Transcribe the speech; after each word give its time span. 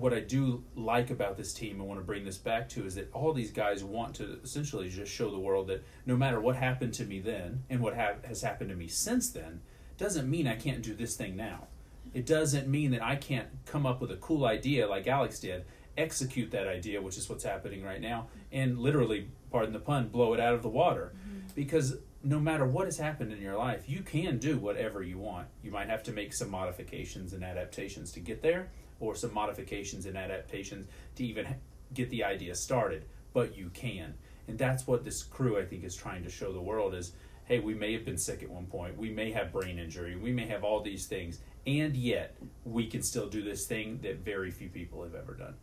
what 0.00 0.14
I 0.14 0.20
do 0.20 0.64
like 0.74 1.10
about 1.10 1.36
this 1.36 1.52
team 1.52 1.78
and 1.78 1.88
want 1.88 2.00
to 2.00 2.04
bring 2.04 2.24
this 2.24 2.38
back 2.38 2.68
to 2.70 2.86
is 2.86 2.94
that 2.94 3.12
all 3.12 3.32
these 3.32 3.50
guys 3.50 3.84
want 3.84 4.14
to 4.16 4.38
essentially 4.42 4.88
just 4.88 5.12
show 5.12 5.30
the 5.30 5.38
world 5.38 5.68
that 5.68 5.84
no 6.06 6.16
matter 6.16 6.40
what 6.40 6.56
happened 6.56 6.94
to 6.94 7.04
me 7.04 7.20
then 7.20 7.62
and 7.68 7.80
what 7.80 7.94
ha- 7.94 8.14
has 8.26 8.42
happened 8.42 8.70
to 8.70 8.76
me 8.76 8.88
since 8.88 9.30
then, 9.30 9.60
doesn't 9.98 10.28
mean 10.30 10.46
I 10.46 10.56
can't 10.56 10.82
do 10.82 10.94
this 10.94 11.16
thing 11.16 11.36
now. 11.36 11.66
It 12.14 12.26
doesn't 12.26 12.66
mean 12.66 12.90
that 12.92 13.02
I 13.02 13.16
can't 13.16 13.48
come 13.66 13.86
up 13.86 14.00
with 14.00 14.10
a 14.10 14.16
cool 14.16 14.46
idea 14.46 14.88
like 14.88 15.06
Alex 15.06 15.38
did, 15.38 15.64
execute 15.96 16.50
that 16.52 16.66
idea, 16.66 17.00
which 17.02 17.18
is 17.18 17.28
what's 17.28 17.44
happening 17.44 17.84
right 17.84 18.00
now, 18.00 18.28
and 18.50 18.78
literally, 18.78 19.28
pardon 19.50 19.72
the 19.72 19.78
pun, 19.78 20.08
blow 20.08 20.32
it 20.34 20.40
out 20.40 20.54
of 20.54 20.62
the 20.62 20.68
water. 20.68 21.12
Mm-hmm. 21.14 21.38
Because 21.54 21.98
no 22.22 22.38
matter 22.40 22.66
what 22.66 22.86
has 22.86 22.98
happened 22.98 23.32
in 23.32 23.40
your 23.40 23.56
life, 23.56 23.88
you 23.88 24.02
can 24.02 24.38
do 24.38 24.58
whatever 24.58 25.02
you 25.02 25.18
want. 25.18 25.48
You 25.62 25.70
might 25.70 25.88
have 25.88 26.02
to 26.04 26.12
make 26.12 26.32
some 26.32 26.50
modifications 26.50 27.32
and 27.32 27.44
adaptations 27.44 28.12
to 28.12 28.20
get 28.20 28.42
there, 28.42 28.70
or 29.00 29.14
some 29.14 29.34
modifications 29.34 30.06
and 30.06 30.16
adaptations 30.16 30.86
to 31.16 31.24
even 31.24 31.46
get 31.94 32.10
the 32.10 32.22
idea 32.22 32.54
started, 32.54 33.04
but 33.32 33.56
you 33.56 33.70
can. 33.70 34.14
And 34.46 34.58
that's 34.58 34.86
what 34.86 35.04
this 35.04 35.22
crew, 35.22 35.58
I 35.58 35.64
think, 35.64 35.84
is 35.84 35.96
trying 35.96 36.22
to 36.24 36.30
show 36.30 36.52
the 36.52 36.60
world 36.60 36.94
is 36.94 37.12
hey, 37.46 37.58
we 37.58 37.74
may 37.74 37.92
have 37.92 38.04
been 38.04 38.16
sick 38.16 38.44
at 38.44 38.48
one 38.48 38.66
point, 38.66 38.96
we 38.96 39.10
may 39.10 39.32
have 39.32 39.52
brain 39.52 39.76
injury, 39.76 40.14
we 40.14 40.30
may 40.30 40.46
have 40.46 40.62
all 40.62 40.80
these 40.80 41.06
things, 41.06 41.40
and 41.66 41.96
yet 41.96 42.36
we 42.64 42.86
can 42.86 43.02
still 43.02 43.28
do 43.28 43.42
this 43.42 43.66
thing 43.66 43.98
that 44.02 44.24
very 44.24 44.52
few 44.52 44.68
people 44.68 45.02
have 45.02 45.16
ever 45.16 45.34
done. 45.34 45.54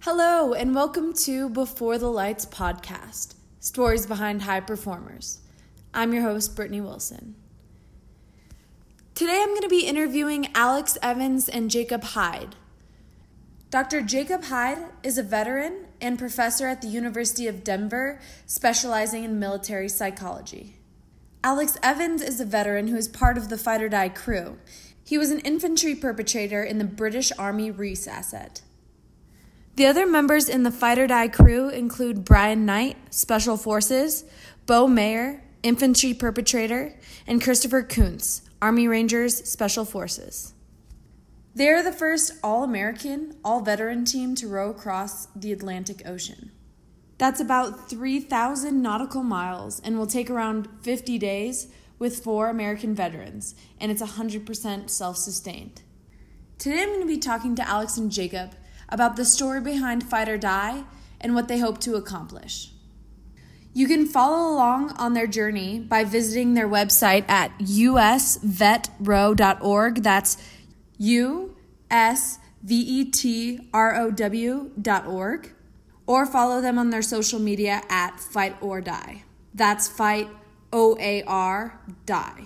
Hello, 0.00 0.52
and 0.52 0.74
welcome 0.74 1.14
to 1.14 1.48
Before 1.48 1.96
the 1.96 2.10
Lights 2.10 2.44
podcast 2.44 3.36
Stories 3.60 4.04
Behind 4.04 4.42
High 4.42 4.60
Performers. 4.60 5.40
I'm 5.94 6.12
your 6.12 6.24
host, 6.24 6.54
Brittany 6.54 6.82
Wilson. 6.82 7.34
Today 9.14 9.40
I'm 9.40 9.50
going 9.50 9.60
to 9.60 9.68
be 9.68 9.86
interviewing 9.86 10.48
Alex 10.56 10.98
Evans 11.00 11.48
and 11.48 11.70
Jacob 11.70 12.02
Hyde. 12.02 12.56
Dr. 13.70 14.02
Jacob 14.02 14.42
Hyde 14.42 14.86
is 15.04 15.18
a 15.18 15.22
veteran 15.22 15.86
and 16.00 16.18
professor 16.18 16.66
at 16.66 16.82
the 16.82 16.88
University 16.88 17.46
of 17.46 17.62
Denver, 17.62 18.20
specializing 18.46 19.22
in 19.22 19.38
military 19.38 19.88
psychology. 19.88 20.78
Alex 21.44 21.78
Evans 21.80 22.22
is 22.22 22.40
a 22.40 22.44
veteran 22.44 22.88
who 22.88 22.96
is 22.96 23.06
part 23.06 23.38
of 23.38 23.50
the 23.50 23.56
Fight 23.56 23.82
Oar 23.82 23.88
Die 23.88 24.08
crew. 24.08 24.58
He 25.04 25.16
was 25.16 25.30
an 25.30 25.38
infantry 25.40 25.94
paratrooper 25.94 26.68
in 26.68 26.78
the 26.78 26.84
British 26.84 27.30
Army 27.38 27.70
Reese 27.70 28.08
asset. 28.08 28.62
The 29.76 29.86
other 29.86 30.08
members 30.08 30.48
in 30.48 30.64
the 30.64 30.72
Fight 30.72 30.98
Oar 30.98 31.06
Die 31.06 31.28
crew 31.28 31.68
include 31.68 32.24
Brian 32.24 32.66
Knight, 32.66 32.96
Special 33.10 33.56
Forces, 33.56 34.24
Bo 34.66 34.88
Mayer, 34.88 35.44
Infantry 35.62 36.14
Paratrooper, 36.14 36.96
and 37.28 37.40
Christopher 37.40 37.84
Kuntz, 37.84 38.42
Army 38.64 38.88
Rangers 38.88 39.46
Special 39.46 39.84
Forces. 39.84 40.54
They 41.54 41.68
are 41.68 41.82
the 41.82 41.92
first 41.92 42.32
all 42.42 42.64
American, 42.64 43.36
all 43.44 43.60
veteran 43.60 44.06
team 44.06 44.34
to 44.36 44.48
row 44.48 44.70
across 44.70 45.26
the 45.36 45.52
Atlantic 45.52 46.00
Ocean. 46.06 46.50
That's 47.18 47.40
about 47.40 47.90
3,000 47.90 48.80
nautical 48.80 49.22
miles 49.22 49.80
and 49.80 49.98
will 49.98 50.06
take 50.06 50.30
around 50.30 50.66
50 50.80 51.18
days 51.18 51.68
with 51.98 52.24
four 52.24 52.48
American 52.48 52.94
veterans, 52.94 53.54
and 53.78 53.92
it's 53.92 54.00
100% 54.00 54.88
self 54.88 55.18
sustained. 55.18 55.82
Today 56.56 56.80
I'm 56.80 56.88
going 56.88 57.00
to 57.02 57.06
be 57.06 57.18
talking 57.18 57.54
to 57.56 57.68
Alex 57.68 57.98
and 57.98 58.10
Jacob 58.10 58.52
about 58.88 59.16
the 59.16 59.26
story 59.26 59.60
behind 59.60 60.08
Fight 60.08 60.30
Oar 60.30 60.38
Die 60.38 60.84
and 61.20 61.34
what 61.34 61.48
they 61.48 61.58
hope 61.58 61.80
to 61.80 61.96
accomplish. 61.96 62.70
You 63.76 63.88
can 63.88 64.06
follow 64.06 64.54
along 64.54 64.92
on 64.92 65.14
their 65.14 65.26
journey 65.26 65.80
by 65.80 66.04
visiting 66.04 66.54
their 66.54 66.68
website 66.68 67.28
at 67.28 67.58
usvetrow.org. 67.58 69.96
That's 69.96 70.36
U 70.98 71.56
S 71.90 72.38
V 72.62 72.76
E 72.76 73.04
T 73.10 73.68
R 73.74 73.96
O 73.96 74.12
W.org. 74.12 75.50
Or 76.06 76.26
follow 76.26 76.60
them 76.60 76.78
on 76.78 76.90
their 76.90 77.02
social 77.02 77.40
media 77.40 77.82
at 77.88 78.20
Fight 78.20 78.54
Oar 78.62 78.80
Die. 78.80 79.24
That's 79.52 79.88
Fight 79.88 80.28
O 80.72 80.96
A 81.00 81.24
R 81.24 81.80
Die. 82.06 82.44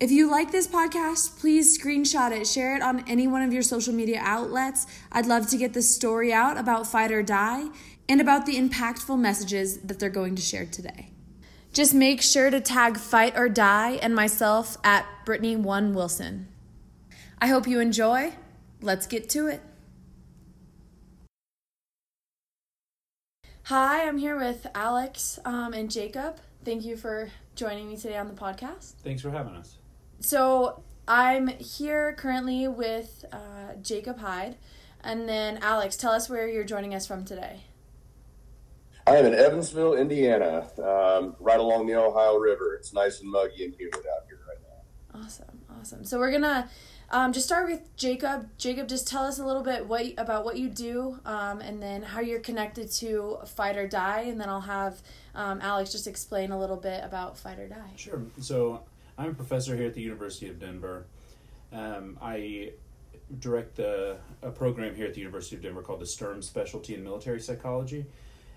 If 0.00 0.10
you 0.10 0.30
like 0.30 0.50
this 0.50 0.66
podcast, 0.66 1.38
please 1.38 1.78
screenshot 1.78 2.32
it, 2.32 2.46
share 2.46 2.74
it 2.74 2.80
on 2.82 3.06
any 3.08 3.26
one 3.26 3.42
of 3.42 3.52
your 3.52 3.62
social 3.62 3.92
media 3.94 4.18
outlets. 4.22 4.86
I'd 5.12 5.26
love 5.26 5.48
to 5.50 5.58
get 5.58 5.74
the 5.74 5.82
story 5.82 6.32
out 6.32 6.56
about 6.58 6.86
Fight 6.86 7.12
Oar 7.12 7.22
Die 7.22 7.68
and 8.10 8.20
about 8.20 8.44
the 8.44 8.58
impactful 8.58 9.18
messages 9.18 9.78
that 9.78 9.98
they're 9.98 10.10
going 10.10 10.34
to 10.34 10.42
share 10.42 10.66
today. 10.66 11.12
Just 11.72 11.94
make 11.94 12.20
sure 12.20 12.50
to 12.50 12.60
tag 12.60 12.98
Fight 12.98 13.34
Oar 13.36 13.48
Die 13.48 13.92
and 14.02 14.14
myself 14.14 14.76
at 14.84 15.06
Brittany 15.24 15.56
One 15.56 15.94
Wilson. 15.94 16.48
I 17.40 17.46
hope 17.46 17.66
you 17.66 17.80
enjoy. 17.80 18.34
Let's 18.82 19.06
get 19.06 19.30
to 19.30 19.46
it. 19.46 19.62
Hi, 23.64 24.06
I'm 24.06 24.18
here 24.18 24.36
with 24.36 24.66
Alex 24.74 25.38
um, 25.44 25.72
and 25.72 25.90
Jacob. 25.90 26.38
Thank 26.64 26.84
you 26.84 26.96
for 26.96 27.30
joining 27.54 27.88
me 27.88 27.96
today 27.96 28.18
on 28.18 28.28
the 28.28 28.34
podcast. 28.34 28.94
Thanks 29.04 29.22
for 29.22 29.30
having 29.30 29.54
us 29.54 29.76
so 30.20 30.82
I'm 31.08 31.48
here 31.48 32.12
currently 32.12 32.68
with 32.68 33.24
uh, 33.32 33.74
Jacob 33.82 34.18
Hyde. 34.18 34.56
And 35.02 35.28
then, 35.28 35.58
Alex, 35.62 35.96
tell 35.96 36.12
us 36.12 36.28
where 36.28 36.46
you're 36.46 36.64
joining 36.64 36.94
us 36.94 37.06
from 37.06 37.24
today. 37.24 37.62
I 39.10 39.16
am 39.16 39.26
in 39.26 39.34
Evansville, 39.34 39.94
Indiana, 39.94 40.68
um, 40.78 41.34
right 41.40 41.58
along 41.58 41.88
the 41.88 41.96
Ohio 41.96 42.36
River. 42.36 42.76
It's 42.76 42.92
nice 42.92 43.20
and 43.20 43.28
muggy 43.28 43.64
and 43.64 43.74
humid 43.74 43.96
out 43.96 44.24
here 44.28 44.38
right 44.48 44.58
now. 44.62 45.20
Awesome, 45.20 45.60
awesome. 45.68 46.04
So 46.04 46.20
we're 46.20 46.30
gonna 46.30 46.70
um, 47.10 47.32
just 47.32 47.44
start 47.44 47.68
with 47.68 47.96
Jacob. 47.96 48.48
Jacob, 48.56 48.86
just 48.86 49.08
tell 49.08 49.24
us 49.24 49.40
a 49.40 49.44
little 49.44 49.64
bit 49.64 49.88
what 49.88 50.06
about 50.16 50.44
what 50.44 50.58
you 50.58 50.68
do, 50.68 51.18
um, 51.24 51.60
and 51.60 51.82
then 51.82 52.04
how 52.04 52.20
you're 52.20 52.38
connected 52.38 52.88
to 52.92 53.38
Fight 53.46 53.76
Oar 53.76 53.88
Die, 53.88 54.20
and 54.28 54.40
then 54.40 54.48
I'll 54.48 54.60
have 54.60 55.00
um, 55.34 55.60
Alex 55.60 55.90
just 55.90 56.06
explain 56.06 56.52
a 56.52 56.58
little 56.58 56.76
bit 56.76 57.02
about 57.02 57.36
Fight 57.36 57.58
Oar 57.58 57.66
Die. 57.66 57.92
Sure. 57.96 58.22
So 58.40 58.84
I'm 59.18 59.30
a 59.30 59.34
professor 59.34 59.74
here 59.74 59.86
at 59.86 59.94
the 59.94 60.02
University 60.02 60.48
of 60.48 60.60
Denver. 60.60 61.06
Um, 61.72 62.16
I 62.22 62.74
direct 63.40 63.74
the, 63.74 64.18
a 64.42 64.50
program 64.50 64.94
here 64.94 65.06
at 65.06 65.14
the 65.14 65.20
University 65.20 65.56
of 65.56 65.62
Denver 65.62 65.82
called 65.82 66.00
the 66.00 66.06
Sturm 66.06 66.42
Specialty 66.42 66.94
in 66.94 67.02
Military 67.02 67.40
Psychology. 67.40 68.06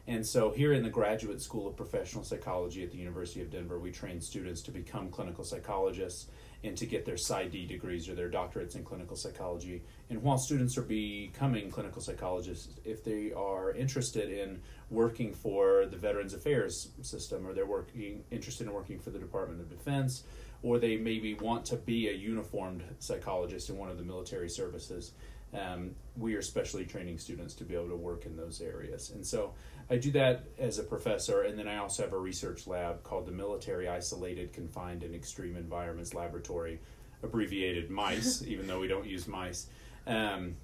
And 0.05 0.25
so, 0.25 0.51
here 0.51 0.73
in 0.73 0.83
the 0.83 0.89
Graduate 0.89 1.41
School 1.41 1.65
of 1.65 1.77
Professional 1.77 2.25
Psychology 2.25 2.83
at 2.83 2.91
the 2.91 2.97
University 2.97 3.41
of 3.41 3.49
Denver, 3.49 3.79
we 3.79 3.89
train 3.89 4.19
students 4.19 4.61
to 4.63 4.71
become 4.71 5.09
clinical 5.09 5.45
psychologists 5.45 6.27
and 6.61 6.75
to 6.77 6.85
get 6.85 7.05
their 7.05 7.15
PsyD 7.15 7.69
degrees 7.69 8.09
or 8.09 8.15
their 8.15 8.29
doctorates 8.29 8.75
in 8.75 8.83
clinical 8.83 9.15
psychology. 9.15 9.81
And 10.09 10.21
while 10.21 10.37
students 10.37 10.77
are 10.77 10.83
becoming 10.83 11.71
clinical 11.71 12.01
psychologists, 12.01 12.79
if 12.83 13.03
they 13.03 13.31
are 13.31 13.71
interested 13.71 14.29
in 14.29 14.61
working 14.89 15.33
for 15.33 15.85
the 15.85 15.97
Veterans 15.97 16.33
Affairs 16.33 16.89
system 17.01 17.47
or 17.47 17.53
they're 17.53 17.65
working 17.65 18.23
interested 18.29 18.67
in 18.67 18.73
working 18.73 18.99
for 18.99 19.09
the 19.09 19.19
Department 19.19 19.61
of 19.61 19.69
Defense 19.69 20.23
or 20.63 20.79
they 20.79 20.95
maybe 20.95 21.33
want 21.33 21.65
to 21.65 21.75
be 21.75 22.09
a 22.09 22.13
uniformed 22.13 22.83
psychologist 22.99 23.69
in 23.69 23.77
one 23.77 23.89
of 23.89 23.97
the 23.97 24.03
military 24.03 24.49
services. 24.49 25.11
Um, 25.53 25.91
we 26.17 26.35
are 26.35 26.41
specially 26.41 26.85
training 26.85 27.17
students 27.17 27.53
to 27.55 27.63
be 27.63 27.75
able 27.75 27.89
to 27.89 27.95
work 27.95 28.25
in 28.25 28.35
those 28.35 28.61
areas. 28.61 29.11
And 29.11 29.25
so 29.25 29.53
I 29.89 29.97
do 29.97 30.11
that 30.11 30.45
as 30.57 30.79
a 30.79 30.83
professor, 30.83 31.43
and 31.43 31.57
then 31.57 31.67
I 31.67 31.77
also 31.77 32.03
have 32.03 32.13
a 32.13 32.17
research 32.17 32.67
lab 32.67 33.03
called 33.03 33.25
the 33.25 33.31
Military 33.31 33.87
Isolated, 33.87 34.53
Confined, 34.53 35.03
and 35.03 35.13
Extreme 35.13 35.55
Environments 35.55 36.13
Laboratory, 36.13 36.79
abbreviated 37.21 37.89
MICE, 37.89 38.43
even 38.47 38.67
though 38.67 38.79
we 38.79 38.87
don't 38.87 39.05
use 39.05 39.27
mice. 39.27 39.67
Um, 40.07 40.55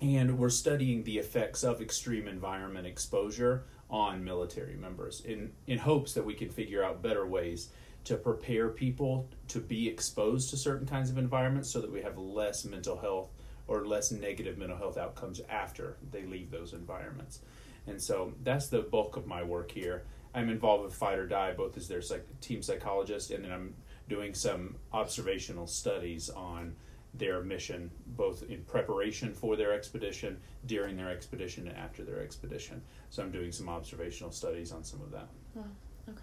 and 0.00 0.38
we're 0.38 0.50
studying 0.50 1.04
the 1.04 1.18
effects 1.18 1.62
of 1.62 1.80
extreme 1.80 2.28
environment 2.28 2.86
exposure 2.86 3.64
on 3.88 4.24
military 4.24 4.76
members 4.76 5.20
in, 5.20 5.52
in 5.66 5.78
hopes 5.78 6.12
that 6.14 6.24
we 6.24 6.34
can 6.34 6.48
figure 6.48 6.82
out 6.82 7.02
better 7.02 7.26
ways 7.26 7.68
to 8.04 8.16
prepare 8.16 8.68
people 8.68 9.28
to 9.48 9.60
be 9.60 9.88
exposed 9.88 10.50
to 10.50 10.56
certain 10.56 10.86
kinds 10.86 11.10
of 11.10 11.18
environments 11.18 11.70
so 11.70 11.80
that 11.80 11.90
we 11.90 12.02
have 12.02 12.18
less 12.18 12.64
mental 12.64 12.96
health 12.96 13.30
or 13.68 13.86
less 13.86 14.10
negative 14.12 14.58
mental 14.58 14.76
health 14.76 14.96
outcomes 14.96 15.40
after 15.48 15.96
they 16.10 16.24
leave 16.24 16.50
those 16.50 16.72
environments. 16.72 17.40
And 17.86 18.00
so 18.00 18.32
that's 18.42 18.68
the 18.68 18.80
bulk 18.80 19.16
of 19.16 19.26
my 19.26 19.42
work 19.42 19.70
here. 19.70 20.04
I'm 20.34 20.48
involved 20.48 20.84
with 20.84 20.94
Fight 20.94 21.18
Oar 21.18 21.26
Die 21.26 21.52
both 21.52 21.76
as 21.76 21.88
their 21.88 22.02
psych- 22.02 22.40
team 22.40 22.62
psychologist 22.62 23.30
and 23.30 23.44
then 23.44 23.52
I'm 23.52 23.74
doing 24.08 24.34
some 24.34 24.76
observational 24.92 25.66
studies 25.66 26.30
on 26.30 26.76
their 27.14 27.40
mission, 27.42 27.90
both 28.08 28.42
in 28.48 28.62
preparation 28.64 29.32
for 29.32 29.56
their 29.56 29.72
expedition, 29.72 30.38
during 30.66 30.96
their 30.96 31.10
expedition, 31.10 31.66
and 31.66 31.76
after 31.76 32.04
their 32.04 32.20
expedition. 32.20 32.82
So 33.10 33.22
I'm 33.22 33.30
doing 33.30 33.52
some 33.52 33.68
observational 33.68 34.32
studies 34.32 34.72
on 34.72 34.84
some 34.84 35.00
of 35.00 35.10
that. 35.12 35.28
Oh, 35.58 35.64
okay. 36.10 36.20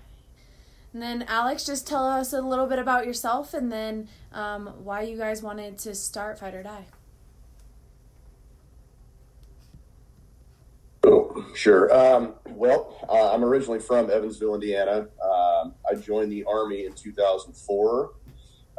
And 0.93 1.01
then, 1.01 1.23
Alex, 1.27 1.65
just 1.65 1.87
tell 1.87 2.05
us 2.05 2.33
a 2.33 2.41
little 2.41 2.67
bit 2.67 2.79
about 2.79 3.05
yourself 3.05 3.53
and 3.53 3.71
then 3.71 4.07
um, 4.31 4.67
why 4.83 5.01
you 5.01 5.17
guys 5.17 5.41
wanted 5.41 5.77
to 5.79 5.95
start 5.95 6.39
Fight 6.39 6.53
Oar 6.53 6.63
Die. 6.63 6.85
Oh, 11.05 11.41
sure. 11.53 11.93
Um, 11.93 12.35
well, 12.49 12.97
uh, 13.09 13.33
I'm 13.33 13.43
originally 13.43 13.79
from 13.79 14.09
Evansville, 14.09 14.55
Indiana. 14.55 15.07
Um, 15.23 15.75
I 15.89 15.95
joined 15.95 16.31
the 16.31 16.43
Army 16.45 16.85
in 16.85 16.93
2004. 16.93 18.13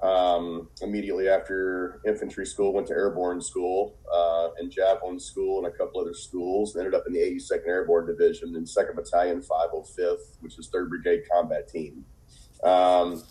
Um, 0.03 0.69
immediately 0.83 1.29
after 1.29 2.01
infantry 2.07 2.45
school, 2.45 2.75
went 2.75 2.89
to 2.89 2.93
airborne 2.93 3.41
school 3.41 3.97
uh, 4.13 4.49
and 4.59 4.71
javelin 4.71 5.19
school 5.19 5.65
and 5.65 5.73
a 5.73 5.77
couple 5.77 6.01
other 6.01 6.13
schools. 6.13 6.77
Ended 6.77 6.95
up 6.95 7.05
in 7.07 7.13
the 7.13 7.21
82nd 7.21 7.67
Airborne 7.67 8.07
Division 8.07 8.55
in 8.55 8.65
2nd 8.65 8.97
Battalion, 8.97 9.41
505th, 9.41 10.37
which 10.41 10.59
is 10.59 10.69
3rd 10.69 10.91
Brigade 10.91 11.23
Combat 11.33 11.69
Team. 11.69 12.05
Um, 12.63 13.23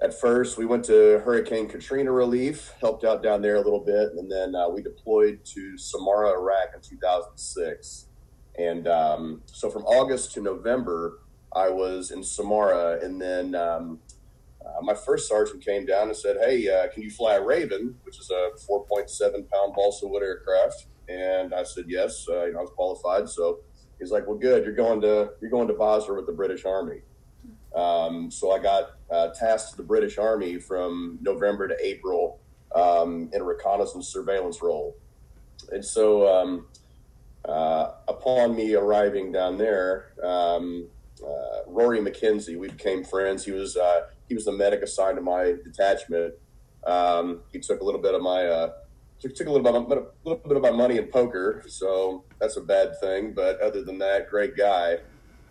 at 0.00 0.18
first, 0.18 0.56
we 0.56 0.64
went 0.64 0.84
to 0.84 1.20
Hurricane 1.24 1.68
Katrina 1.68 2.12
relief, 2.12 2.72
helped 2.80 3.04
out 3.04 3.22
down 3.22 3.42
there 3.42 3.56
a 3.56 3.60
little 3.60 3.80
bit, 3.80 4.12
and 4.12 4.30
then 4.30 4.54
uh, 4.54 4.68
we 4.68 4.80
deployed 4.80 5.44
to 5.46 5.74
Samarra, 5.74 6.34
Iraq 6.34 6.68
in 6.74 6.80
2006. 6.80 8.07
And 8.58 8.88
um, 8.88 9.42
so 9.46 9.70
from 9.70 9.84
August 9.84 10.32
to 10.34 10.40
November, 10.40 11.20
I 11.54 11.68
was 11.70 12.10
in 12.10 12.20
Samarra, 12.20 13.02
and 13.02 13.20
then 13.20 13.54
um, 13.54 14.00
uh, 14.64 14.82
my 14.82 14.94
first 14.94 15.28
sergeant 15.28 15.64
came 15.64 15.86
down 15.86 16.08
and 16.08 16.16
said, 16.16 16.36
"Hey, 16.44 16.68
uh, 16.68 16.88
can 16.88 17.02
you 17.02 17.10
fly 17.10 17.36
a 17.36 17.42
Raven, 17.42 17.94
which 18.02 18.18
is 18.18 18.30
a 18.30 18.50
4.7 18.68 19.48
pound 19.48 19.74
balsa 19.74 20.06
wood 20.06 20.22
aircraft?" 20.22 20.86
And 21.08 21.54
I 21.54 21.62
said, 21.62 21.84
"Yes." 21.88 22.26
Uh, 22.28 22.46
you 22.46 22.52
know, 22.52 22.58
I 22.58 22.62
was 22.62 22.70
qualified, 22.70 23.28
so 23.28 23.60
he's 23.98 24.10
like, 24.10 24.26
"Well, 24.26 24.36
good. 24.36 24.64
You're 24.64 24.74
going 24.74 25.00
to 25.02 25.30
you're 25.40 25.50
going 25.50 25.68
to 25.68 25.74
Basra 25.74 26.16
with 26.16 26.26
the 26.26 26.32
British 26.32 26.64
Army." 26.64 27.00
Um, 27.74 28.30
so 28.30 28.50
I 28.50 28.58
got 28.58 28.96
uh, 29.10 29.28
tasked 29.28 29.72
to 29.72 29.76
the 29.76 29.84
British 29.84 30.18
Army 30.18 30.58
from 30.58 31.18
November 31.22 31.68
to 31.68 31.76
April 31.80 32.40
um, 32.74 33.30
in 33.32 33.40
a 33.40 33.44
reconnaissance 33.44 34.08
surveillance 34.08 34.60
role, 34.62 34.96
and 35.70 35.84
so 35.84 36.26
um, 36.26 36.66
uh, 37.48 37.92
upon 38.06 38.54
me 38.54 38.74
arriving 38.74 39.32
down 39.32 39.58
there. 39.58 40.12
Um, 40.22 40.88
uh, 41.22 41.62
Rory 41.66 41.98
McKenzie, 41.98 42.58
we 42.58 42.68
became 42.68 43.02
friends. 43.02 43.44
He 43.44 43.52
was 43.52 43.76
he 44.28 44.34
was 44.34 44.44
the 44.44 44.52
medic 44.52 44.82
assigned 44.82 45.16
to 45.16 45.22
my 45.22 45.54
detachment. 45.64 46.34
Um, 46.86 47.40
he 47.52 47.58
took 47.58 47.80
a 47.80 47.84
little 47.84 48.00
bit 48.00 48.14
of 48.14 48.22
my 48.22 48.46
uh, 48.46 48.72
took, 49.20 49.34
took 49.34 49.46
a 49.46 49.50
little 49.50 49.82
bit, 49.82 49.98
of, 49.98 50.06
little 50.24 50.42
bit 50.48 50.56
of 50.56 50.62
my 50.62 50.70
money 50.70 50.96
in 50.96 51.06
poker, 51.06 51.64
so 51.66 52.24
that's 52.38 52.56
a 52.56 52.60
bad 52.60 52.98
thing. 53.00 53.32
But 53.32 53.60
other 53.60 53.82
than 53.82 53.98
that, 53.98 54.30
great 54.30 54.56
guy. 54.56 54.98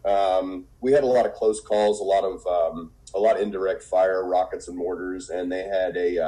Um, 0.05 0.65
we 0.79 0.91
had 0.93 1.03
a 1.03 1.07
lot 1.07 1.25
of 1.25 1.33
close 1.33 1.59
calls, 1.59 1.99
a 1.99 2.03
lot 2.03 2.23
of 2.23 2.45
um, 2.47 2.91
a 3.13 3.19
lot 3.19 3.35
of 3.35 3.41
indirect 3.41 3.83
fire, 3.83 4.25
rockets 4.25 4.67
and 4.67 4.77
mortars, 4.77 5.29
and 5.29 5.51
they 5.51 5.63
had 5.63 5.97
a 5.97 6.19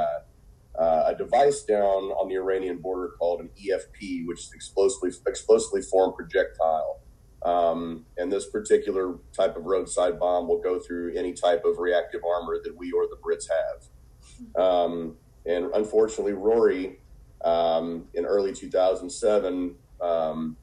uh, 0.78 1.04
a 1.06 1.14
device 1.14 1.62
down 1.62 2.12
on 2.12 2.28
the 2.28 2.36
Iranian 2.36 2.78
border 2.78 3.14
called 3.18 3.40
an 3.40 3.50
EFP, 3.58 4.26
which 4.26 4.40
is 4.40 4.52
explosively 4.54 5.10
explosively 5.26 5.82
formed 5.82 6.14
projectile. 6.16 7.00
Um, 7.42 8.04
and 8.18 8.30
this 8.30 8.48
particular 8.50 9.18
type 9.32 9.56
of 9.56 9.64
roadside 9.64 10.18
bomb 10.18 10.46
will 10.46 10.60
go 10.60 10.78
through 10.78 11.16
any 11.16 11.32
type 11.32 11.64
of 11.64 11.78
reactive 11.78 12.20
armor 12.22 12.60
that 12.62 12.76
we 12.76 12.92
or 12.92 13.06
the 13.06 13.16
Brits 13.16 13.46
have. 13.48 14.62
Um, 14.62 15.16
and 15.46 15.70
unfortunately, 15.74 16.34
Rory, 16.34 17.00
um, 17.42 18.08
in 18.14 18.26
early 18.26 18.52
2007, 18.52 19.74
um, 20.00 20.56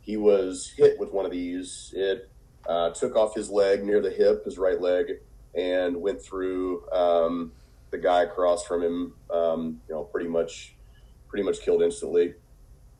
he 0.00 0.16
was 0.16 0.72
hit 0.76 0.98
with 0.98 1.12
one 1.12 1.24
of 1.24 1.30
these. 1.30 1.92
It 1.96 2.30
uh, 2.68 2.90
took 2.90 3.16
off 3.16 3.34
his 3.34 3.48
leg 3.50 3.84
near 3.84 4.00
the 4.00 4.10
hip, 4.10 4.44
his 4.44 4.58
right 4.58 4.80
leg, 4.80 5.06
and 5.54 5.96
went 5.96 6.20
through 6.20 6.88
um, 6.90 7.52
the 7.94 8.02
guy 8.02 8.24
across 8.24 8.66
from 8.66 8.82
him. 8.82 9.14
Um, 9.32 9.80
you 9.88 9.94
know, 9.94 10.02
pretty 10.02 10.28
much, 10.28 10.74
pretty 11.28 11.44
much 11.44 11.60
killed 11.60 11.82
instantly. 11.82 12.34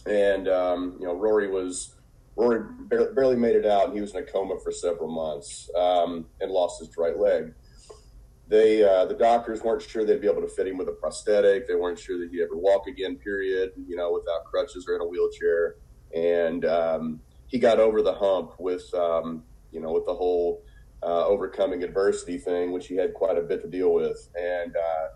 And 0.06 0.46
you 0.46 1.06
know, 1.06 1.14
Rory 1.14 1.50
was 1.50 1.96
Rory 2.36 2.64
barely 2.88 3.36
made 3.36 3.56
it 3.56 3.66
out, 3.66 3.86
and 3.86 3.94
he 3.94 4.00
was 4.00 4.14
in 4.14 4.22
a 4.22 4.26
coma 4.26 4.58
for 4.62 4.70
several 4.70 5.10
months 5.10 5.70
um, 5.76 6.26
and 6.40 6.50
lost 6.50 6.80
his 6.80 6.96
right 6.96 7.18
leg. 7.18 7.52
They, 8.46 8.82
uh, 8.82 9.06
the 9.06 9.14
doctors 9.14 9.62
weren't 9.62 9.82
sure 9.82 10.04
they'd 10.04 10.20
be 10.20 10.28
able 10.28 10.42
to 10.42 10.48
fit 10.48 10.68
him 10.68 10.76
with 10.76 10.88
a 10.88 10.92
prosthetic. 10.92 11.66
They 11.66 11.74
weren't 11.74 11.98
sure 11.98 12.18
that 12.18 12.30
he'd 12.30 12.42
ever 12.42 12.56
walk 12.56 12.86
again. 12.86 13.16
Period. 13.16 13.72
You 13.88 13.96
know, 13.96 14.12
without 14.12 14.44
crutches 14.44 14.86
or 14.88 14.96
in 14.96 15.00
a 15.00 15.06
wheelchair. 15.06 15.76
And 16.14 16.64
um, 16.64 17.20
he 17.46 17.58
got 17.58 17.80
over 17.80 18.02
the 18.02 18.12
hump 18.12 18.52
with, 18.60 18.92
um, 18.94 19.44
you 19.72 19.80
know, 19.80 19.92
with 19.92 20.04
the 20.04 20.14
whole 20.14 20.62
uh, 21.04 21.26
overcoming 21.26 21.82
adversity 21.82 22.38
thing, 22.38 22.72
which 22.72 22.86
he 22.86 22.96
had 22.96 23.12
quite 23.14 23.36
a 23.36 23.42
bit 23.42 23.60
to 23.62 23.68
deal 23.68 23.92
with. 23.92 24.28
And 24.34 24.74
uh, 24.74 25.08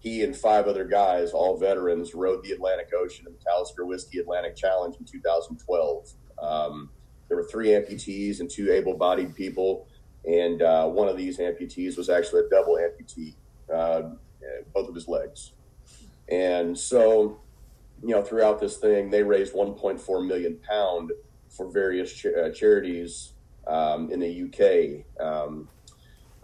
he 0.00 0.22
and 0.24 0.36
five 0.36 0.66
other 0.66 0.84
guys, 0.84 1.32
all 1.32 1.56
veterans, 1.56 2.14
rowed 2.14 2.42
the 2.42 2.52
Atlantic 2.52 2.90
Ocean 2.94 3.26
in 3.26 3.34
the 3.34 3.38
Talisker 3.38 3.86
Whisky 3.86 4.18
Atlantic 4.18 4.56
Challenge 4.56 4.96
in 4.98 5.04
2012. 5.04 6.12
Um, 6.42 6.90
there 7.28 7.36
were 7.36 7.44
three 7.44 7.68
amputees 7.68 8.40
and 8.40 8.50
two 8.50 8.72
able-bodied 8.72 9.36
people, 9.36 9.86
and 10.24 10.62
uh, 10.62 10.88
one 10.88 11.06
of 11.06 11.16
these 11.16 11.38
amputees 11.38 11.96
was 11.96 12.08
actually 12.08 12.42
a 12.46 12.48
double 12.48 12.76
amputee, 12.76 13.34
uh, 13.72 14.02
both 14.74 14.88
of 14.88 14.94
his 14.94 15.06
legs. 15.06 15.52
And 16.28 16.76
so, 16.76 17.40
you 18.02 18.10
know, 18.10 18.22
throughout 18.22 18.60
this 18.60 18.78
thing, 18.78 19.10
they 19.10 19.22
raised 19.22 19.54
1.4 19.54 20.26
million 20.26 20.58
pound 20.68 21.12
for 21.48 21.70
various 21.70 22.12
ch- 22.12 22.26
uh, 22.26 22.50
charities 22.50 23.34
um, 23.70 24.10
in 24.10 24.20
the 24.20 24.42
UK, 24.44 25.24
um, 25.24 25.68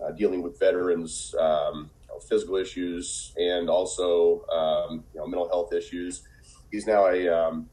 uh, 0.02 0.12
dealing 0.12 0.42
with 0.42 0.58
veterans, 0.58 1.34
um, 1.38 1.90
you 2.02 2.08
know, 2.08 2.20
physical 2.20 2.56
issues, 2.56 3.32
and 3.36 3.68
also 3.68 4.46
um, 4.52 5.04
you 5.12 5.20
know 5.20 5.26
mental 5.26 5.48
health 5.48 5.72
issues. 5.72 6.22
He's 6.70 6.86
now 6.86 7.06
a 7.06 7.28
um, 7.28 7.68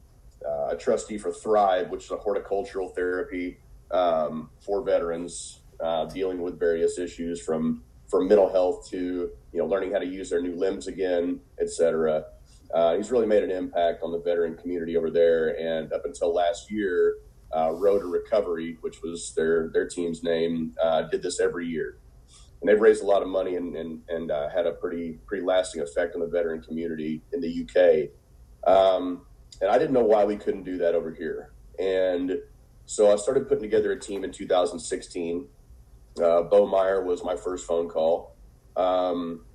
uh, 0.45 0.69
a 0.71 0.77
trustee 0.77 1.17
for 1.17 1.31
Thrive, 1.31 1.89
which 1.89 2.05
is 2.05 2.11
a 2.11 2.17
horticultural 2.17 2.89
therapy 2.89 3.59
um, 3.91 4.49
for 4.59 4.83
veterans 4.83 5.61
uh, 5.79 6.05
dealing 6.05 6.41
with 6.41 6.59
various 6.59 6.97
issues 6.97 7.41
from 7.41 7.83
from 8.09 8.27
mental 8.27 8.51
health 8.51 8.89
to 8.89 9.31
you 9.51 9.59
know 9.59 9.65
learning 9.65 9.91
how 9.91 9.99
to 9.99 10.05
use 10.05 10.29
their 10.29 10.41
new 10.41 10.55
limbs 10.55 10.87
again, 10.87 11.39
etc. 11.61 12.25
Uh, 12.73 12.95
he's 12.95 13.11
really 13.11 13.27
made 13.27 13.43
an 13.43 13.51
impact 13.51 14.01
on 14.01 14.11
the 14.11 14.19
veteran 14.19 14.57
community 14.57 14.97
over 14.97 15.11
there, 15.11 15.59
and 15.59 15.93
up 15.93 16.05
until 16.05 16.33
last 16.33 16.71
year, 16.71 17.17
uh, 17.53 17.69
Row2Recovery, 17.69 18.77
which 18.81 19.01
was 19.01 19.33
their 19.35 19.69
their 19.69 19.87
team's 19.87 20.23
name, 20.23 20.75
uh, 20.81 21.03
did 21.03 21.21
this 21.21 21.39
every 21.39 21.67
year, 21.67 21.97
and 22.61 22.69
they've 22.69 22.79
raised 22.79 23.03
a 23.03 23.05
lot 23.05 23.21
of 23.21 23.27
money 23.27 23.55
and 23.55 23.75
and, 23.75 24.01
and 24.09 24.31
uh, 24.31 24.49
had 24.49 24.65
a 24.65 24.73
pretty 24.73 25.19
pretty 25.25 25.45
lasting 25.45 25.81
effect 25.81 26.15
on 26.15 26.21
the 26.21 26.27
veteran 26.27 26.61
community 26.61 27.21
in 27.31 27.41
the 27.41 27.63
UK. 27.63 28.09
Um, 28.65 29.25
and 29.61 29.69
I 29.69 29.77
didn't 29.77 29.93
know 29.93 30.03
why 30.03 30.25
we 30.25 30.35
couldn't 30.35 30.63
do 30.63 30.77
that 30.79 30.95
over 30.95 31.13
here. 31.13 31.53
And 31.79 32.39
so 32.85 33.11
I 33.11 33.15
started 33.15 33.47
putting 33.47 33.63
together 33.63 33.91
a 33.91 33.99
team 33.99 34.23
in 34.23 34.31
2016. 34.31 35.47
Uh, 36.21 36.41
Bo 36.43 36.67
Meyer 36.67 37.03
was 37.03 37.23
my 37.23 37.35
first 37.35 37.65
phone 37.65 37.89
call. 37.89 38.35
Um, 38.75 39.45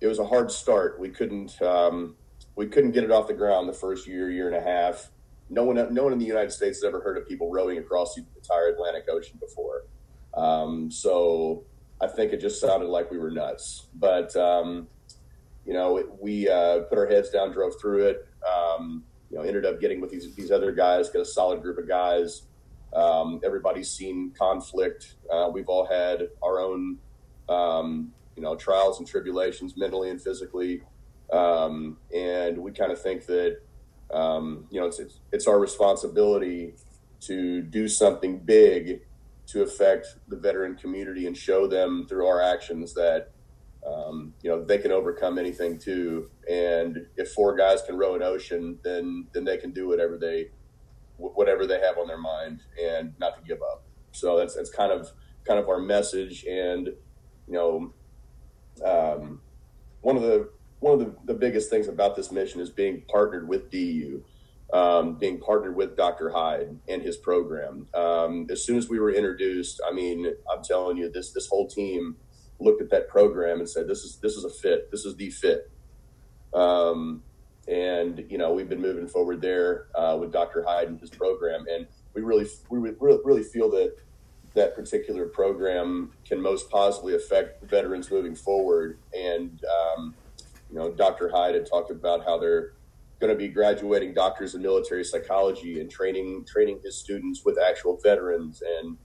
it 0.00 0.06
was 0.06 0.18
a 0.18 0.24
hard 0.24 0.50
start. 0.50 0.98
We 0.98 1.10
couldn't 1.10 1.60
um, 1.62 2.16
we 2.56 2.66
couldn't 2.66 2.92
get 2.92 3.04
it 3.04 3.10
off 3.10 3.28
the 3.28 3.34
ground 3.34 3.68
the 3.68 3.74
first 3.74 4.06
year, 4.06 4.30
year 4.30 4.46
and 4.46 4.56
a 4.56 4.60
half. 4.60 5.10
No 5.54 5.64
one, 5.64 5.76
no 5.94 6.04
one 6.04 6.12
in 6.12 6.18
the 6.18 6.26
United 6.26 6.52
States 6.52 6.78
has 6.78 6.84
ever 6.84 7.00
heard 7.00 7.16
of 7.16 7.28
people 7.28 7.50
rowing 7.50 7.78
across 7.78 8.14
the 8.14 8.24
entire 8.36 8.68
Atlantic 8.68 9.04
Ocean 9.08 9.38
before. 9.40 9.84
Um, 10.36 10.90
so 10.90 11.64
I 12.00 12.08
think 12.08 12.32
it 12.32 12.40
just 12.40 12.60
sounded 12.60 12.88
like 12.88 13.10
we 13.10 13.18
were 13.18 13.30
nuts. 13.30 13.86
But 13.94 14.34
um, 14.36 14.88
you 15.64 15.72
know, 15.72 15.96
it, 15.96 16.06
we 16.20 16.48
uh, 16.48 16.80
put 16.80 16.98
our 16.98 17.06
heads 17.06 17.30
down, 17.30 17.52
drove 17.52 17.74
through 17.80 18.08
it. 18.08 18.28
Um, 18.44 19.04
you 19.30 19.38
know, 19.38 19.44
ended 19.44 19.64
up 19.64 19.80
getting 19.80 20.00
with 20.00 20.10
these 20.10 20.34
these 20.34 20.50
other 20.50 20.72
guys, 20.72 21.08
get 21.08 21.20
a 21.20 21.24
solid 21.24 21.62
group 21.62 21.78
of 21.78 21.88
guys. 21.88 22.42
Um, 22.94 23.40
everybody's 23.44 23.90
seen 23.90 24.32
conflict. 24.38 25.16
Uh, 25.32 25.50
we've 25.52 25.68
all 25.68 25.86
had 25.86 26.28
our 26.42 26.60
own, 26.60 26.98
um, 27.48 28.12
you 28.36 28.42
know, 28.42 28.54
trials 28.54 28.98
and 28.98 29.08
tribulations, 29.08 29.76
mentally 29.76 30.10
and 30.10 30.22
physically, 30.22 30.82
um, 31.32 31.96
and 32.14 32.56
we 32.56 32.70
kind 32.70 32.92
of 32.92 33.02
think 33.02 33.26
that, 33.26 33.58
um, 34.14 34.66
you 34.70 34.80
know, 34.80 34.86
it's, 34.86 35.00
it's 35.00 35.20
it's 35.32 35.46
our 35.46 35.58
responsibility 35.58 36.74
to 37.20 37.62
do 37.62 37.88
something 37.88 38.38
big 38.38 39.00
to 39.46 39.62
affect 39.62 40.06
the 40.28 40.36
veteran 40.36 40.76
community 40.76 41.26
and 41.26 41.36
show 41.36 41.66
them 41.66 42.06
through 42.08 42.26
our 42.26 42.40
actions 42.40 42.94
that 42.94 43.32
um, 43.86 44.32
you 44.42 44.50
know 44.50 44.64
they 44.64 44.78
can 44.78 44.92
overcome 44.92 45.38
anything 45.38 45.78
too. 45.78 46.30
And 46.48 47.06
if 47.16 47.32
four 47.32 47.56
guys 47.56 47.82
can 47.82 47.96
row 47.98 48.14
an 48.14 48.22
ocean, 48.22 48.78
then 48.84 49.26
then 49.32 49.44
they 49.44 49.56
can 49.56 49.72
do 49.72 49.88
whatever 49.88 50.16
they 50.16 50.50
whatever 51.16 51.66
they 51.66 51.80
have 51.80 51.98
on 51.98 52.06
their 52.06 52.18
mind, 52.18 52.62
and 52.80 53.14
not 53.18 53.36
to 53.36 53.42
give 53.42 53.62
up. 53.62 53.84
So 54.12 54.38
that's 54.38 54.54
that's 54.54 54.70
kind 54.70 54.92
of 54.92 55.10
kind 55.44 55.58
of 55.58 55.68
our 55.68 55.80
message. 55.80 56.44
And 56.44 56.88
you 57.46 57.52
know, 57.52 57.92
um, 58.84 59.40
one 60.00 60.16
of 60.16 60.22
the 60.22 60.50
one 60.80 61.00
of 61.00 61.00
the, 61.00 61.32
the 61.32 61.38
biggest 61.38 61.70
things 61.70 61.88
about 61.88 62.16
this 62.16 62.30
mission 62.30 62.60
is 62.60 62.70
being 62.70 63.02
partnered 63.08 63.48
with 63.48 63.70
DU. 63.70 64.24
Um, 64.72 65.16
being 65.18 65.38
partnered 65.38 65.76
with 65.76 65.96
Dr. 65.96 66.30
Hyde 66.30 66.80
and 66.88 67.00
his 67.00 67.16
program. 67.16 67.86
Um, 67.94 68.48
as 68.50 68.64
soon 68.64 68.76
as 68.76 68.88
we 68.88 68.98
were 68.98 69.12
introduced, 69.12 69.80
I 69.86 69.92
mean, 69.92 70.26
I'm 70.50 70.64
telling 70.64 70.96
you, 70.96 71.12
this 71.12 71.32
this 71.32 71.46
whole 71.46 71.68
team 71.68 72.16
looked 72.58 72.82
at 72.82 72.90
that 72.90 73.08
program 73.08 73.60
and 73.60 73.68
said, 73.68 73.86
"This 73.86 74.02
is 74.02 74.16
this 74.16 74.32
is 74.34 74.42
a 74.42 74.50
fit. 74.50 74.90
This 74.90 75.04
is 75.04 75.14
the 75.16 75.30
fit." 75.30 75.70
Um, 76.54 77.22
and 77.68 78.24
you 78.28 78.38
know, 78.38 78.52
we've 78.52 78.68
been 78.68 78.80
moving 78.80 79.06
forward 79.06 79.40
there 79.40 79.86
uh, 79.94 80.16
with 80.18 80.32
Dr. 80.32 80.64
Hyde 80.66 80.88
and 80.88 80.98
his 80.98 81.10
program, 81.10 81.66
and 81.70 81.86
we 82.14 82.22
really 82.22 82.46
we 82.68 82.78
really 82.78 83.18
really 83.22 83.44
feel 83.44 83.70
that 83.72 83.94
that 84.54 84.74
particular 84.74 85.26
program 85.26 86.12
can 86.24 86.40
most 86.40 86.70
positively 86.70 87.14
affect 87.14 87.62
veterans 87.64 88.10
moving 88.10 88.34
forward. 88.34 88.98
And 89.16 89.62
um, 89.64 90.14
you 90.74 90.80
know, 90.80 90.90
Dr. 90.90 91.28
Hyde 91.28 91.54
had 91.54 91.66
talked 91.66 91.92
about 91.92 92.24
how 92.24 92.36
they're 92.36 92.72
going 93.20 93.32
to 93.32 93.38
be 93.38 93.46
graduating 93.46 94.12
doctors 94.12 94.56
in 94.56 94.62
military 94.62 95.04
psychology 95.04 95.80
and 95.80 95.88
training 95.88 96.44
training 96.46 96.80
his 96.82 96.98
students 96.98 97.44
with 97.44 97.56
actual 97.60 97.96
veterans. 98.02 98.60
And 98.80 98.96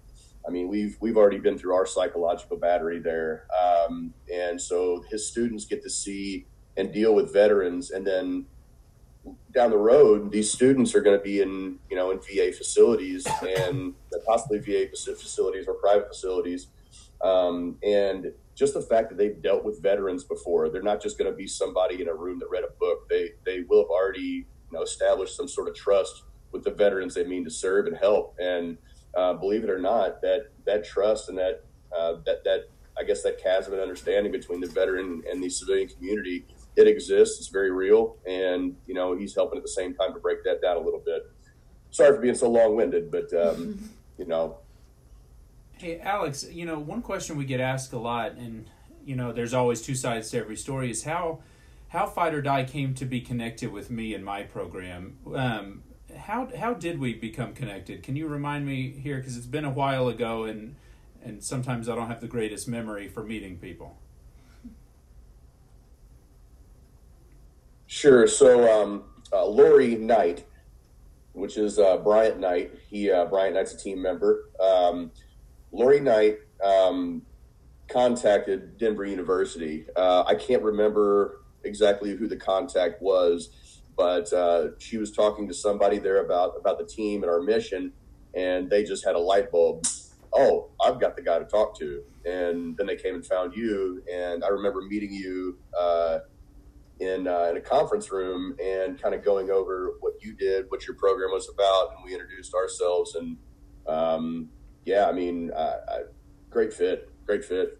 I 0.47 0.49
mean, 0.49 0.67
we've 0.67 0.97
we've 0.99 1.15
already 1.15 1.37
been 1.37 1.59
through 1.59 1.75
our 1.75 1.85
psychological 1.85 2.57
battery 2.57 2.97
there, 2.97 3.45
um, 3.53 4.15
and 4.33 4.59
so 4.59 5.03
his 5.11 5.27
students 5.27 5.65
get 5.65 5.83
to 5.83 5.91
see 5.91 6.47
and 6.75 6.91
deal 6.91 7.13
with 7.13 7.31
veterans, 7.31 7.91
and 7.91 8.05
then 8.05 8.47
down 9.53 9.69
the 9.69 9.77
road, 9.77 10.31
these 10.31 10.51
students 10.51 10.95
are 10.95 11.01
going 11.01 11.17
to 11.17 11.23
be 11.23 11.41
in, 11.41 11.77
you 11.89 11.95
know, 11.95 12.09
in 12.09 12.19
VA 12.19 12.51
facilities 12.51 13.27
and 13.59 13.93
possibly 14.25 14.57
VA 14.57 14.87
facilities 14.89 15.67
or 15.67 15.75
private 15.75 16.07
facilities. 16.07 16.67
Um, 17.23 17.77
and 17.83 18.31
just 18.55 18.73
the 18.73 18.81
fact 18.81 19.09
that 19.09 19.17
they've 19.17 19.41
dealt 19.41 19.63
with 19.63 19.81
veterans 19.81 20.23
before, 20.23 20.69
they're 20.69 20.81
not 20.81 21.01
just 21.01 21.17
going 21.17 21.31
to 21.31 21.35
be 21.35 21.47
somebody 21.47 22.01
in 22.01 22.07
a 22.07 22.13
room 22.13 22.39
that 22.39 22.49
read 22.49 22.63
a 22.63 22.71
book. 22.79 23.07
They 23.09 23.31
they 23.45 23.61
will 23.61 23.83
have 23.83 23.89
already, 23.89 24.19
you 24.21 24.45
know, 24.71 24.81
established 24.81 25.35
some 25.35 25.47
sort 25.47 25.67
of 25.67 25.75
trust 25.75 26.23
with 26.51 26.63
the 26.63 26.71
veterans 26.71 27.13
they 27.13 27.25
mean 27.25 27.43
to 27.45 27.51
serve 27.51 27.87
and 27.87 27.97
help. 27.97 28.35
And 28.39 28.77
uh, 29.15 29.33
believe 29.33 29.63
it 29.63 29.69
or 29.69 29.79
not, 29.79 30.21
that 30.21 30.51
that 30.65 30.85
trust 30.85 31.29
and 31.29 31.37
that 31.37 31.63
uh, 31.97 32.15
that 32.25 32.43
that 32.43 32.69
I 32.97 33.03
guess 33.03 33.23
that 33.23 33.41
chasm 33.41 33.73
of 33.73 33.79
understanding 33.79 34.31
between 34.31 34.59
the 34.59 34.67
veteran 34.67 35.23
and 35.29 35.41
the 35.41 35.49
civilian 35.49 35.87
community 35.87 36.45
it 36.75 36.87
exists. 36.87 37.39
It's 37.39 37.47
very 37.47 37.71
real, 37.71 38.17
and 38.25 38.75
you 38.87 38.93
know 38.93 39.15
he's 39.17 39.35
helping 39.35 39.57
at 39.57 39.63
the 39.63 39.69
same 39.69 39.93
time 39.93 40.13
to 40.13 40.19
break 40.19 40.43
that 40.43 40.61
down 40.61 40.77
a 40.77 40.81
little 40.81 41.01
bit. 41.05 41.23
Sorry 41.91 42.15
for 42.15 42.21
being 42.21 42.35
so 42.35 42.49
long 42.49 42.75
winded, 42.75 43.11
but 43.11 43.33
um, 43.33 43.79
you 44.17 44.25
know. 44.25 44.57
Hey 45.79 45.97
Alex, 46.01 46.45
you 46.51 46.65
know 46.65 46.77
one 46.77 47.01
question 47.01 47.37
we 47.37 47.45
get 47.45 47.61
asked 47.61 47.93
a 47.93 47.97
lot, 47.97 48.33
and 48.33 48.69
you 49.05 49.15
know 49.15 49.31
there's 49.31 49.53
always 49.53 49.81
two 49.81 49.95
sides 49.95 50.29
to 50.31 50.37
every 50.37 50.57
story. 50.57 50.91
Is 50.91 51.05
how 51.05 51.39
how 51.87 52.05
Fight 52.05 52.33
Oar 52.33 52.41
Die 52.41 52.65
came 52.65 52.93
to 52.95 53.05
be 53.05 53.21
connected 53.21 53.71
with 53.71 53.89
me 53.89 54.13
and 54.13 54.25
my 54.25 54.43
program. 54.43 55.17
Um, 55.33 55.83
how 56.17 56.49
how 56.57 56.73
did 56.73 56.99
we 56.99 57.13
become 57.13 57.53
connected? 57.53 58.03
Can 58.03 58.17
you 58.17 58.27
remind 58.27 58.65
me 58.65 58.91
here 58.91 59.19
because 59.19 59.37
it's 59.37 59.45
been 59.45 59.63
a 59.63 59.69
while 59.69 60.09
ago, 60.09 60.43
and 60.43 60.75
and 61.23 61.41
sometimes 61.41 61.87
I 61.87 61.95
don't 61.95 62.07
have 62.07 62.19
the 62.19 62.27
greatest 62.27 62.67
memory 62.67 63.07
for 63.07 63.23
meeting 63.23 63.57
people. 63.57 63.97
Sure. 67.87 68.27
So, 68.27 68.69
um, 68.69 69.03
uh, 69.31 69.45
Lori 69.45 69.95
Knight, 69.95 70.45
which 71.31 71.57
is 71.57 71.79
uh, 71.79 71.95
Bryant 71.99 72.37
Knight, 72.37 72.73
he 72.89 73.09
uh, 73.09 73.23
Bryant 73.27 73.55
Knight's 73.55 73.73
a 73.73 73.77
team 73.77 74.01
member. 74.01 74.49
Um, 74.59 75.11
Lori 75.71 75.99
Knight 75.99 76.37
um, 76.63 77.21
contacted 77.87 78.77
Denver 78.77 79.05
University. 79.05 79.85
Uh, 79.95 80.23
I 80.25 80.35
can't 80.35 80.63
remember 80.63 81.41
exactly 81.63 82.15
who 82.15 82.27
the 82.27 82.37
contact 82.37 83.01
was, 83.01 83.81
but 83.97 84.31
uh, 84.33 84.69
she 84.79 84.97
was 84.97 85.11
talking 85.11 85.47
to 85.47 85.53
somebody 85.53 85.99
there 85.99 86.23
about 86.23 86.53
about 86.59 86.77
the 86.79 86.85
team 86.85 87.23
and 87.23 87.31
our 87.31 87.41
mission, 87.41 87.91
and 88.33 88.69
they 88.69 88.83
just 88.83 89.05
had 89.05 89.15
a 89.15 89.19
light 89.19 89.51
bulb. 89.51 89.85
Oh, 90.33 90.69
I've 90.83 90.99
got 90.99 91.15
the 91.15 91.23
guy 91.23 91.39
to 91.39 91.45
talk 91.45 91.77
to, 91.79 92.03
and 92.25 92.77
then 92.77 92.85
they 92.85 92.95
came 92.95 93.15
and 93.15 93.25
found 93.25 93.55
you. 93.55 94.03
And 94.11 94.43
I 94.43 94.49
remember 94.49 94.81
meeting 94.81 95.11
you 95.11 95.57
uh, 95.77 96.19
in, 96.99 97.27
uh, 97.27 97.47
in 97.49 97.57
a 97.57 97.61
conference 97.61 98.11
room 98.11 98.55
and 98.63 99.01
kind 99.01 99.15
of 99.15 99.23
going 99.23 99.49
over 99.49 99.95
what 100.01 100.13
you 100.21 100.33
did, 100.33 100.65
what 100.69 100.85
your 100.85 100.95
program 100.97 101.31
was 101.31 101.49
about, 101.49 101.95
and 101.95 102.05
we 102.05 102.13
introduced 102.13 102.53
ourselves. 102.53 103.15
And 103.15 103.37
um, 103.87 104.49
yeah, 104.89 105.07
I 105.07 105.11
mean, 105.11 105.51
uh, 105.51 105.77
I, 105.87 105.99
great 106.49 106.73
fit, 106.73 107.09
great 107.25 107.45
fit. 107.45 107.79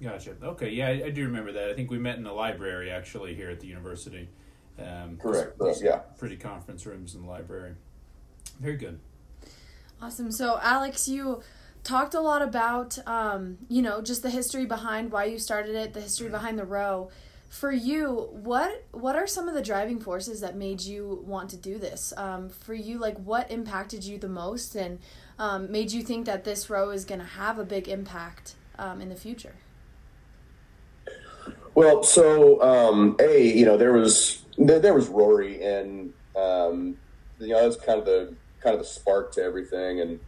Gotcha. 0.00 0.36
Okay, 0.40 0.70
yeah, 0.70 0.86
I, 0.86 1.06
I, 1.06 1.10
do 1.10 1.24
remember 1.24 1.50
that. 1.50 1.70
I 1.70 1.74
think 1.74 1.90
we 1.90 1.98
met 1.98 2.16
in 2.16 2.22
the 2.22 2.32
library 2.32 2.90
actually 2.90 3.34
here 3.34 3.50
at 3.50 3.58
the 3.58 3.66
university. 3.66 4.28
Um, 4.78 5.16
Correct. 5.16 5.56
yeah. 5.82 5.96
Pretty 6.16 6.36
conference 6.36 6.86
rooms 6.86 7.16
in 7.16 7.22
the 7.22 7.28
library. 7.28 7.74
Very 8.60 8.76
good. 8.76 9.00
Awesome. 10.00 10.30
So, 10.30 10.60
Alex, 10.62 11.08
you 11.08 11.42
talked 11.82 12.14
a 12.14 12.20
lot 12.20 12.42
about, 12.42 12.96
um, 13.08 13.58
you 13.68 13.82
know, 13.82 14.00
just 14.00 14.22
the 14.22 14.30
history 14.30 14.66
behind 14.66 15.10
why 15.10 15.24
you 15.24 15.40
started 15.40 15.74
it, 15.74 15.94
the 15.94 16.00
history 16.00 16.28
behind 16.28 16.60
the 16.60 16.64
row 16.64 17.10
for 17.48 17.72
you 17.72 18.28
what 18.30 18.84
what 18.92 19.16
are 19.16 19.26
some 19.26 19.48
of 19.48 19.54
the 19.54 19.62
driving 19.62 19.98
forces 19.98 20.40
that 20.42 20.54
made 20.54 20.82
you 20.82 21.22
want 21.24 21.48
to 21.48 21.56
do 21.56 21.78
this 21.78 22.12
um, 22.16 22.48
for 22.48 22.74
you 22.74 22.98
like 22.98 23.16
what 23.18 23.50
impacted 23.50 24.04
you 24.04 24.18
the 24.18 24.28
most 24.28 24.74
and 24.74 24.98
um, 25.38 25.70
made 25.70 25.92
you 25.92 26.02
think 26.02 26.26
that 26.26 26.44
this 26.44 26.68
row 26.68 26.90
is 26.90 27.04
going 27.04 27.20
to 27.20 27.26
have 27.26 27.58
a 27.58 27.64
big 27.64 27.88
impact 27.88 28.54
um, 28.78 29.00
in 29.00 29.08
the 29.08 29.16
future? 29.16 29.54
Well 31.74 32.02
so 32.02 32.60
um, 32.60 33.16
a 33.20 33.40
you 33.40 33.64
know 33.64 33.76
there 33.76 33.92
was 33.92 34.44
there, 34.56 34.80
there 34.80 34.94
was 34.94 35.08
rory 35.08 35.62
and 35.62 36.12
um, 36.36 36.96
you 37.38 37.48
know 37.48 37.62
that's 37.62 37.82
kind 37.84 38.00
of 38.00 38.04
the 38.04 38.34
kind 38.60 38.74
of 38.74 38.80
the 38.80 38.86
spark 38.86 39.32
to 39.34 39.42
everything 39.42 40.00
and 40.00 40.20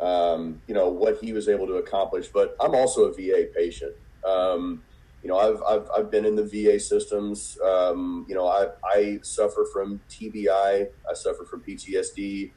um, 0.00 0.60
you 0.66 0.74
know 0.74 0.88
what 0.88 1.18
he 1.22 1.32
was 1.32 1.48
able 1.48 1.66
to 1.66 1.74
accomplish. 1.74 2.28
But 2.28 2.56
i'm 2.60 2.74
also 2.74 3.04
a 3.04 3.12
va 3.12 3.46
patient. 3.54 3.94
Um, 4.26 4.82
you 5.22 5.28
know, 5.28 5.38
I've, 5.38 5.62
I've, 5.62 5.90
I've 5.96 6.10
been 6.10 6.24
in 6.24 6.34
the 6.34 6.44
VA 6.44 6.80
systems. 6.80 7.58
Um, 7.62 8.24
you 8.28 8.34
know, 8.34 8.48
I, 8.48 8.68
I 8.84 9.18
suffer 9.22 9.66
from 9.72 10.00
TBI, 10.08 10.88
I 11.08 11.14
suffer 11.14 11.44
from 11.44 11.60
PTSD, 11.62 12.50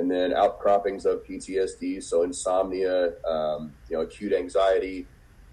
and 0.00 0.10
then 0.10 0.32
outcroppings 0.32 1.04
of 1.04 1.22
PTSD. 1.24 2.02
So 2.02 2.22
insomnia, 2.22 3.12
um, 3.26 3.74
you 3.88 3.96
know, 3.96 4.00
acute 4.00 4.32
anxiety, 4.32 5.06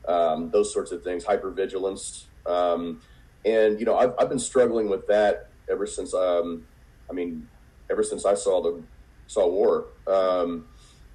um, 0.08 0.50
those 0.51 0.74
sorts 0.74 0.94
of 0.94 1.04
things, 1.04 1.25
hypervigilance. 1.25 2.24
Um, 2.46 3.01
and, 3.46 3.77
you 3.77 3.86
know, 3.86 3.98
I've, 3.98 4.13
I've 4.18 4.30
been 4.30 4.39
struggling 4.39 4.88
with 4.88 5.06
that 5.08 5.50
ever 5.70 5.86
since, 5.86 6.13
um, 6.13 6.66
I 7.10 7.13
mean, 7.13 7.50
ever 7.92 8.04
since 8.04 8.25
I 8.25 8.36
saw 8.36 8.62
the, 8.63 8.82
saw 9.27 9.50
war. 9.50 9.88
Um, 10.08 10.68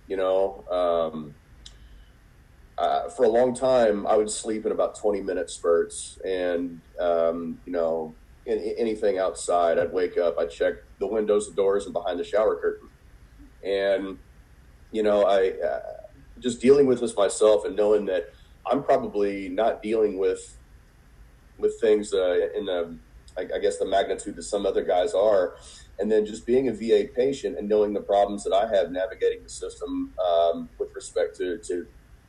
you 0.08 0.18
know, 0.18 0.64
uh, 2.76 3.08
for 3.08 3.24
a 3.24 3.28
long 3.28 3.54
time, 3.54 4.06
I 4.06 4.14
would 4.14 4.30
sleep 4.30 4.66
in 4.66 4.72
about 4.72 4.94
20 4.98 5.22
minute 5.22 5.48
spurts. 5.48 6.18
And, 6.22 6.82
um, 7.00 7.58
you 7.64 7.72
know, 7.72 8.14
in, 8.44 8.58
anything 8.76 9.18
outside, 9.18 9.78
I'd 9.78 9.92
wake 9.92 10.18
up, 10.18 10.38
I'd 10.38 10.50
check 10.50 10.74
the 10.98 11.06
windows, 11.06 11.48
the 11.48 11.54
doors, 11.54 11.86
and 11.86 11.94
behind 11.94 12.20
the 12.20 12.24
shower 12.24 12.56
curtain. 12.56 12.90
And, 13.64 14.18
you 14.90 15.02
know, 15.02 15.24
I 15.24 15.50
uh, 15.50 15.80
just 16.40 16.60
dealing 16.60 16.86
with 16.86 17.00
this 17.00 17.16
myself 17.16 17.64
and 17.64 17.76
knowing 17.76 18.06
that 18.06 18.32
I'm 18.70 18.82
probably 18.82 19.48
not 19.48 19.82
dealing 19.82 20.18
with 20.18 20.56
with 21.58 21.80
things 21.80 22.12
uh, 22.12 22.48
in 22.56 22.66
the, 22.66 22.96
I, 23.38 23.42
I 23.54 23.58
guess, 23.58 23.78
the 23.78 23.86
magnitude 23.86 24.36
that 24.36 24.42
some 24.42 24.66
other 24.66 24.82
guys 24.82 25.14
are. 25.14 25.54
And 25.98 26.10
then 26.10 26.26
just 26.26 26.46
being 26.46 26.68
a 26.68 26.72
VA 26.72 27.08
patient 27.14 27.56
and 27.58 27.68
knowing 27.68 27.92
the 27.92 28.00
problems 28.00 28.42
that 28.44 28.52
I 28.52 28.66
have 28.74 28.90
navigating 28.90 29.42
the 29.42 29.48
system 29.48 30.12
um, 30.18 30.68
with 30.78 30.94
respect 30.94 31.36
to, 31.36 31.58
to 31.58 31.86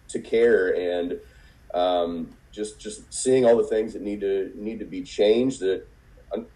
to 0.09 0.19
care 0.19 0.75
and 0.75 1.19
um, 1.73 2.29
just 2.51 2.79
just 2.79 3.11
seeing 3.11 3.45
all 3.45 3.57
the 3.57 3.63
things 3.63 3.93
that 3.93 4.01
need 4.01 4.21
to 4.21 4.51
need 4.55 4.79
to 4.79 4.85
be 4.85 5.01
changed. 5.01 5.61
That 5.61 5.85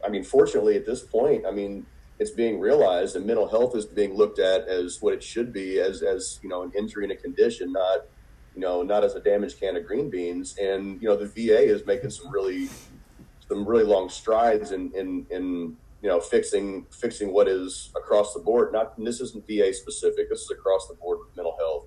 I 0.05 0.10
mean, 0.10 0.24
fortunately, 0.24 0.75
at 0.75 0.86
this 0.86 1.01
point, 1.01 1.46
I 1.46 1.51
mean, 1.51 1.86
it's 2.19 2.31
being 2.31 2.59
realized, 2.59 3.15
and 3.15 3.25
mental 3.25 3.47
health 3.47 3.75
is 3.75 3.86
being 3.86 4.15
looked 4.15 4.39
at 4.39 4.67
as 4.67 5.01
what 5.01 5.13
it 5.13 5.24
should 5.24 5.53
be, 5.53 5.79
as 5.79 6.01
as 6.01 6.39
you 6.41 6.50
know, 6.50 6.63
an 6.63 6.71
injury 6.77 7.03
and 7.03 7.12
a 7.12 7.15
condition, 7.15 7.71
not 7.71 8.05
you 8.55 8.62
know, 8.62 8.81
not 8.81 9.03
as 9.03 9.13
a 9.13 9.19
damaged 9.19 9.59
can 9.59 9.75
of 9.75 9.86
green 9.86 10.09
beans. 10.09 10.57
And 10.57 11.01
you 11.01 11.07
know, 11.07 11.15
the 11.15 11.27
VA 11.27 11.59
is 11.59 11.86
making 11.86 12.09
some 12.09 12.31
really 12.31 12.69
some 13.47 13.67
really 13.67 13.83
long 13.83 14.09
strides 14.09 14.71
in 14.71 14.91
in, 14.93 15.25
in 15.29 15.77
you 16.01 16.09
know 16.09 16.19
fixing 16.19 16.86
fixing 16.91 17.31
what 17.31 17.47
is 17.47 17.91
across 17.95 18.33
the 18.33 18.39
board. 18.39 18.74
Not 18.74 18.97
this 19.03 19.21
isn't 19.21 19.45
VA 19.47 19.74
specific. 19.74 20.29
This 20.29 20.41
is 20.41 20.51
across 20.51 20.88
the 20.88 20.95
board 20.95 21.19
with 21.19 21.36
mental 21.36 21.55
health 21.57 21.86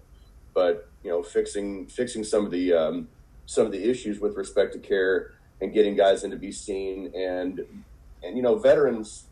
but 0.54 0.88
you 1.02 1.10
know, 1.10 1.22
fixing 1.22 1.86
fixing 1.86 2.24
some 2.24 2.44
of 2.44 2.50
the 2.50 2.72
um, 2.72 3.08
some 3.46 3.66
of 3.66 3.72
the 3.72 3.88
issues 3.88 4.20
with 4.20 4.36
respect 4.36 4.72
to 4.74 4.78
care 4.78 5.32
and 5.60 5.72
getting 5.72 5.96
guys 5.96 6.24
in 6.24 6.30
to 6.30 6.36
be 6.36 6.52
seen 6.52 7.12
and 7.14 7.60
and 8.22 8.36
you 8.36 8.42
know, 8.42 8.58
veterans. 8.58 9.24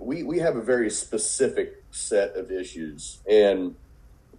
We 0.00 0.22
we 0.22 0.38
have 0.38 0.56
a 0.56 0.62
very 0.62 0.90
specific 0.90 1.84
set 1.90 2.34
of 2.36 2.50
issues, 2.50 3.20
and 3.30 3.76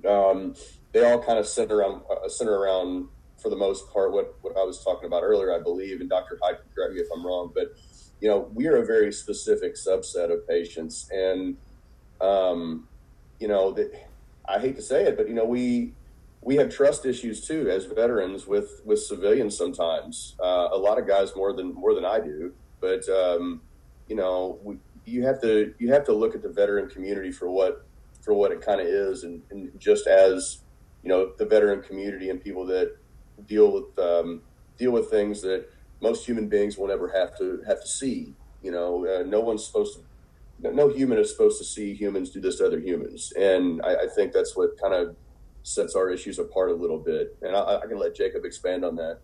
um, 0.08 0.56
they 0.92 1.10
all 1.10 1.24
kind 1.24 1.38
of 1.38 1.48
center 1.48 1.78
around 1.78 2.02
uh, 2.10 2.28
center 2.28 2.58
around 2.58 3.08
for 3.38 3.50
the 3.50 3.56
most 3.56 3.92
part 3.94 4.12
what 4.12 4.36
what 4.42 4.58
I 4.58 4.64
was 4.64 4.84
talking 4.84 5.06
about 5.06 5.24
earlier, 5.24 5.54
I 5.54 5.62
believe, 5.62 6.02
and 6.02 6.10
Dr. 6.10 6.40
Hyde 6.42 6.56
can 6.56 6.66
correct 6.76 6.94
me 6.94 7.02
if 7.02 7.08
I'm 7.16 7.26
wrong, 7.26 7.52
but 7.54 7.74
you 8.22 8.28
know, 8.28 8.50
we 8.54 8.68
are 8.68 8.78
a 8.78 8.86
very 8.86 9.12
specific 9.12 9.76
subset 9.76 10.32
of 10.32 10.48
patients, 10.48 11.10
and 11.12 11.58
um, 12.22 12.88
you 13.40 13.48
know 13.48 13.72
that 13.72 13.92
I 14.48 14.60
hate 14.60 14.76
to 14.76 14.82
say 14.82 15.06
it, 15.06 15.18
but 15.18 15.28
you 15.28 15.34
know, 15.34 15.46
we 15.46 15.94
we 16.42 16.56
have 16.56 16.70
trust 16.70 17.06
issues 17.06 17.46
too 17.46 17.70
as 17.70 17.86
veterans 17.86 18.48
with 18.48 18.82
with 18.86 19.00
civilians 19.00 19.58
sometimes. 19.58 20.36
Uh, 20.40 20.70
a 20.72 20.78
lot 20.78 21.00
of 21.00 21.08
guys 21.08 21.36
more 21.36 21.54
than 21.54 21.74
more 21.74 21.94
than 21.96 22.06
I 22.06 22.20
do, 22.20 22.54
but 22.80 23.08
um, 23.10 23.62
you 24.08 24.16
know, 24.16 24.60
we, 24.64 24.78
you 25.06 25.26
have 25.26 25.42
to 25.42 25.74
you 25.80 25.92
have 25.92 26.06
to 26.06 26.14
look 26.14 26.36
at 26.36 26.42
the 26.42 26.50
veteran 26.50 26.90
community 26.90 27.32
for 27.32 27.50
what 27.50 27.86
for 28.22 28.34
what 28.34 28.52
it 28.52 28.62
kind 28.62 28.80
of 28.80 28.88
is, 28.88 29.24
and, 29.24 29.42
and, 29.50 29.72
just 29.80 30.08
as 30.08 30.60
you 31.04 31.10
know 31.10 31.34
the 31.38 31.46
veteran 31.46 31.82
community 31.82 32.30
and 32.30 32.42
people 32.42 32.66
that 32.68 32.96
deal 33.48 33.72
with 33.72 34.00
um, 34.00 34.42
deal 34.78 34.92
with 34.92 35.10
things 35.10 35.42
that 35.42 35.66
most 36.02 36.26
human 36.26 36.48
beings 36.48 36.78
will 36.78 36.88
never 36.88 37.10
have 37.10 37.38
to 37.38 37.62
have 37.68 37.82
to 37.82 37.88
see. 37.88 38.36
You 38.62 38.72
know, 38.72 39.08
uh, 39.08 39.24
no 39.24 39.40
one's 39.40 39.66
supposed 39.66 40.00
to, 40.62 40.72
no 40.72 40.90
human 40.90 41.18
is 41.18 41.32
supposed 41.32 41.58
to 41.58 41.66
see 41.66 41.96
humans 41.96 42.30
do 42.30 42.40
this 42.40 42.58
to 42.58 42.68
other 42.68 42.80
humans, 42.80 43.34
and 43.38 43.82
I, 43.82 44.04
I 44.04 44.08
think 44.16 44.34
that's 44.34 44.56
what 44.56 44.80
kind 44.80 44.94
of 44.94 45.16
sets 45.64 45.96
our 45.96 46.10
issues 46.10 46.40
apart 46.40 46.72
a 46.72 46.74
little 46.74 46.98
bit. 46.98 47.38
And 47.42 47.56
I, 47.56 47.78
I 47.78 47.86
can 47.88 47.98
let 47.98 48.16
Jacob 48.16 48.46
expand 48.46 48.84
on 48.84 48.96
that. 48.96 49.20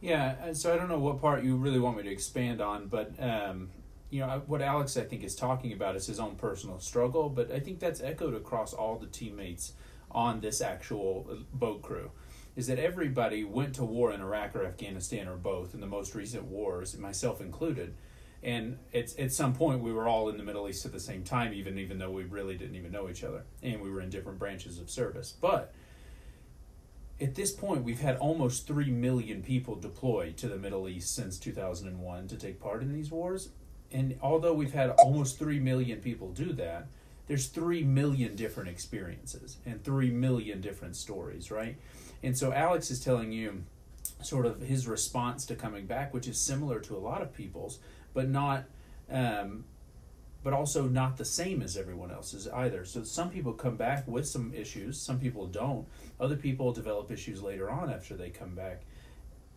Yeah, 0.00 0.52
so 0.52 0.72
I 0.72 0.76
don't 0.76 0.88
know 0.88 0.98
what 0.98 1.20
part 1.20 1.42
you 1.42 1.56
really 1.56 1.78
want 1.78 1.96
me 1.96 2.02
to 2.02 2.10
expand 2.10 2.60
on, 2.60 2.86
but 2.86 3.12
um, 3.18 3.70
you 4.10 4.20
know 4.20 4.42
what 4.46 4.62
Alex 4.62 4.96
I 4.96 5.02
think 5.02 5.24
is 5.24 5.34
talking 5.34 5.72
about 5.72 5.96
is 5.96 6.06
his 6.06 6.20
own 6.20 6.36
personal 6.36 6.78
struggle, 6.78 7.28
but 7.28 7.50
I 7.50 7.60
think 7.60 7.80
that's 7.80 8.00
echoed 8.00 8.34
across 8.34 8.72
all 8.72 8.96
the 8.96 9.06
teammates 9.06 9.72
on 10.10 10.40
this 10.40 10.60
actual 10.60 11.26
uh, 11.30 11.34
boat 11.52 11.82
crew 11.82 12.10
is 12.56 12.66
that 12.68 12.78
everybody 12.78 13.44
went 13.44 13.74
to 13.74 13.84
war 13.84 14.12
in 14.12 14.20
Iraq 14.20 14.56
or 14.56 14.64
Afghanistan 14.64 15.28
or 15.28 15.36
both 15.36 15.74
in 15.74 15.80
the 15.80 15.86
most 15.86 16.14
recent 16.14 16.44
wars, 16.44 16.96
myself 16.96 17.40
included. 17.40 17.94
And 18.42 18.78
it's 18.92 19.18
at 19.18 19.32
some 19.32 19.52
point 19.52 19.82
we 19.82 19.92
were 19.92 20.08
all 20.08 20.28
in 20.30 20.38
the 20.38 20.42
Middle 20.42 20.68
East 20.68 20.86
at 20.86 20.92
the 20.92 21.00
same 21.00 21.22
time, 21.22 21.52
even 21.52 21.78
even 21.78 21.98
though 21.98 22.10
we 22.10 22.24
really 22.24 22.56
didn't 22.56 22.76
even 22.76 22.92
know 22.92 23.08
each 23.08 23.24
other, 23.24 23.44
and 23.62 23.80
we 23.80 23.90
were 23.90 24.00
in 24.00 24.08
different 24.08 24.38
branches 24.38 24.78
of 24.78 24.88
service. 24.88 25.34
But 25.38 25.74
at 27.20 27.34
this 27.34 27.50
point, 27.50 27.82
we've 27.82 28.00
had 28.00 28.16
almost 28.16 28.66
three 28.66 28.90
million 28.90 29.42
people 29.42 29.74
deploy 29.74 30.32
to 30.36 30.48
the 30.48 30.58
Middle 30.58 30.88
East 30.88 31.14
since 31.14 31.38
2001 31.38 32.28
to 32.28 32.36
take 32.36 32.60
part 32.60 32.82
in 32.82 32.92
these 32.92 33.10
wars. 33.10 33.50
And 33.92 34.16
although 34.20 34.52
we've 34.52 34.72
had 34.72 34.90
almost 34.90 35.38
three 35.38 35.60
million 35.60 36.00
people 36.00 36.30
do 36.30 36.52
that, 36.54 36.86
there's 37.26 37.46
three 37.46 37.82
million 37.82 38.36
different 38.36 38.68
experiences 38.68 39.58
and 39.66 39.82
three 39.82 40.10
million 40.10 40.60
different 40.60 40.96
stories, 40.96 41.50
right? 41.50 41.76
And 42.22 42.36
so 42.36 42.52
Alex 42.52 42.90
is 42.90 43.00
telling 43.00 43.32
you 43.32 43.64
sort 44.22 44.46
of 44.46 44.60
his 44.60 44.86
response 44.86 45.44
to 45.46 45.54
coming 45.54 45.86
back, 45.86 46.14
which 46.14 46.28
is 46.28 46.38
similar 46.38 46.80
to 46.80 46.96
a 46.96 46.98
lot 46.98 47.22
of 47.22 47.32
people's, 47.32 47.78
but 48.14 48.28
not, 48.28 48.64
um, 49.10 49.64
but 50.42 50.52
also 50.52 50.84
not 50.84 51.16
the 51.16 51.24
same 51.24 51.62
as 51.62 51.76
everyone 51.76 52.10
else's 52.10 52.46
either. 52.48 52.84
So 52.84 53.02
some 53.02 53.30
people 53.30 53.52
come 53.52 53.76
back 53.76 54.06
with 54.06 54.26
some 54.26 54.54
issues, 54.54 55.00
some 55.00 55.18
people 55.18 55.46
don't. 55.46 55.86
Other 56.20 56.36
people 56.36 56.72
develop 56.72 57.10
issues 57.10 57.42
later 57.42 57.68
on 57.68 57.90
after 57.90 58.14
they 58.14 58.30
come 58.30 58.54
back. 58.54 58.82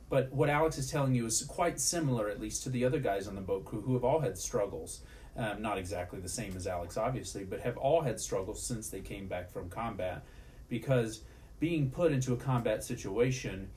But 0.09 0.31
what 0.33 0.49
Alex 0.49 0.77
is 0.77 0.89
telling 0.89 1.13
you 1.13 1.25
is 1.25 1.43
quite 1.43 1.79
similar, 1.79 2.29
at 2.29 2.41
least, 2.41 2.63
to 2.63 2.69
the 2.69 2.83
other 2.83 2.99
guys 2.99 3.27
on 3.27 3.35
the 3.35 3.41
boat 3.41 3.65
crew 3.65 3.81
who 3.81 3.93
have 3.93 4.03
all 4.03 4.19
had 4.19 4.37
struggles. 4.37 5.01
Um, 5.37 5.61
not 5.61 5.77
exactly 5.77 6.19
the 6.19 6.29
same 6.29 6.55
as 6.57 6.67
Alex, 6.67 6.97
obviously, 6.97 7.45
but 7.45 7.61
have 7.61 7.77
all 7.77 8.01
had 8.01 8.19
struggles 8.19 8.61
since 8.61 8.89
they 8.89 8.99
came 8.99 9.27
back 9.27 9.51
from 9.51 9.69
combat 9.69 10.23
because 10.67 11.21
being 11.59 11.89
put 11.89 12.11
into 12.11 12.33
a 12.33 12.37
combat 12.37 12.83
situation, 12.83 13.69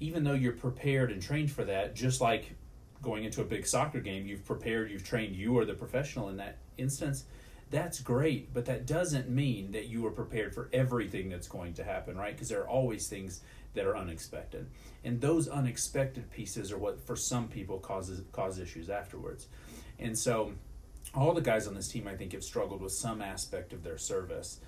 even 0.00 0.24
though 0.24 0.34
you're 0.34 0.52
prepared 0.52 1.10
and 1.10 1.22
trained 1.22 1.50
for 1.50 1.64
that, 1.64 1.94
just 1.94 2.20
like 2.20 2.54
going 3.02 3.24
into 3.24 3.40
a 3.40 3.44
big 3.44 3.66
soccer 3.66 4.00
game, 4.00 4.26
you've 4.26 4.44
prepared, 4.44 4.90
you've 4.90 5.04
trained, 5.04 5.34
you 5.34 5.56
are 5.58 5.64
the 5.64 5.74
professional 5.74 6.28
in 6.28 6.36
that 6.36 6.58
instance. 6.76 7.24
That's 7.70 8.00
great, 8.00 8.52
but 8.54 8.64
that 8.66 8.86
doesn't 8.86 9.28
mean 9.28 9.72
that 9.72 9.86
you 9.86 10.06
are 10.06 10.10
prepared 10.10 10.54
for 10.54 10.68
everything 10.72 11.28
that's 11.28 11.48
going 11.48 11.74
to 11.74 11.84
happen, 11.84 12.16
right? 12.16 12.32
Because 12.32 12.48
there 12.48 12.62
are 12.62 12.68
always 12.68 13.08
things 13.08 13.42
that 13.74 13.86
are 13.86 13.96
unexpected. 13.96 14.66
And 15.04 15.20
those 15.20 15.48
unexpected 15.48 16.30
pieces 16.30 16.72
are 16.72 16.78
what 16.78 17.06
for 17.06 17.16
some 17.16 17.48
people 17.48 17.78
causes 17.78 18.22
cause 18.32 18.58
issues 18.58 18.90
afterwards. 18.90 19.48
And 19.98 20.18
so 20.18 20.52
all 21.14 21.32
the 21.32 21.40
guys 21.40 21.66
on 21.66 21.74
this 21.74 21.88
team 21.88 22.06
I 22.06 22.14
think 22.14 22.32
have 22.32 22.44
struggled 22.44 22.80
with 22.80 22.92
some 22.92 23.22
aspect 23.22 23.72
of 23.72 23.82
their 23.82 23.98
service. 23.98 24.60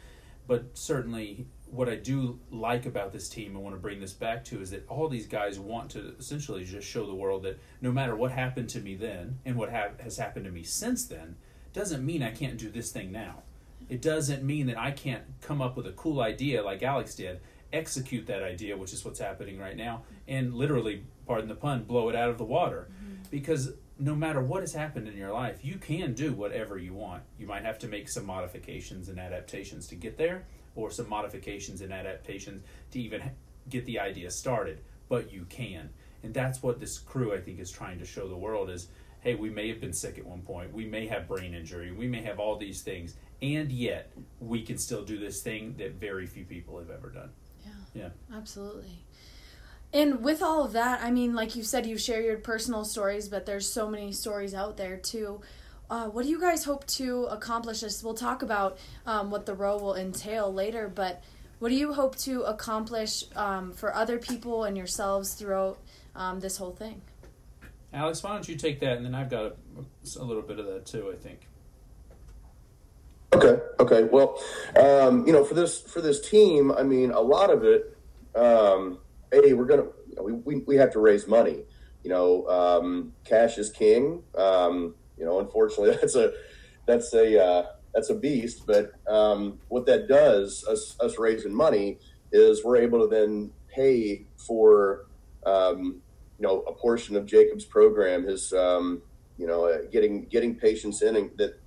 But 0.46 0.76
certainly 0.76 1.46
what 1.66 1.88
I 1.88 1.94
do 1.96 2.40
like 2.50 2.86
about 2.86 3.12
this 3.12 3.28
team 3.28 3.54
and 3.54 3.62
want 3.62 3.76
to 3.76 3.80
bring 3.80 4.00
this 4.00 4.12
back 4.12 4.44
to 4.46 4.60
is 4.60 4.70
that 4.70 4.84
all 4.88 5.08
these 5.08 5.26
guys 5.26 5.60
want 5.60 5.90
to 5.90 6.14
essentially 6.18 6.64
just 6.64 6.88
show 6.88 7.06
the 7.06 7.14
world 7.14 7.44
that 7.44 7.60
no 7.80 7.92
matter 7.92 8.16
what 8.16 8.32
happened 8.32 8.68
to 8.70 8.80
me 8.80 8.96
then 8.96 9.38
and 9.44 9.56
what 9.56 9.70
ha- 9.70 9.90
has 10.02 10.16
happened 10.16 10.46
to 10.46 10.50
me 10.50 10.64
since 10.64 11.06
then, 11.06 11.36
doesn't 11.72 12.04
mean 12.04 12.22
I 12.22 12.32
can't 12.32 12.58
do 12.58 12.68
this 12.68 12.90
thing 12.90 13.12
now. 13.12 13.42
It 13.88 14.02
doesn't 14.02 14.42
mean 14.42 14.66
that 14.66 14.78
I 14.78 14.90
can't 14.90 15.22
come 15.40 15.62
up 15.62 15.76
with 15.76 15.86
a 15.86 15.92
cool 15.92 16.20
idea 16.20 16.62
like 16.62 16.82
Alex 16.82 17.14
did, 17.14 17.40
execute 17.72 18.26
that 18.26 18.42
idea, 18.42 18.76
which 18.76 18.92
is 18.92 19.04
what's 19.04 19.20
happening 19.20 19.58
right 19.58 19.76
now, 19.76 20.02
and 20.26 20.54
literally, 20.54 21.04
pardon 21.26 21.48
the 21.48 21.54
pun, 21.54 21.84
blow 21.84 22.08
it 22.08 22.16
out 22.16 22.30
of 22.30 22.38
the 22.38 22.44
water. 22.44 22.88
Mm-hmm. 22.90 23.14
Because 23.30 23.72
no 23.98 24.14
matter 24.14 24.40
what 24.40 24.62
has 24.62 24.72
happened 24.72 25.06
in 25.08 25.16
your 25.16 25.32
life, 25.32 25.58
you 25.62 25.76
can 25.76 26.14
do 26.14 26.32
whatever 26.32 26.78
you 26.78 26.94
want. 26.94 27.22
You 27.38 27.46
might 27.46 27.64
have 27.64 27.78
to 27.80 27.88
make 27.88 28.08
some 28.08 28.24
modifications 28.24 29.08
and 29.08 29.20
adaptations 29.20 29.86
to 29.88 29.94
get 29.94 30.16
there 30.16 30.44
or 30.74 30.90
some 30.90 31.08
modifications 31.08 31.80
and 31.82 31.92
adaptations 31.92 32.62
to 32.92 33.00
even 33.00 33.22
get 33.68 33.84
the 33.86 33.98
idea 33.98 34.30
started, 34.30 34.80
but 35.08 35.32
you 35.32 35.44
can. 35.48 35.90
And 36.22 36.32
that's 36.32 36.62
what 36.62 36.80
this 36.80 36.98
crew 36.98 37.34
I 37.34 37.40
think 37.40 37.60
is 37.60 37.70
trying 37.70 37.98
to 37.98 38.06
show 38.06 38.28
the 38.28 38.36
world 38.36 38.70
is 38.70 38.88
hey, 39.20 39.34
we 39.34 39.50
may 39.50 39.68
have 39.68 39.80
been 39.80 39.92
sick 39.92 40.16
at 40.18 40.24
one 40.24 40.40
point, 40.40 40.72
we 40.72 40.86
may 40.86 41.06
have 41.06 41.28
brain 41.28 41.52
injury, 41.52 41.92
we 41.92 42.06
may 42.06 42.22
have 42.22 42.38
all 42.38 42.56
these 42.56 42.80
things, 42.80 43.16
and 43.42 43.70
yet 43.70 44.10
we 44.40 44.62
can 44.62 44.78
still 44.78 45.04
do 45.04 45.18
this 45.18 45.42
thing 45.42 45.74
that 45.76 45.92
very 45.92 46.26
few 46.26 46.44
people 46.44 46.78
have 46.78 46.88
ever 46.88 47.10
done. 47.10 47.28
Yeah. 47.94 48.10
Absolutely. 48.34 49.04
And 49.92 50.22
with 50.22 50.42
all 50.42 50.64
of 50.64 50.72
that, 50.72 51.02
I 51.02 51.10
mean, 51.10 51.34
like 51.34 51.56
you 51.56 51.64
said, 51.64 51.84
you 51.84 51.98
share 51.98 52.22
your 52.22 52.36
personal 52.36 52.84
stories, 52.84 53.28
but 53.28 53.44
there's 53.44 53.70
so 53.70 53.88
many 53.88 54.12
stories 54.12 54.54
out 54.54 54.76
there 54.76 54.96
too. 54.96 55.40
Uh, 55.90 56.06
what 56.06 56.22
do 56.22 56.28
you 56.28 56.40
guys 56.40 56.64
hope 56.64 56.86
to 56.86 57.24
accomplish? 57.24 57.80
This 57.80 58.04
we'll 58.04 58.14
talk 58.14 58.42
about 58.42 58.78
um, 59.06 59.30
what 59.30 59.46
the 59.46 59.54
row 59.54 59.76
will 59.76 59.96
entail 59.96 60.52
later, 60.52 60.88
but 60.88 61.24
what 61.58 61.70
do 61.70 61.74
you 61.74 61.92
hope 61.92 62.14
to 62.18 62.42
accomplish 62.42 63.24
um, 63.34 63.72
for 63.72 63.92
other 63.92 64.18
people 64.18 64.62
and 64.64 64.76
yourselves 64.76 65.34
throughout 65.34 65.78
um, 66.14 66.38
this 66.38 66.56
whole 66.56 66.70
thing? 66.70 67.02
Alex, 67.92 68.22
why 68.22 68.30
don't 68.32 68.48
you 68.48 68.54
take 68.54 68.78
that, 68.80 68.98
and 68.98 69.04
then 69.04 69.16
I've 69.16 69.28
got 69.28 69.46
a, 69.46 69.54
a 70.20 70.24
little 70.24 70.42
bit 70.42 70.60
of 70.60 70.66
that 70.66 70.86
too. 70.86 71.12
I 71.12 71.16
think. 71.16 71.40
Okay. 73.32 73.58
Okay. 73.78 74.04
Well, 74.04 74.42
um, 74.76 75.26
you 75.26 75.32
know, 75.32 75.44
for 75.44 75.54
this 75.54 75.80
for 75.80 76.00
this 76.00 76.28
team, 76.28 76.72
I 76.72 76.82
mean, 76.82 77.10
a 77.12 77.20
lot 77.20 77.50
of 77.50 77.64
it. 77.64 77.96
Um, 78.34 78.98
we're 79.32 79.64
gonna 79.64 79.86
we, 80.20 80.32
we, 80.32 80.56
we 80.66 80.76
have 80.76 80.92
to 80.92 80.98
raise 80.98 81.28
money. 81.28 81.64
You 82.02 82.10
know, 82.10 82.48
um, 82.48 83.12
cash 83.24 83.58
is 83.58 83.70
king. 83.70 84.22
Um, 84.36 84.94
you 85.16 85.24
know, 85.24 85.38
unfortunately, 85.38 85.96
that's 86.00 86.16
a 86.16 86.32
that's 86.86 87.14
a 87.14 87.42
uh, 87.42 87.66
that's 87.94 88.10
a 88.10 88.14
beast. 88.14 88.66
But 88.66 88.92
um, 89.08 89.60
what 89.68 89.86
that 89.86 90.08
does, 90.08 90.64
us 90.68 90.96
us 91.00 91.18
raising 91.18 91.54
money, 91.54 91.98
is 92.32 92.64
we're 92.64 92.78
able 92.78 93.00
to 93.00 93.06
then 93.06 93.52
pay 93.68 94.26
for 94.36 95.06
um, 95.46 96.02
you 96.38 96.46
know 96.46 96.62
a 96.62 96.72
portion 96.72 97.16
of 97.16 97.26
Jacob's 97.26 97.64
program, 97.64 98.24
his 98.24 98.52
um, 98.52 99.02
you 99.38 99.46
know 99.46 99.66
uh, 99.66 99.78
getting 99.92 100.24
getting 100.24 100.56
patients 100.56 101.02
in 101.02 101.14
and 101.14 101.30
that 101.38 101.59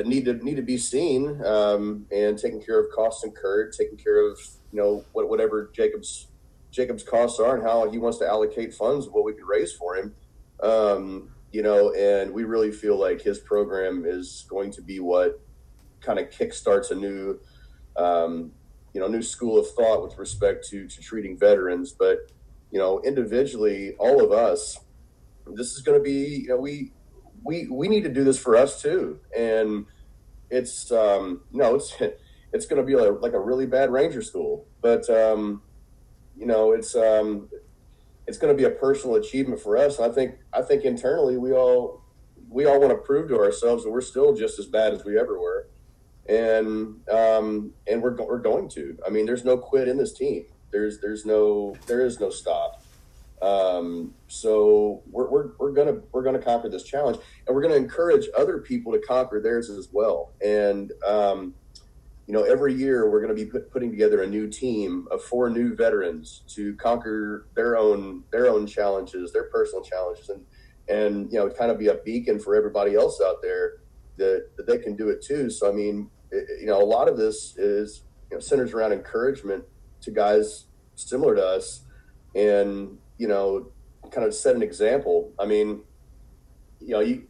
that 0.00 0.08
need 0.08 0.24
to 0.24 0.32
need 0.42 0.56
to 0.56 0.62
be 0.62 0.78
seen 0.78 1.44
um, 1.44 2.06
and 2.10 2.38
taking 2.38 2.62
care 2.62 2.80
of 2.80 2.90
costs 2.90 3.22
incurred, 3.22 3.74
taking 3.78 3.98
care 3.98 4.26
of 4.26 4.40
you 4.72 4.80
know 4.80 5.04
what, 5.12 5.28
whatever 5.28 5.70
Jacob's 5.74 6.28
Jacob's 6.70 7.02
costs 7.02 7.38
are 7.38 7.56
and 7.56 7.62
how 7.62 7.90
he 7.90 7.98
wants 7.98 8.16
to 8.18 8.26
allocate 8.26 8.72
funds, 8.72 9.08
what 9.08 9.24
we 9.24 9.34
can 9.34 9.44
raise 9.44 9.74
for 9.74 9.96
him. 9.96 10.14
Um, 10.62 11.30
you 11.52 11.62
know, 11.62 11.92
and 11.92 12.32
we 12.32 12.44
really 12.44 12.72
feel 12.72 12.98
like 12.98 13.20
his 13.20 13.40
program 13.40 14.04
is 14.06 14.46
going 14.48 14.70
to 14.72 14.80
be 14.80 15.00
what 15.00 15.38
kind 16.00 16.18
of 16.18 16.30
kickstarts 16.30 16.90
a 16.90 16.94
new, 16.94 17.38
um, 17.96 18.52
you 18.94 19.02
know, 19.02 19.06
new 19.08 19.22
school 19.22 19.58
of 19.58 19.68
thought 19.72 20.02
with 20.02 20.16
respect 20.16 20.66
to 20.68 20.88
to 20.88 21.00
treating 21.02 21.38
veterans. 21.38 21.92
But 21.92 22.20
you 22.70 22.78
know, 22.78 23.02
individually, 23.02 23.96
all 23.98 24.24
of 24.24 24.32
us, 24.32 24.78
this 25.46 25.72
is 25.74 25.82
going 25.82 25.98
to 25.98 26.02
be, 26.02 26.42
you 26.44 26.48
know, 26.48 26.56
we 26.56 26.92
we 27.42 27.66
we 27.68 27.88
need 27.88 28.04
to 28.04 28.10
do 28.10 28.24
this 28.24 28.38
for 28.38 28.56
us 28.56 28.80
too, 28.80 29.20
and 29.36 29.86
it's 30.50 30.90
um, 30.92 31.42
no, 31.52 31.74
it's 31.74 31.94
it's 32.52 32.66
going 32.66 32.80
to 32.80 32.86
be 32.86 32.96
like, 32.96 33.20
like 33.20 33.32
a 33.32 33.40
really 33.40 33.66
bad 33.66 33.90
ranger 33.90 34.22
school, 34.22 34.66
but 34.82 35.08
um, 35.10 35.62
you 36.36 36.46
know, 36.46 36.72
it's 36.72 36.94
um, 36.94 37.48
it's 38.26 38.38
going 38.38 38.54
to 38.54 38.56
be 38.56 38.64
a 38.64 38.74
personal 38.74 39.16
achievement 39.16 39.60
for 39.60 39.76
us. 39.76 40.00
I 40.00 40.08
think 40.08 40.36
I 40.52 40.62
think 40.62 40.84
internally 40.84 41.36
we 41.36 41.52
all 41.52 42.02
we 42.48 42.66
all 42.66 42.80
want 42.80 42.90
to 42.90 42.98
prove 42.98 43.28
to 43.28 43.38
ourselves 43.38 43.84
that 43.84 43.90
we're 43.90 44.00
still 44.00 44.34
just 44.34 44.58
as 44.58 44.66
bad 44.66 44.92
as 44.92 45.04
we 45.04 45.18
ever 45.18 45.38
were, 45.40 45.68
and 46.28 47.08
um, 47.08 47.72
and 47.86 48.02
we're 48.02 48.16
we're 48.16 48.38
going 48.38 48.68
to. 48.70 48.98
I 49.06 49.10
mean, 49.10 49.26
there's 49.26 49.44
no 49.44 49.56
quit 49.56 49.88
in 49.88 49.96
this 49.96 50.12
team. 50.12 50.46
There's 50.70 51.00
there's 51.00 51.24
no 51.24 51.76
there 51.86 52.04
is 52.04 52.20
no 52.20 52.30
stop. 52.30 52.79
Um, 53.42 54.14
so 54.28 55.02
we're, 55.10 55.30
we're, 55.30 55.50
we're 55.58 55.72
gonna 55.72 56.00
we're 56.12 56.22
gonna 56.22 56.42
conquer 56.42 56.68
this 56.68 56.82
challenge, 56.82 57.18
and 57.46 57.54
we're 57.54 57.62
gonna 57.62 57.76
encourage 57.76 58.26
other 58.36 58.58
people 58.58 58.92
to 58.92 58.98
conquer 58.98 59.40
theirs 59.40 59.70
as 59.70 59.88
well. 59.92 60.32
And 60.44 60.92
um, 61.06 61.54
you 62.26 62.34
know, 62.34 62.44
every 62.44 62.72
year 62.74 63.10
we're 63.10 63.26
to 63.26 63.34
be 63.34 63.44
put, 63.44 63.72
putting 63.72 63.90
together 63.90 64.22
a 64.22 64.26
new 64.26 64.48
team 64.48 65.08
of 65.10 65.20
four 65.20 65.50
new 65.50 65.74
veterans 65.74 66.42
to 66.46 66.76
conquer 66.76 67.48
their 67.56 67.76
own 67.76 68.22
their 68.30 68.48
own 68.48 68.68
challenges, 68.68 69.32
their 69.32 69.50
personal 69.50 69.82
challenges, 69.82 70.28
and 70.28 70.44
and 70.88 71.32
you 71.32 71.38
know, 71.38 71.48
kind 71.48 71.70
of 71.70 71.78
be 71.78 71.88
a 71.88 71.94
beacon 71.94 72.38
for 72.38 72.54
everybody 72.54 72.94
else 72.94 73.20
out 73.20 73.42
there 73.42 73.78
that, 74.16 74.50
that 74.56 74.66
they 74.66 74.78
can 74.78 74.94
do 74.94 75.08
it 75.08 75.22
too. 75.22 75.50
So 75.50 75.68
I 75.68 75.72
mean, 75.72 76.08
it, 76.30 76.60
you 76.60 76.66
know, 76.66 76.80
a 76.80 76.84
lot 76.84 77.08
of 77.08 77.16
this 77.16 77.56
is 77.56 78.02
you 78.30 78.36
know, 78.36 78.40
centers 78.40 78.74
around 78.74 78.92
encouragement 78.92 79.64
to 80.02 80.10
guys 80.10 80.66
similar 80.94 81.34
to 81.34 81.44
us, 81.44 81.84
and 82.36 82.98
you 83.20 83.28
know, 83.28 83.66
kind 84.10 84.26
of 84.26 84.34
set 84.34 84.56
an 84.56 84.62
example. 84.62 85.30
I 85.38 85.44
mean, 85.44 85.82
you 86.80 86.94
know, 86.94 87.00
you 87.00 87.26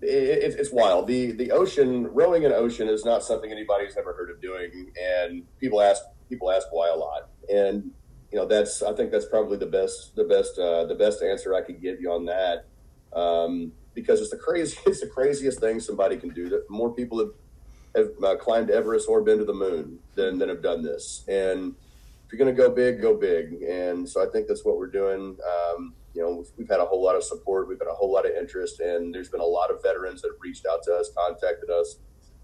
it, 0.00 0.54
it's 0.60 0.72
wild. 0.72 1.08
The 1.08 1.32
the 1.32 1.50
ocean 1.50 2.06
rowing 2.06 2.44
in 2.44 2.52
ocean 2.52 2.88
is 2.88 3.04
not 3.04 3.24
something 3.24 3.50
anybody's 3.50 3.96
ever 3.96 4.12
heard 4.12 4.30
of 4.30 4.40
doing, 4.40 4.92
and 5.02 5.42
people 5.58 5.82
ask 5.82 6.02
people 6.28 6.52
ask 6.52 6.68
why 6.70 6.88
a 6.88 6.94
lot, 6.94 7.30
and 7.52 7.90
you 8.30 8.38
know 8.38 8.46
that's 8.46 8.80
I 8.80 8.94
think 8.94 9.10
that's 9.10 9.26
probably 9.26 9.56
the 9.56 9.66
best 9.66 10.14
the 10.14 10.22
best 10.22 10.56
uh, 10.56 10.84
the 10.84 10.94
best 10.94 11.20
answer 11.20 11.52
I 11.52 11.62
could 11.62 11.82
give 11.82 12.00
you 12.00 12.12
on 12.12 12.26
that, 12.26 12.66
um, 13.12 13.72
because 13.92 14.20
it's 14.20 14.30
the 14.30 14.38
crazy 14.38 14.78
it's 14.86 15.00
the 15.00 15.08
craziest 15.08 15.58
thing 15.58 15.80
somebody 15.80 16.16
can 16.16 16.30
do. 16.30 16.48
That 16.48 16.70
more 16.70 16.94
people 16.94 17.18
have 17.18 17.32
have 17.96 18.10
uh, 18.22 18.36
climbed 18.36 18.70
Everest 18.70 19.08
or 19.08 19.20
been 19.20 19.38
to 19.38 19.44
the 19.44 19.52
moon 19.52 19.98
than 20.14 20.38
than 20.38 20.48
have 20.48 20.62
done 20.62 20.84
this, 20.84 21.24
and 21.26 21.74
you're 22.34 22.44
going 22.44 22.56
to 22.56 22.62
go 22.62 22.68
big, 22.68 23.00
go 23.00 23.16
big, 23.16 23.62
and 23.62 24.08
so 24.08 24.20
I 24.20 24.28
think 24.28 24.48
that's 24.48 24.64
what 24.64 24.76
we're 24.76 24.88
doing. 24.88 25.36
Um, 25.48 25.94
you 26.14 26.22
know, 26.22 26.34
we've, 26.38 26.46
we've, 26.56 26.68
had 26.68 26.80
a 26.80 26.84
whole 26.84 27.00
lot 27.00 27.14
of 27.14 27.22
support. 27.22 27.68
We've 27.68 27.78
had 27.78 27.86
a 27.86 27.94
whole 27.94 28.12
lot 28.12 28.26
of 28.26 28.32
interest, 28.32 28.80
and 28.80 29.14
there's 29.14 29.28
been 29.28 29.40
a 29.40 29.44
lot 29.44 29.70
of 29.70 29.80
veterans 29.80 30.20
that 30.22 30.32
have 30.32 30.40
reached 30.40 30.66
out 30.66 30.82
to 30.84 30.94
us, 30.94 31.10
contacted 31.16 31.70
us 31.70 31.98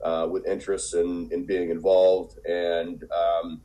uh, 0.05 0.29
with 0.31 0.47
interest 0.47 0.95
in, 0.95 1.29
in 1.33 1.45
being 1.45 1.71
involved. 1.71 2.39
And, 2.47 3.03
um, 3.13 3.63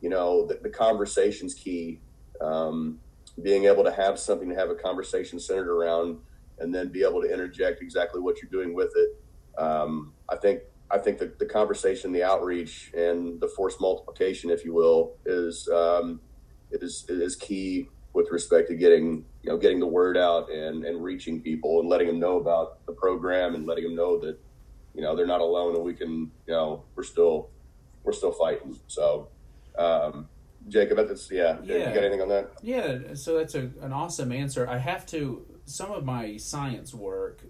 you 0.00 0.10
know, 0.10 0.44
the, 0.44 0.58
the 0.60 0.70
conversation's 0.70 1.54
key. 1.54 2.00
Um, 2.40 2.98
being 3.40 3.66
able 3.66 3.84
to 3.84 3.92
have 3.92 4.18
something 4.18 4.48
to 4.48 4.56
have 4.56 4.70
a 4.70 4.74
conversation 4.74 5.38
centered 5.38 5.72
around 5.72 6.18
and 6.58 6.74
then 6.74 6.88
be 6.88 7.04
able 7.04 7.22
to 7.22 7.32
interject 7.32 7.80
exactly 7.80 8.20
what 8.20 8.42
you're 8.42 8.50
doing 8.50 8.74
with 8.74 8.92
it. 8.96 9.62
Um, 9.62 10.14
I 10.28 10.36
think 10.36 10.62
I 10.90 10.98
think 10.98 11.18
the, 11.18 11.32
the 11.38 11.46
conversation, 11.46 12.12
the 12.12 12.24
outreach, 12.24 12.90
and 12.96 13.40
the 13.40 13.48
force 13.48 13.76
multiplication, 13.80 14.50
if 14.50 14.64
you 14.64 14.74
will, 14.74 15.16
is 15.24 15.68
um, 15.68 16.20
is 16.72 17.04
is 17.08 17.36
key 17.36 17.88
with 18.12 18.30
respect 18.30 18.68
to 18.68 18.74
getting 18.74 19.24
you 19.42 19.50
know 19.50 19.56
getting 19.56 19.78
the 19.78 19.86
word 19.86 20.16
out 20.16 20.50
and 20.50 20.84
and 20.84 21.02
reaching 21.02 21.40
people 21.40 21.80
and 21.80 21.88
letting 21.88 22.08
them 22.08 22.18
know 22.18 22.38
about 22.38 22.84
the 22.86 22.92
program 22.92 23.54
and 23.54 23.66
letting 23.66 23.84
them 23.84 23.94
know 23.94 24.18
that 24.18 24.38
you 24.94 25.02
know 25.02 25.14
they're 25.14 25.26
not 25.26 25.40
alone 25.40 25.76
and 25.76 25.84
we 25.84 25.94
can 25.94 26.30
you 26.46 26.52
know 26.54 26.84
we're 26.96 27.04
still 27.04 27.50
we're 28.02 28.12
still 28.12 28.32
fighting. 28.32 28.78
So 28.88 29.28
um 29.78 30.28
jacob 30.68 30.98
that's 30.98 31.30
yeah, 31.30 31.56
yeah. 31.62 31.76
you 31.76 31.84
got 31.84 31.98
anything 31.98 32.20
on 32.20 32.28
that? 32.28 32.50
Yeah 32.62 33.14
so 33.14 33.38
that's 33.38 33.54
a, 33.54 33.70
an 33.80 33.92
awesome 33.92 34.32
answer. 34.32 34.68
I 34.68 34.78
have 34.78 35.06
to 35.06 35.46
some 35.64 35.92
of 35.92 36.04
my 36.04 36.36
science 36.36 36.92
work 36.92 37.42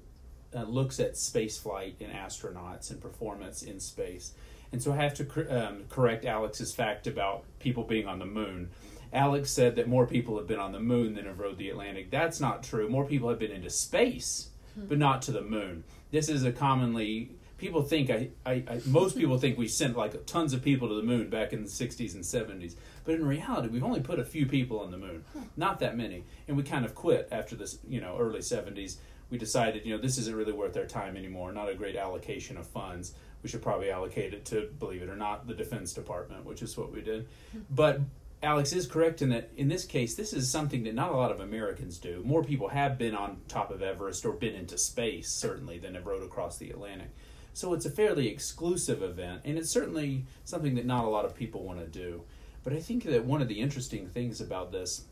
uh, 0.54 0.62
looks 0.62 1.00
at 1.00 1.16
space 1.16 1.58
flight 1.58 1.96
and 2.00 2.12
astronauts 2.12 2.90
and 2.90 3.00
performance 3.00 3.62
in 3.62 3.80
space 3.80 4.32
and 4.72 4.82
so 4.82 4.92
i 4.92 4.96
have 4.96 5.14
to 5.14 5.24
cor- 5.24 5.50
um, 5.50 5.84
correct 5.88 6.24
alex's 6.24 6.74
fact 6.74 7.06
about 7.06 7.44
people 7.58 7.84
being 7.84 8.06
on 8.06 8.18
the 8.18 8.26
moon 8.26 8.70
Alex 9.12 9.50
said 9.50 9.74
that 9.76 9.88
more 9.88 10.06
people 10.06 10.38
have 10.38 10.46
been 10.46 10.60
on 10.60 10.72
the 10.72 10.78
moon 10.80 11.14
than 11.14 11.24
have 11.24 11.40
rowed 11.40 11.58
the 11.58 11.68
Atlantic. 11.68 12.10
That's 12.10 12.40
not 12.40 12.62
true. 12.62 12.88
More 12.88 13.04
people 13.04 13.28
have 13.28 13.40
been 13.40 13.50
into 13.50 13.70
space, 13.70 14.50
hmm. 14.74 14.86
but 14.86 14.98
not 14.98 15.22
to 15.22 15.32
the 15.32 15.42
moon. 15.42 15.82
This 16.12 16.28
is 16.28 16.44
a 16.44 16.52
commonly 16.52 17.32
people 17.60 17.82
think 17.82 18.10
I, 18.10 18.30
I, 18.46 18.52
I, 18.52 18.80
most 18.86 19.16
people 19.16 19.38
think 19.38 19.58
we 19.58 19.68
sent 19.68 19.96
like 19.96 20.26
tons 20.26 20.54
of 20.54 20.62
people 20.62 20.88
to 20.88 20.94
the 20.94 21.02
moon 21.02 21.28
back 21.28 21.52
in 21.52 21.62
the 21.62 21.68
60s 21.68 22.14
and 22.14 22.24
70s 22.24 22.74
but 23.04 23.14
in 23.14 23.24
reality 23.24 23.68
we've 23.68 23.84
only 23.84 24.00
put 24.00 24.18
a 24.18 24.24
few 24.24 24.46
people 24.46 24.80
on 24.80 24.90
the 24.90 24.96
moon 24.96 25.24
not 25.58 25.78
that 25.80 25.94
many 25.94 26.24
and 26.48 26.56
we 26.56 26.62
kind 26.62 26.86
of 26.86 26.94
quit 26.94 27.28
after 27.30 27.54
this 27.54 27.78
you 27.86 28.00
know 28.00 28.16
early 28.18 28.40
70s 28.40 28.96
we 29.30 29.38
decided 29.38 29.84
you 29.86 29.94
know 29.94 30.00
this 30.00 30.18
isn't 30.18 30.36
really 30.36 30.52
worth 30.52 30.76
our 30.76 30.86
time 30.86 31.16
anymore 31.16 31.52
not 31.52 31.68
a 31.68 31.74
great 31.74 31.96
allocation 31.96 32.56
of 32.56 32.66
funds 32.66 33.14
we 33.42 33.48
should 33.48 33.62
probably 33.62 33.90
allocate 33.90 34.34
it 34.34 34.44
to 34.44 34.68
believe 34.78 35.02
it 35.02 35.08
or 35.08 35.16
not 35.16 35.46
the 35.46 35.54
defense 35.54 35.92
department 35.92 36.44
which 36.44 36.62
is 36.62 36.76
what 36.76 36.92
we 36.92 37.00
did 37.00 37.26
hmm. 37.52 37.60
but 37.70 38.00
Alex 38.42 38.72
is 38.72 38.86
correct 38.86 39.20
in 39.20 39.28
that 39.28 39.50
in 39.56 39.68
this 39.68 39.84
case, 39.84 40.14
this 40.14 40.32
is 40.32 40.50
something 40.50 40.84
that 40.84 40.94
not 40.94 41.12
a 41.12 41.16
lot 41.16 41.30
of 41.30 41.40
Americans 41.40 41.98
do. 41.98 42.22
More 42.24 42.42
people 42.42 42.68
have 42.68 42.96
been 42.96 43.14
on 43.14 43.38
top 43.48 43.70
of 43.70 43.82
Everest 43.82 44.24
or 44.24 44.32
been 44.32 44.54
into 44.54 44.78
space, 44.78 45.30
certainly, 45.30 45.78
than 45.78 45.94
have 45.94 46.06
rowed 46.06 46.22
across 46.22 46.56
the 46.56 46.70
Atlantic. 46.70 47.10
So 47.52 47.74
it's 47.74 47.84
a 47.84 47.90
fairly 47.90 48.28
exclusive 48.28 49.02
event, 49.02 49.42
and 49.44 49.58
it's 49.58 49.68
certainly 49.68 50.24
something 50.44 50.74
that 50.76 50.86
not 50.86 51.04
a 51.04 51.08
lot 51.08 51.26
of 51.26 51.34
people 51.34 51.64
want 51.64 51.80
to 51.80 51.86
do. 51.86 52.22
But 52.64 52.72
I 52.72 52.80
think 52.80 53.04
that 53.04 53.24
one 53.26 53.42
of 53.42 53.48
the 53.48 53.60
interesting 53.60 54.06
things 54.06 54.40
about 54.40 54.72
this 54.72 55.04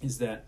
is 0.00 0.18
that 0.18 0.44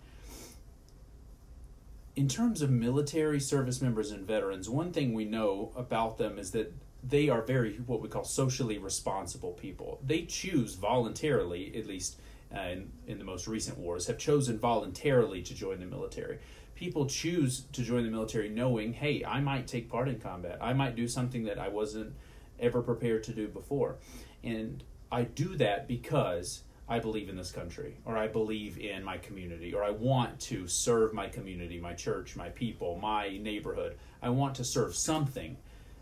in 2.15 2.29
terms 2.29 2.61
of 2.61 2.71
military 2.71 3.41
service 3.41 3.81
members 3.81 4.11
and 4.11 4.27
veterans, 4.27 4.69
one 4.69 4.93
thing 4.93 5.15
we 5.15 5.25
know 5.25 5.73
about 5.77 6.19
them 6.19 6.39
is 6.39 6.51
that 6.51 6.73
they 7.03 7.29
are 7.29 7.43
very 7.43 7.77
what 7.87 8.01
we 8.01 8.09
call 8.09 8.25
socially 8.25 8.79
responsible 8.79 9.53
people. 9.53 10.01
They 10.05 10.23
choose 10.23 10.75
voluntarily, 10.75 11.73
at 11.77 11.87
least 11.87 12.19
uh, 12.55 12.61
in, 12.61 12.93
in 13.07 13.19
the 13.19 13.25
most 13.25 13.49
recent 13.49 13.79
wars, 13.79 14.07
have 14.07 14.19
chosen 14.19 14.59
voluntarily 14.59 15.43
to 15.43 15.55
join 15.55 15.81
the 15.81 15.87
military. 15.87 16.39
People 16.75 17.07
choose 17.07 17.65
to 17.73 17.83
join 17.83 18.05
the 18.05 18.11
military 18.11 18.49
knowing, 18.49 18.93
hey, 18.93 19.25
I 19.25 19.41
might 19.41 19.67
take 19.67 19.89
part 19.89 20.09
in 20.09 20.21
combat. 20.21 20.59
I 20.61 20.73
might 20.75 20.95
do 20.95 21.09
something 21.09 21.45
that 21.45 21.59
I 21.59 21.69
wasn't 21.69 22.15
ever 22.61 22.83
prepared 22.83 23.25
to 23.25 23.33
do 23.33 23.49
before. 23.49 23.97
And 24.45 24.85
I 25.11 25.23
do 25.23 25.57
that 25.57 25.89
because 25.89 26.63
I 26.89 26.99
believe 26.99 27.29
in 27.29 27.37
this 27.37 27.53
country, 27.53 27.97
or 28.05 28.17
I 28.17 28.27
believe 28.27 28.79
in 28.79 29.05
my 29.05 29.17
community, 29.19 29.73
or 29.73 29.83
I 29.83 29.91
want 29.91 30.41
to 30.41 30.67
serve 30.67 31.15
my 31.15 31.29
community, 31.29 31.81
my 31.81 31.95
church, 31.95 32.37
my 32.37 32.49
people, 32.51 32.99
my 32.99 33.39
neighborhood. 33.39 33.97
I 34.21 34.31
want 34.31 34.57
to 34.57 34.65
serve 34.65 34.95
something 34.95 35.57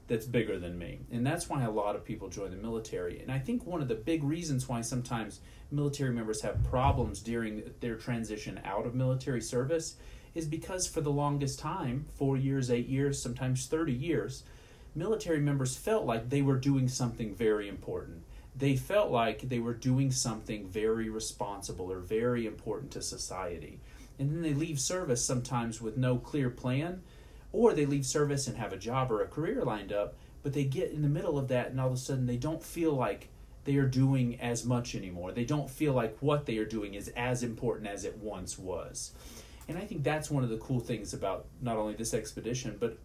that's 0.09 0.27
bigger 0.27 0.59
than 0.59 0.77
me. 0.77 0.99
And 1.13 1.25
that's 1.25 1.49
why 1.49 1.63
a 1.63 1.71
lot 1.71 1.95
of 1.95 2.05
people 2.05 2.29
join 2.29 2.51
the 2.51 2.57
military. 2.57 3.21
And 3.21 3.31
I 3.31 3.39
think 3.39 3.65
one 3.65 3.81
of 3.81 3.87
the 3.87 3.95
big 3.95 4.25
reasons 4.25 4.69
why 4.69 4.81
sometimes 4.81 5.41
military 5.71 6.13
members 6.13 6.43
have 6.43 6.65
problems 6.65 7.21
during 7.21 7.63
their 7.79 7.95
transition 7.95 8.61
out 8.65 8.87
of 8.87 8.95
military 8.97 9.41
service 9.41 9.97
is 10.35 10.47
because 10.47 10.87
for 10.87 11.01
the 11.01 11.13
longest 11.13 11.61
time, 11.61 12.07
four 12.17 12.37
years, 12.37 12.71
eight 12.71 12.89
years, 12.89 13.23
sometimes 13.23 13.67
30 13.67 13.93
years, 13.93 14.43
military 14.95 15.41
members 15.41 15.77
felt 15.77 16.05
like 16.05 16.29
they 16.29 16.43
were 16.43 16.57
doing 16.57 16.89
something 16.89 17.35
very 17.35 17.69
important. 17.69 18.23
They 18.61 18.77
felt 18.77 19.11
like 19.11 19.49
they 19.49 19.59
were 19.59 19.73
doing 19.73 20.11
something 20.11 20.69
very 20.69 21.09
responsible 21.09 21.91
or 21.91 21.99
very 21.99 22.47
important 22.47 22.93
to 22.93 23.03
society. 23.03 23.81
And 24.19 24.31
then 24.31 24.43
they 24.43 24.53
leave 24.53 24.79
service 24.79 25.25
sometimes 25.25 25.81
with 25.81 25.97
no 25.97 26.19
clear 26.19 26.51
plan 26.51 27.03
or 27.53 27.73
they 27.73 27.87
leave 27.87 28.05
service 28.05 28.47
and 28.47 28.59
have 28.59 28.75
a 28.75 28.79
job 28.79 29.11
or 29.11 29.23
a 29.23 29.27
career 29.27 29.65
lined 29.65 29.93
up, 29.93 30.15
but 30.43 30.53
they 30.53 30.65
get 30.65 30.93
in 30.93 31.01
the 31.01 31.09
middle 31.09 31.39
of 31.39 31.49
that 31.49 31.71
and 31.71 31.81
all 31.81 31.89
of 31.89 31.95
a 31.95 31.97
sudden 31.97 32.27
they 32.27 32.37
don't 32.37 32.63
feel 32.63 32.93
like 32.93 33.29
they 33.65 33.77
are 33.77 33.87
doing 33.87 34.39
as 34.41 34.65
much 34.67 34.95
anymore. 34.95 35.33
They 35.33 35.45
don't 35.45 35.71
feel 35.71 35.95
like 35.95 36.19
what 36.21 36.45
they 36.45 36.59
are 36.59 36.67
doing 36.67 36.95
is 36.95 37.09
as 37.17 37.43
important 37.43 37.89
as 37.89 38.05
it 38.05 38.19
once 38.19 38.59
was. 38.59 39.13
And 39.69 39.79
I 39.79 39.83
think 39.83 40.03
that's 40.03 40.31
one 40.31 40.45
of 40.45 40.51
the 40.51 40.59
cool 40.59 40.81
things 40.81 41.15
about 41.15 41.47
not 41.63 41.79
only 41.79 41.95
this 41.95 42.13
expedition, 42.13 42.77
but 42.79 42.99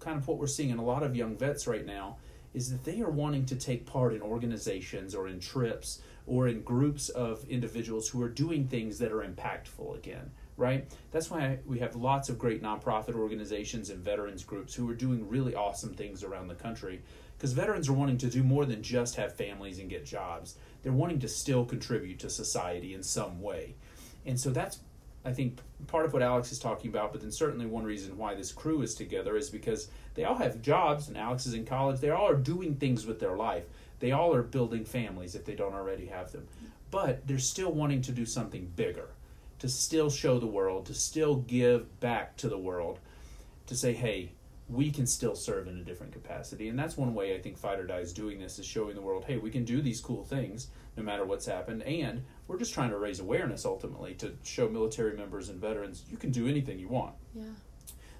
kind 0.00 0.18
of 0.18 0.26
what 0.26 0.38
we're 0.38 0.48
seeing 0.48 0.70
in 0.70 0.78
a 0.78 0.84
lot 0.84 1.04
of 1.04 1.14
young 1.14 1.36
vets 1.36 1.68
right 1.68 1.86
now 1.86 2.16
is 2.54 2.70
that 2.70 2.84
they 2.84 3.00
are 3.00 3.10
wanting 3.10 3.44
to 3.46 3.56
take 3.56 3.84
part 3.84 4.14
in 4.14 4.22
organizations 4.22 5.14
or 5.14 5.28
in 5.28 5.40
trips 5.40 6.00
or 6.26 6.48
in 6.48 6.62
groups 6.62 7.10
of 7.10 7.44
individuals 7.48 8.08
who 8.08 8.22
are 8.22 8.28
doing 8.28 8.66
things 8.66 8.98
that 8.98 9.12
are 9.12 9.22
impactful 9.22 9.96
again 9.98 10.30
right? 10.56 10.86
That's 11.10 11.30
why 11.30 11.58
we 11.66 11.78
have 11.80 11.96
lots 11.96 12.28
of 12.28 12.38
great 12.38 12.62
nonprofit 12.62 13.14
organizations 13.14 13.90
and 13.90 13.98
veterans 14.02 14.44
groups 14.44 14.74
who 14.74 14.88
are 14.88 14.94
doing 14.94 15.28
really 15.28 15.54
awesome 15.54 15.94
things 15.94 16.22
around 16.22 16.48
the 16.48 16.54
country 16.54 17.02
because 17.36 17.52
veterans 17.52 17.88
are 17.88 17.94
wanting 17.94 18.18
to 18.18 18.30
do 18.30 18.42
more 18.42 18.64
than 18.64 18.82
just 18.82 19.16
have 19.16 19.34
families 19.34 19.78
and 19.78 19.90
get 19.90 20.04
jobs. 20.04 20.56
They're 20.82 20.92
wanting 20.92 21.18
to 21.20 21.28
still 21.28 21.64
contribute 21.64 22.20
to 22.20 22.30
society 22.30 22.94
in 22.94 23.02
some 23.02 23.42
way. 23.42 23.74
And 24.24 24.38
so 24.38 24.50
that's 24.50 24.78
I 25.24 25.32
think 25.32 25.58
part 25.86 26.04
of 26.04 26.12
what 26.12 26.22
Alex 26.22 26.52
is 26.52 26.58
talking 26.58 26.90
about, 26.90 27.12
but 27.12 27.20
then 27.20 27.32
certainly 27.32 27.66
one 27.66 27.84
reason 27.84 28.16
why 28.18 28.34
this 28.34 28.52
crew 28.52 28.82
is 28.82 28.94
together 28.94 29.36
is 29.36 29.48
because 29.48 29.88
they 30.14 30.24
all 30.24 30.34
have 30.34 30.60
jobs 30.60 31.08
and 31.08 31.16
Alex 31.16 31.46
is 31.46 31.54
in 31.54 31.64
college. 31.64 32.00
They 32.00 32.10
all 32.10 32.28
are 32.28 32.36
doing 32.36 32.74
things 32.74 33.06
with 33.06 33.20
their 33.20 33.36
life. 33.36 33.64
They 34.00 34.12
all 34.12 34.34
are 34.34 34.42
building 34.42 34.84
families 34.84 35.34
if 35.34 35.44
they 35.44 35.54
don't 35.54 35.74
already 35.74 36.06
have 36.06 36.32
them. 36.32 36.46
But 36.90 37.26
they're 37.26 37.38
still 37.38 37.72
wanting 37.72 38.02
to 38.02 38.12
do 38.12 38.26
something 38.26 38.70
bigger 38.76 39.08
to 39.60 39.68
still 39.68 40.10
show 40.10 40.38
the 40.38 40.46
world, 40.46 40.84
to 40.86 40.94
still 40.94 41.36
give 41.36 41.98
back 42.00 42.36
to 42.36 42.48
the 42.48 42.58
world, 42.58 42.98
to 43.66 43.74
say, 43.74 43.94
hey, 43.94 44.32
we 44.68 44.90
can 44.90 45.06
still 45.06 45.34
serve 45.34 45.68
in 45.68 45.78
a 45.78 45.84
different 45.84 46.12
capacity. 46.12 46.68
And 46.68 46.78
that's 46.78 46.96
one 46.96 47.14
way 47.14 47.34
I 47.34 47.40
think 47.40 47.58
Fight 47.58 47.78
Oar 47.78 47.86
Die 47.86 47.98
is 47.98 48.12
doing 48.12 48.38
this 48.38 48.58
is 48.58 48.64
showing 48.64 48.94
the 48.94 49.02
world, 49.02 49.24
hey, 49.26 49.36
we 49.36 49.50
can 49.50 49.64
do 49.64 49.82
these 49.82 50.00
cool 50.00 50.24
things 50.24 50.68
no 50.96 51.02
matter 51.02 51.24
what's 51.24 51.44
happened. 51.44 51.82
And 51.82 52.24
we're 52.48 52.58
just 52.58 52.72
trying 52.72 52.90
to 52.90 52.98
raise 52.98 53.20
awareness 53.20 53.66
ultimately 53.66 54.14
to 54.14 54.34
show 54.42 54.68
military 54.68 55.16
members 55.16 55.50
and 55.50 55.60
veterans 55.60 56.04
you 56.10 56.16
can 56.16 56.30
do 56.30 56.48
anything 56.48 56.78
you 56.78 56.88
want. 56.88 57.14
Yeah. 57.34 57.44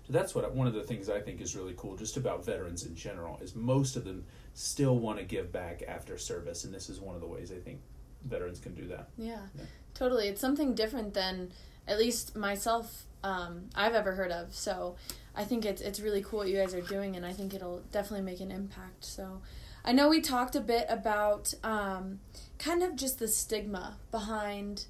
So 0.06 0.12
that's 0.12 0.34
what 0.34 0.54
one 0.54 0.66
of 0.66 0.74
the 0.74 0.82
things 0.82 1.08
I 1.08 1.20
think 1.20 1.40
is 1.40 1.56
really 1.56 1.74
cool 1.78 1.96
just 1.96 2.18
about 2.18 2.44
veterans 2.44 2.84
in 2.84 2.94
general 2.94 3.38
is 3.40 3.54
most 3.54 3.96
of 3.96 4.04
them 4.04 4.26
still 4.52 4.98
want 4.98 5.18
to 5.18 5.24
give 5.24 5.50
back 5.50 5.82
after 5.88 6.18
service 6.18 6.64
and 6.64 6.74
this 6.74 6.90
is 6.90 7.00
one 7.00 7.14
of 7.14 7.22
the 7.22 7.26
ways 7.26 7.50
I 7.50 7.58
think 7.58 7.80
veterans 8.22 8.60
can 8.60 8.74
do 8.74 8.86
that. 8.88 9.08
Yeah. 9.16 9.38
yeah. 9.56 9.64
Totally. 9.94 10.28
It's 10.28 10.42
something 10.42 10.74
different 10.74 11.14
than 11.14 11.52
at 11.88 11.98
least 11.98 12.36
myself 12.36 13.04
um, 13.22 13.70
I've 13.74 13.94
ever 13.94 14.12
heard 14.12 14.30
of. 14.30 14.54
So 14.54 14.96
I 15.36 15.44
think 15.44 15.64
it's 15.64 15.82
it's 15.82 16.00
really 16.00 16.22
cool 16.22 16.40
what 16.40 16.48
you 16.48 16.56
guys 16.56 16.74
are 16.74 16.80
doing, 16.80 17.16
and 17.16 17.26
I 17.26 17.32
think 17.32 17.54
it'll 17.54 17.82
definitely 17.92 18.24
make 18.24 18.40
an 18.40 18.50
impact. 18.50 19.04
So 19.04 19.40
I 19.84 19.92
know 19.92 20.08
we 20.08 20.20
talked 20.20 20.56
a 20.56 20.60
bit 20.60 20.86
about 20.88 21.52
um, 21.62 22.20
kind 22.58 22.82
of 22.82 22.96
just 22.96 23.18
the 23.18 23.28
stigma 23.28 23.96
behind 24.10 24.86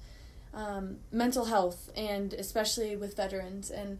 um, 0.53 0.97
mental 1.11 1.45
health 1.45 1.91
and 1.97 2.33
especially 2.33 2.95
with 2.95 3.15
veterans. 3.17 3.69
And 3.69 3.99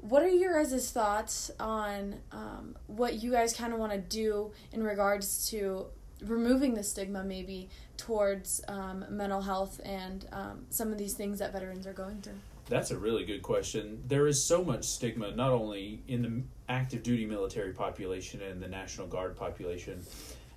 what 0.00 0.22
are 0.22 0.28
your 0.28 0.52
guys' 0.52 0.90
thoughts 0.90 1.50
on 1.60 2.16
um, 2.32 2.76
what 2.88 3.22
you 3.22 3.30
guys 3.30 3.54
kind 3.54 3.72
of 3.72 3.78
want 3.78 3.92
to 3.92 3.98
do 3.98 4.50
in 4.72 4.82
regards 4.82 5.48
to 5.50 5.86
removing 6.22 6.74
the 6.74 6.82
stigma 6.82 7.22
maybe 7.22 7.68
towards 7.96 8.60
um, 8.66 9.04
mental 9.08 9.42
health 9.42 9.80
and 9.84 10.26
um, 10.32 10.66
some 10.68 10.90
of 10.90 10.98
these 10.98 11.14
things 11.14 11.38
that 11.38 11.52
veterans 11.52 11.86
are 11.86 11.92
going 11.92 12.20
through? 12.20 12.40
That's 12.68 12.90
a 12.90 12.96
really 12.96 13.24
good 13.24 13.42
question. 13.42 14.02
There 14.06 14.26
is 14.26 14.42
so 14.42 14.64
much 14.64 14.84
stigma, 14.84 15.32
not 15.32 15.50
only 15.50 16.02
in 16.08 16.22
the 16.22 16.42
active 16.72 17.02
duty 17.02 17.26
military 17.26 17.72
population 17.72 18.40
and 18.40 18.62
the 18.62 18.68
National 18.68 19.06
Guard 19.06 19.36
population, 19.36 20.02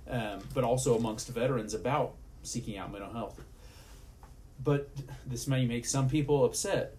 um, 0.08 0.40
but 0.54 0.64
also 0.64 0.96
amongst 0.96 1.28
veterans 1.28 1.74
about 1.74 2.14
seeking 2.42 2.78
out 2.78 2.90
mental 2.90 3.12
health. 3.12 3.40
But 4.64 4.88
this 5.26 5.46
may 5.46 5.66
make 5.66 5.84
some 5.84 6.08
people 6.08 6.44
upset. 6.44 6.96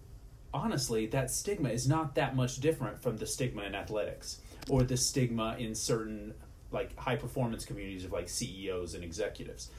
Honestly, 0.54 1.06
that 1.06 1.30
stigma 1.30 1.70
is 1.70 1.88
not 1.88 2.14
that 2.14 2.36
much 2.36 2.60
different 2.60 3.02
from 3.02 3.16
the 3.16 3.26
stigma 3.26 3.62
in 3.62 3.74
athletics 3.74 4.40
or 4.68 4.82
the 4.82 4.96
stigma 4.96 5.56
in 5.58 5.74
certain 5.74 6.34
like 6.72 6.96
high 6.96 7.16
performance 7.16 7.64
communities 7.64 8.04
of 8.04 8.12
like 8.12 8.28
CEOs 8.28 8.94
and 8.94 9.02
executives 9.02 9.70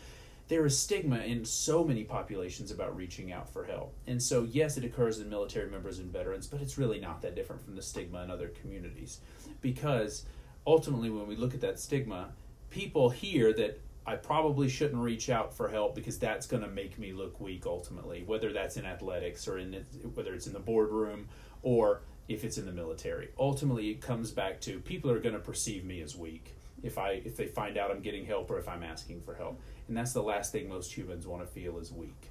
there 0.51 0.65
is 0.65 0.77
stigma 0.77 1.19
in 1.19 1.45
so 1.45 1.81
many 1.81 2.03
populations 2.03 2.71
about 2.71 2.93
reaching 2.93 3.31
out 3.31 3.49
for 3.49 3.63
help. 3.63 3.95
And 4.05 4.21
so, 4.21 4.43
yes, 4.43 4.75
it 4.75 4.83
occurs 4.83 5.19
in 5.19 5.29
military 5.29 5.71
members 5.71 5.99
and 5.99 6.11
veterans, 6.11 6.45
but 6.45 6.59
it's 6.59 6.77
really 6.77 6.99
not 6.99 7.21
that 7.21 7.35
different 7.35 7.63
from 7.63 7.73
the 7.73 7.81
stigma 7.81 8.21
in 8.21 8.29
other 8.29 8.49
communities. 8.49 9.21
Because 9.61 10.25
ultimately, 10.67 11.09
when 11.09 11.25
we 11.25 11.37
look 11.37 11.53
at 11.53 11.61
that 11.61 11.79
stigma, 11.79 12.33
people 12.69 13.09
hear 13.09 13.53
that 13.53 13.79
I 14.05 14.17
probably 14.17 14.67
shouldn't 14.67 15.01
reach 15.01 15.29
out 15.29 15.55
for 15.55 15.69
help 15.69 15.95
because 15.95 16.19
that's 16.19 16.47
going 16.47 16.63
to 16.63 16.69
make 16.69 16.99
me 16.99 17.13
look 17.13 17.39
weak 17.39 17.65
ultimately, 17.65 18.23
whether 18.25 18.51
that's 18.51 18.75
in 18.75 18.85
athletics 18.85 19.47
or 19.47 19.57
in 19.57 19.85
whether 20.15 20.33
it's 20.33 20.47
in 20.47 20.53
the 20.53 20.59
boardroom 20.59 21.29
or 21.63 22.01
if 22.27 22.43
it's 22.43 22.57
in 22.57 22.65
the 22.65 22.73
military. 22.73 23.29
Ultimately, 23.39 23.89
it 23.89 24.01
comes 24.01 24.31
back 24.31 24.59
to 24.61 24.81
people 24.81 25.11
are 25.11 25.19
going 25.21 25.35
to 25.35 25.39
perceive 25.39 25.85
me 25.85 26.01
as 26.01 26.17
weak 26.17 26.55
if 26.83 26.97
I 26.97 27.21
if 27.23 27.37
they 27.37 27.47
find 27.47 27.77
out 27.77 27.91
I'm 27.91 28.01
getting 28.01 28.25
help 28.25 28.49
or 28.51 28.57
if 28.57 28.67
I'm 28.67 28.83
asking 28.83 29.21
for 29.21 29.33
help. 29.33 29.61
And 29.87 29.97
that's 29.97 30.13
the 30.13 30.23
last 30.23 30.51
thing 30.51 30.69
most 30.69 30.95
humans 30.95 31.27
want 31.27 31.43
to 31.43 31.47
feel 31.47 31.77
is 31.77 31.91
weak. 31.91 32.29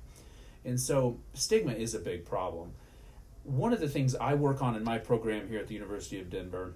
And 0.65 0.79
so 0.79 1.19
stigma 1.35 1.73
is 1.73 1.95
a 1.95 1.99
big 1.99 2.25
problem. 2.25 2.73
One 3.45 3.73
of 3.73 3.81
the 3.81 3.89
things 3.89 4.15
I 4.15 4.35
work 4.35 4.63
on 4.63 4.77
in 4.77 4.85
my 4.85 4.99
program 4.99 5.49
here 5.49 5.59
at 5.59 5.69
the 5.69 5.75
University 5.75 6.21
of 6.21 6.31
Denver, 6.31 6.75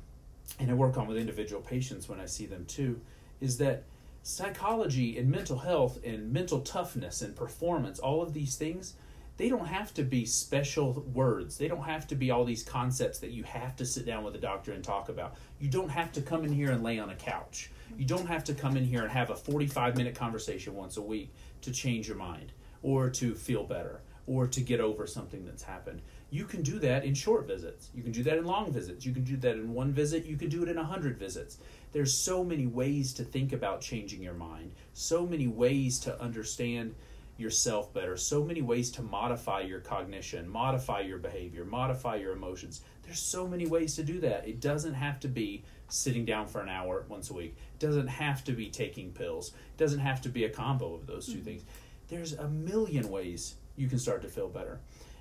and 0.58 0.70
I 0.70 0.74
work 0.74 0.96
on 0.96 1.06
with 1.06 1.16
individual 1.16 1.62
patients 1.62 2.08
when 2.08 2.20
I 2.20 2.26
see 2.26 2.46
them 2.46 2.64
too, 2.66 3.00
is 3.40 3.58
that 3.58 3.84
psychology 4.22 5.18
and 5.18 5.30
mental 5.30 5.58
health 5.58 5.98
and 6.02 6.32
mental 6.32 6.60
toughness 6.60 7.20
and 7.20 7.36
performance, 7.36 7.98
all 7.98 8.22
of 8.22 8.32
these 8.32 8.56
things, 8.56 8.94
they 9.36 9.48
don't 9.48 9.66
have 9.66 9.92
to 9.94 10.02
be 10.02 10.24
special 10.24 11.04
words. 11.12 11.58
They 11.58 11.68
don't 11.68 11.82
have 11.82 12.06
to 12.08 12.14
be 12.14 12.30
all 12.30 12.44
these 12.44 12.62
concepts 12.62 13.18
that 13.18 13.32
you 13.32 13.42
have 13.42 13.74
to 13.76 13.84
sit 13.84 14.06
down 14.06 14.24
with 14.24 14.34
a 14.36 14.38
doctor 14.38 14.72
and 14.72 14.82
talk 14.82 15.08
about. 15.08 15.34
You 15.58 15.68
don't 15.68 15.88
have 15.88 16.12
to 16.12 16.22
come 16.22 16.44
in 16.44 16.52
here 16.52 16.70
and 16.70 16.82
lay 16.82 16.98
on 16.98 17.10
a 17.10 17.16
couch. 17.16 17.70
You 17.96 18.04
don't 18.04 18.26
have 18.26 18.44
to 18.44 18.54
come 18.54 18.76
in 18.76 18.84
here 18.84 19.02
and 19.02 19.10
have 19.10 19.30
a 19.30 19.36
45 19.36 19.96
minute 19.96 20.14
conversation 20.14 20.74
once 20.74 20.96
a 20.96 21.02
week 21.02 21.32
to 21.62 21.70
change 21.70 22.08
your 22.08 22.16
mind 22.16 22.52
or 22.82 23.08
to 23.10 23.34
feel 23.34 23.64
better 23.64 24.02
or 24.26 24.46
to 24.46 24.60
get 24.60 24.80
over 24.80 25.06
something 25.06 25.44
that's 25.44 25.62
happened. 25.62 26.00
You 26.30 26.46
can 26.46 26.62
do 26.62 26.78
that 26.80 27.04
in 27.04 27.14
short 27.14 27.46
visits. 27.46 27.90
You 27.94 28.02
can 28.02 28.12
do 28.12 28.22
that 28.24 28.38
in 28.38 28.44
long 28.44 28.72
visits. 28.72 29.04
You 29.04 29.12
can 29.12 29.22
do 29.22 29.36
that 29.36 29.56
in 29.56 29.72
one 29.72 29.92
visit. 29.92 30.24
You 30.24 30.36
can 30.36 30.48
do 30.48 30.62
it 30.62 30.68
in 30.68 30.78
a 30.78 30.84
hundred 30.84 31.18
visits. 31.18 31.58
There's 31.92 32.16
so 32.16 32.42
many 32.42 32.66
ways 32.66 33.12
to 33.14 33.24
think 33.24 33.52
about 33.52 33.80
changing 33.80 34.22
your 34.22 34.34
mind, 34.34 34.72
so 34.94 35.26
many 35.26 35.46
ways 35.46 35.98
to 36.00 36.20
understand 36.20 36.94
yourself 37.36 37.92
better, 37.92 38.16
so 38.16 38.44
many 38.44 38.62
ways 38.62 38.90
to 38.92 39.02
modify 39.02 39.60
your 39.60 39.80
cognition, 39.80 40.48
modify 40.48 41.00
your 41.00 41.18
behavior, 41.18 41.64
modify 41.64 42.16
your 42.16 42.32
emotions. 42.32 42.80
There's 43.02 43.20
so 43.20 43.46
many 43.46 43.66
ways 43.66 43.94
to 43.96 44.02
do 44.02 44.20
that. 44.20 44.46
It 44.48 44.60
doesn't 44.60 44.94
have 44.94 45.20
to 45.20 45.28
be 45.28 45.64
sitting 45.94 46.24
down 46.24 46.46
for 46.46 46.60
an 46.60 46.68
hour 46.68 47.04
once 47.08 47.30
a 47.30 47.34
week. 47.34 47.56
It 47.74 47.80
doesn't 47.80 48.08
have 48.08 48.44
to 48.44 48.52
be 48.52 48.68
taking 48.68 49.12
pills. 49.12 49.48
It 49.48 49.78
doesn't 49.78 50.00
have 50.00 50.20
to 50.22 50.28
be 50.28 50.44
a 50.44 50.50
combo 50.50 50.94
of 50.94 51.06
those 51.06 51.26
2 51.26 51.32
mm-hmm. 51.32 51.44
things. 51.44 51.62
There's 52.08 52.32
a 52.34 52.48
million 52.48 53.08
ways 53.08 53.54
you 53.76 53.88
can 53.88 53.98
start 53.98 54.22
to 54.22 54.28
feel 54.28 54.48
better. 54.48 54.80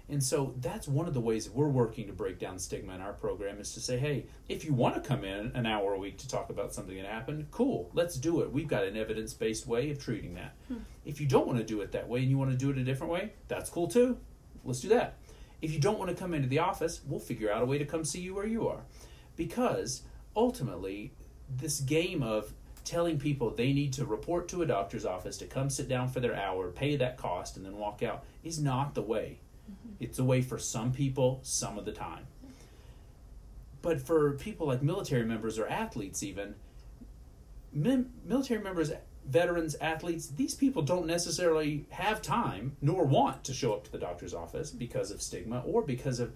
And 0.10 0.22
so 0.22 0.54
that's 0.60 0.88
one 0.88 1.08
of 1.08 1.14
the 1.14 1.22
ways 1.22 1.50
we're 1.50 1.70
working 1.70 2.08
to 2.08 2.14
break 2.14 2.38
down 2.38 2.60
stigma 2.60 2.94
in 2.94 3.02
our 3.02 3.14
program 3.14 3.60
is 3.60 3.74
to 3.74 3.80
say, 3.80 3.98
hey, 3.98 4.26
if 4.50 4.66
you 4.66 4.74
want 4.74 4.96
to 4.96 5.02
come 5.02 5.24
in 5.24 5.52
an 5.56 5.66
hour 5.66 5.94
a 5.94 6.00
week 6.00 6.18
to 6.18 6.28
talk 6.28 6.50
about 6.50 6.74
something 6.74 6.96
that 6.98 7.06
happened, 7.06 7.48
cool, 7.52 7.90
let's 7.94 8.18
do 8.18 8.42
it. 8.42 8.52
We've 8.52 8.68
got 8.68 8.84
an 8.84 8.98
evidence 8.98 9.34
based 9.34 9.66
way 9.66 9.92
of 9.92 10.04
treating 10.04 10.34
that. 10.34 10.56
Hmm. 10.68 10.80
If 11.06 11.22
you 11.22 11.28
don't 11.28 11.48
want 11.48 11.60
to 11.60 11.66
do 11.66 11.82
it 11.82 11.94
that 11.94 12.08
way 12.08 12.20
and 12.20 12.30
you 12.30 12.38
want 12.38 12.52
to 12.52 12.58
do 12.58 12.70
it 12.70 12.78
a 12.78 12.84
different 12.84 13.14
way, 13.14 13.32
that's 13.48 13.70
cool 13.70 13.88
too. 13.88 14.18
Let's 14.66 14.82
do 14.82 14.90
that. 14.90 15.16
If 15.62 15.72
you 15.72 15.80
don't 15.80 15.98
want 15.98 16.10
to 16.12 16.16
come 16.16 16.34
into 16.34 16.50
the 16.50 16.60
office, 16.60 17.00
we'll 17.08 17.22
figure 17.22 17.50
out 17.50 17.64
a 17.64 17.66
way 17.66 17.78
to 17.78 17.86
come 17.86 18.04
see 18.04 18.20
you 18.20 18.36
where 18.36 18.46
you 18.46 18.68
are. 18.68 18.82
Because 19.38 20.02
ultimately, 20.36 21.14
this 21.50 21.80
game 21.80 22.24
of 22.24 22.54
telling 22.86 23.18
people 23.18 23.50
they 23.50 23.72
need 23.72 23.94
to 23.94 24.06
report 24.06 24.48
to 24.50 24.62
a 24.62 24.66
doctor's 24.66 25.06
office 25.06 25.38
to 25.38 25.46
come 25.46 25.70
sit 25.70 25.88
down 25.88 26.10
for 26.10 26.20
their 26.20 26.36
hour, 26.36 26.70
pay 26.70 26.96
that 26.98 27.18
cost, 27.18 27.56
and 27.56 27.66
then 27.66 27.78
walk 27.78 28.04
out 28.04 28.26
is 28.44 28.60
not 28.60 28.94
the 28.94 29.02
way. 29.02 29.40
Mm-hmm. 29.72 30.04
It's 30.04 30.20
a 30.20 30.24
way 30.24 30.42
for 30.42 30.58
some 30.58 30.92
people 30.92 31.40
some 31.44 31.78
of 31.78 31.86
the 31.86 31.94
time. 31.94 32.28
But 33.82 34.02
for 34.02 34.34
people 34.34 34.68
like 34.68 34.82
military 34.82 35.26
members 35.26 35.60
or 35.60 35.68
athletes, 35.68 36.24
even, 36.24 36.56
military 37.74 38.62
members, 38.62 38.92
veterans, 39.28 39.76
athletes, 39.82 40.28
these 40.28 40.56
people 40.56 40.82
don't 40.82 41.06
necessarily 41.06 41.86
have 41.90 42.22
time 42.22 42.76
nor 42.82 43.06
want 43.06 43.44
to 43.46 43.54
show 43.54 43.74
up 43.74 43.84
to 43.86 43.92
the 43.92 43.98
doctor's 43.98 44.34
office 44.34 44.72
because 44.72 45.12
of 45.12 45.22
stigma 45.22 45.64
or 45.66 45.82
because 45.82 46.20
of 46.20 46.34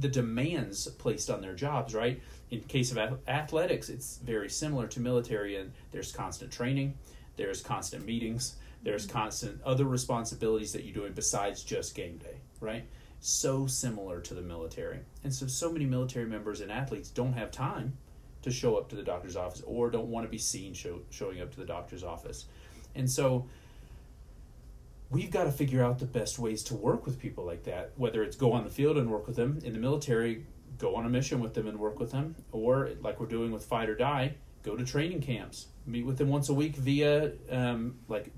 the 0.00 0.08
demands 0.08 0.86
placed 0.86 1.30
on 1.30 1.40
their 1.40 1.54
jobs, 1.54 1.94
right? 1.94 2.20
In 2.50 2.60
case 2.62 2.92
of 2.92 2.98
athletics, 3.26 3.88
it's 3.88 4.18
very 4.18 4.48
similar 4.48 4.86
to 4.88 5.00
military, 5.00 5.56
and 5.56 5.72
there's 5.92 6.12
constant 6.12 6.50
training, 6.50 6.94
there's 7.36 7.62
constant 7.62 8.04
meetings, 8.04 8.56
there's 8.82 9.06
mm-hmm. 9.06 9.18
constant 9.18 9.62
other 9.62 9.84
responsibilities 9.84 10.72
that 10.72 10.84
you're 10.84 10.94
doing 10.94 11.12
besides 11.12 11.62
just 11.62 11.94
game 11.94 12.18
day, 12.18 12.36
right? 12.60 12.84
So 13.20 13.66
similar 13.66 14.20
to 14.20 14.34
the 14.34 14.42
military. 14.42 15.00
And 15.24 15.34
so, 15.34 15.46
so 15.46 15.72
many 15.72 15.86
military 15.86 16.26
members 16.26 16.60
and 16.60 16.70
athletes 16.70 17.10
don't 17.10 17.32
have 17.32 17.50
time 17.50 17.96
to 18.42 18.50
show 18.50 18.76
up 18.76 18.88
to 18.90 18.96
the 18.96 19.02
doctor's 19.02 19.36
office 19.36 19.62
or 19.66 19.90
don't 19.90 20.08
want 20.08 20.24
to 20.24 20.30
be 20.30 20.38
seen 20.38 20.72
show, 20.72 21.00
showing 21.10 21.40
up 21.40 21.50
to 21.52 21.58
the 21.58 21.66
doctor's 21.66 22.04
office. 22.04 22.46
And 22.94 23.10
so, 23.10 23.48
we've 25.10 25.30
got 25.30 25.44
to 25.44 25.52
figure 25.52 25.84
out 25.84 25.98
the 25.98 26.06
best 26.06 26.38
ways 26.38 26.62
to 26.64 26.74
work 26.74 27.06
with 27.06 27.18
people 27.18 27.44
like 27.44 27.64
that, 27.64 27.92
whether 27.96 28.22
it's 28.22 28.36
go 28.36 28.52
on 28.52 28.64
the 28.64 28.70
field 28.70 28.96
and 28.96 29.10
work 29.10 29.26
with 29.26 29.36
them. 29.36 29.60
In 29.64 29.72
the 29.72 29.78
military, 29.78 30.46
go 30.78 30.96
on 30.96 31.06
a 31.06 31.08
mission 31.08 31.40
with 31.40 31.54
them 31.54 31.66
and 31.66 31.78
work 31.78 31.98
with 31.98 32.12
them, 32.12 32.34
or 32.52 32.90
like 33.00 33.20
we're 33.20 33.26
doing 33.26 33.52
with 33.52 33.64
Fight 33.64 33.88
Oar 33.88 33.94
Die, 33.94 34.34
go 34.62 34.76
to 34.76 34.84
training 34.84 35.22
camps, 35.22 35.68
meet 35.86 36.04
with 36.04 36.18
them 36.18 36.28
once 36.28 36.48
a 36.48 36.54
week 36.54 36.76
via 36.76 37.32
um, 37.50 37.96
like 38.08 38.32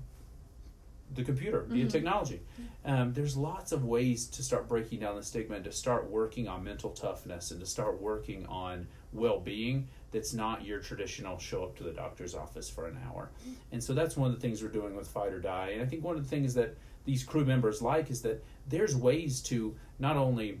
the 1.15 1.23
computer 1.23 1.61
via 1.67 1.79
mm-hmm. 1.79 1.87
technology. 1.89 2.41
Um, 2.85 3.13
there's 3.13 3.35
lots 3.35 3.71
of 3.71 3.83
ways 3.83 4.27
to 4.27 4.43
start 4.43 4.67
breaking 4.67 4.99
down 4.99 5.15
the 5.15 5.23
stigma 5.23 5.55
and 5.55 5.65
to 5.65 5.71
start 5.71 6.09
working 6.09 6.47
on 6.47 6.63
mental 6.63 6.91
toughness 6.91 7.51
and 7.51 7.59
to 7.59 7.65
start 7.65 7.99
working 7.99 8.45
on 8.45 8.87
well 9.11 9.39
being 9.39 9.87
that's 10.11 10.33
not 10.33 10.65
your 10.65 10.79
traditional 10.79 11.37
show 11.37 11.63
up 11.63 11.75
to 11.77 11.83
the 11.83 11.91
doctor's 11.91 12.35
office 12.35 12.69
for 12.69 12.87
an 12.87 12.97
hour. 13.07 13.29
And 13.71 13.83
so 13.83 13.93
that's 13.93 14.17
one 14.17 14.29
of 14.29 14.35
the 14.35 14.41
things 14.41 14.61
we're 14.63 14.69
doing 14.69 14.95
with 14.95 15.07
Fight 15.07 15.31
Oar 15.31 15.39
Die. 15.39 15.69
And 15.73 15.81
I 15.81 15.85
think 15.85 16.03
one 16.03 16.15
of 16.15 16.23
the 16.23 16.29
things 16.29 16.53
that 16.55 16.75
these 17.05 17.23
crew 17.23 17.45
members 17.45 17.81
like 17.81 18.09
is 18.09 18.21
that 18.23 18.43
there's 18.67 18.95
ways 18.95 19.41
to 19.41 19.75
not 19.99 20.17
only 20.17 20.59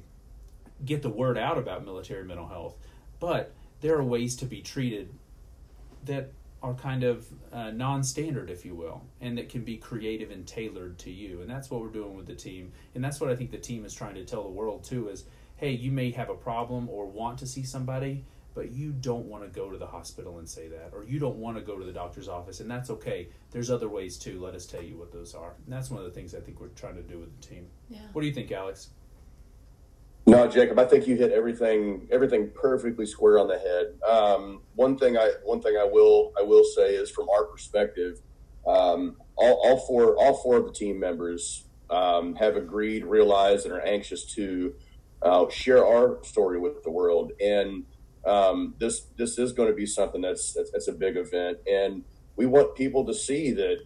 get 0.85 1.01
the 1.01 1.09
word 1.09 1.37
out 1.37 1.57
about 1.57 1.85
military 1.85 2.23
mental 2.23 2.47
health, 2.47 2.75
but 3.19 3.53
there 3.81 3.95
are 3.97 4.03
ways 4.03 4.35
to 4.37 4.45
be 4.45 4.61
treated 4.61 5.13
that 6.05 6.31
are 6.61 6.73
kind 6.73 7.03
of 7.03 7.25
uh, 7.53 7.71
non-standard, 7.71 8.49
if 8.49 8.65
you 8.65 8.75
will, 8.75 9.01
and 9.21 9.37
that 9.37 9.47
can 9.49 9.63
be 9.63 9.77
creative 9.77 10.29
and 10.29 10.45
tailored 10.45 10.97
to 10.99 11.09
you. 11.09 11.41
And 11.41 11.49
that's 11.49 11.69
what 11.69 11.81
we're 11.81 11.87
doing 11.87 12.15
with 12.15 12.27
the 12.27 12.35
team. 12.35 12.71
And 12.95 13.03
that's 13.03 13.21
what 13.21 13.29
I 13.29 13.35
think 13.35 13.51
the 13.51 13.57
team 13.57 13.85
is 13.85 13.93
trying 13.93 14.15
to 14.15 14.25
tell 14.25 14.43
the 14.43 14.49
world 14.49 14.83
too: 14.83 15.07
is 15.09 15.25
hey, 15.55 15.71
you 15.71 15.91
may 15.91 16.11
have 16.11 16.29
a 16.29 16.35
problem 16.35 16.89
or 16.89 17.05
want 17.05 17.37
to 17.39 17.45
see 17.45 17.63
somebody, 17.63 18.23
but 18.59 18.73
you 18.73 18.91
don't 18.91 19.23
want 19.23 19.41
to 19.41 19.49
go 19.49 19.69
to 19.69 19.77
the 19.77 19.87
hospital 19.87 20.39
and 20.39 20.49
say 20.49 20.67
that, 20.67 20.89
or 20.91 21.05
you 21.05 21.17
don't 21.17 21.37
want 21.37 21.55
to 21.55 21.63
go 21.63 21.79
to 21.79 21.85
the 21.85 21.93
doctor's 21.93 22.27
office, 22.27 22.59
and 22.59 22.69
that's 22.69 22.89
okay. 22.89 23.29
There's 23.51 23.71
other 23.71 23.87
ways 23.87 24.17
too. 24.17 24.37
Let 24.37 24.53
us 24.53 24.65
tell 24.65 24.83
you 24.83 24.97
what 24.97 25.13
those 25.13 25.33
are. 25.33 25.55
And 25.63 25.73
that's 25.73 25.89
one 25.89 26.01
of 26.01 26.05
the 26.05 26.11
things 26.11 26.35
I 26.35 26.41
think 26.41 26.59
we're 26.59 26.67
trying 26.67 26.95
to 26.95 27.01
do 27.01 27.19
with 27.19 27.39
the 27.39 27.47
team. 27.47 27.67
Yeah. 27.87 27.99
What 28.11 28.21
do 28.21 28.27
you 28.27 28.33
think, 28.33 28.51
Alex? 28.51 28.89
No, 30.27 30.45
Jacob, 30.45 30.77
I 30.77 30.83
think 30.83 31.07
you 31.07 31.15
hit 31.15 31.31
everything 31.31 32.05
everything 32.11 32.51
perfectly 32.53 33.05
square 33.05 33.39
on 33.39 33.47
the 33.47 33.57
head. 33.57 33.97
Um, 34.05 34.61
one 34.75 34.97
thing 34.97 35.17
I 35.17 35.31
one 35.45 35.61
thing 35.61 35.77
I 35.77 35.85
will 35.85 36.33
I 36.37 36.41
will 36.41 36.65
say 36.65 36.95
is 36.95 37.09
from 37.09 37.29
our 37.29 37.45
perspective, 37.45 38.19
um, 38.67 39.15
all, 39.37 39.53
all 39.63 39.77
four 39.87 40.17
all 40.17 40.33
four 40.33 40.57
of 40.57 40.65
the 40.65 40.73
team 40.73 40.99
members 40.99 41.63
um, 41.89 42.35
have 42.35 42.57
agreed, 42.57 43.05
realized, 43.05 43.65
and 43.65 43.73
are 43.73 43.85
anxious 43.85 44.25
to 44.33 44.75
uh, 45.21 45.47
share 45.47 45.87
our 45.87 46.21
story 46.25 46.59
with 46.59 46.83
the 46.83 46.91
world. 46.91 47.31
And 47.39 47.85
um, 48.25 48.75
this 48.79 49.07
this 49.17 49.37
is 49.37 49.51
going 49.51 49.69
to 49.69 49.75
be 49.75 49.85
something 49.85 50.21
that's, 50.21 50.53
that's, 50.53 50.71
that's 50.71 50.87
a 50.87 50.93
big 50.93 51.17
event. 51.17 51.59
And 51.67 52.03
we 52.35 52.45
want 52.45 52.75
people 52.75 53.05
to 53.05 53.13
see 53.13 53.51
that 53.51 53.79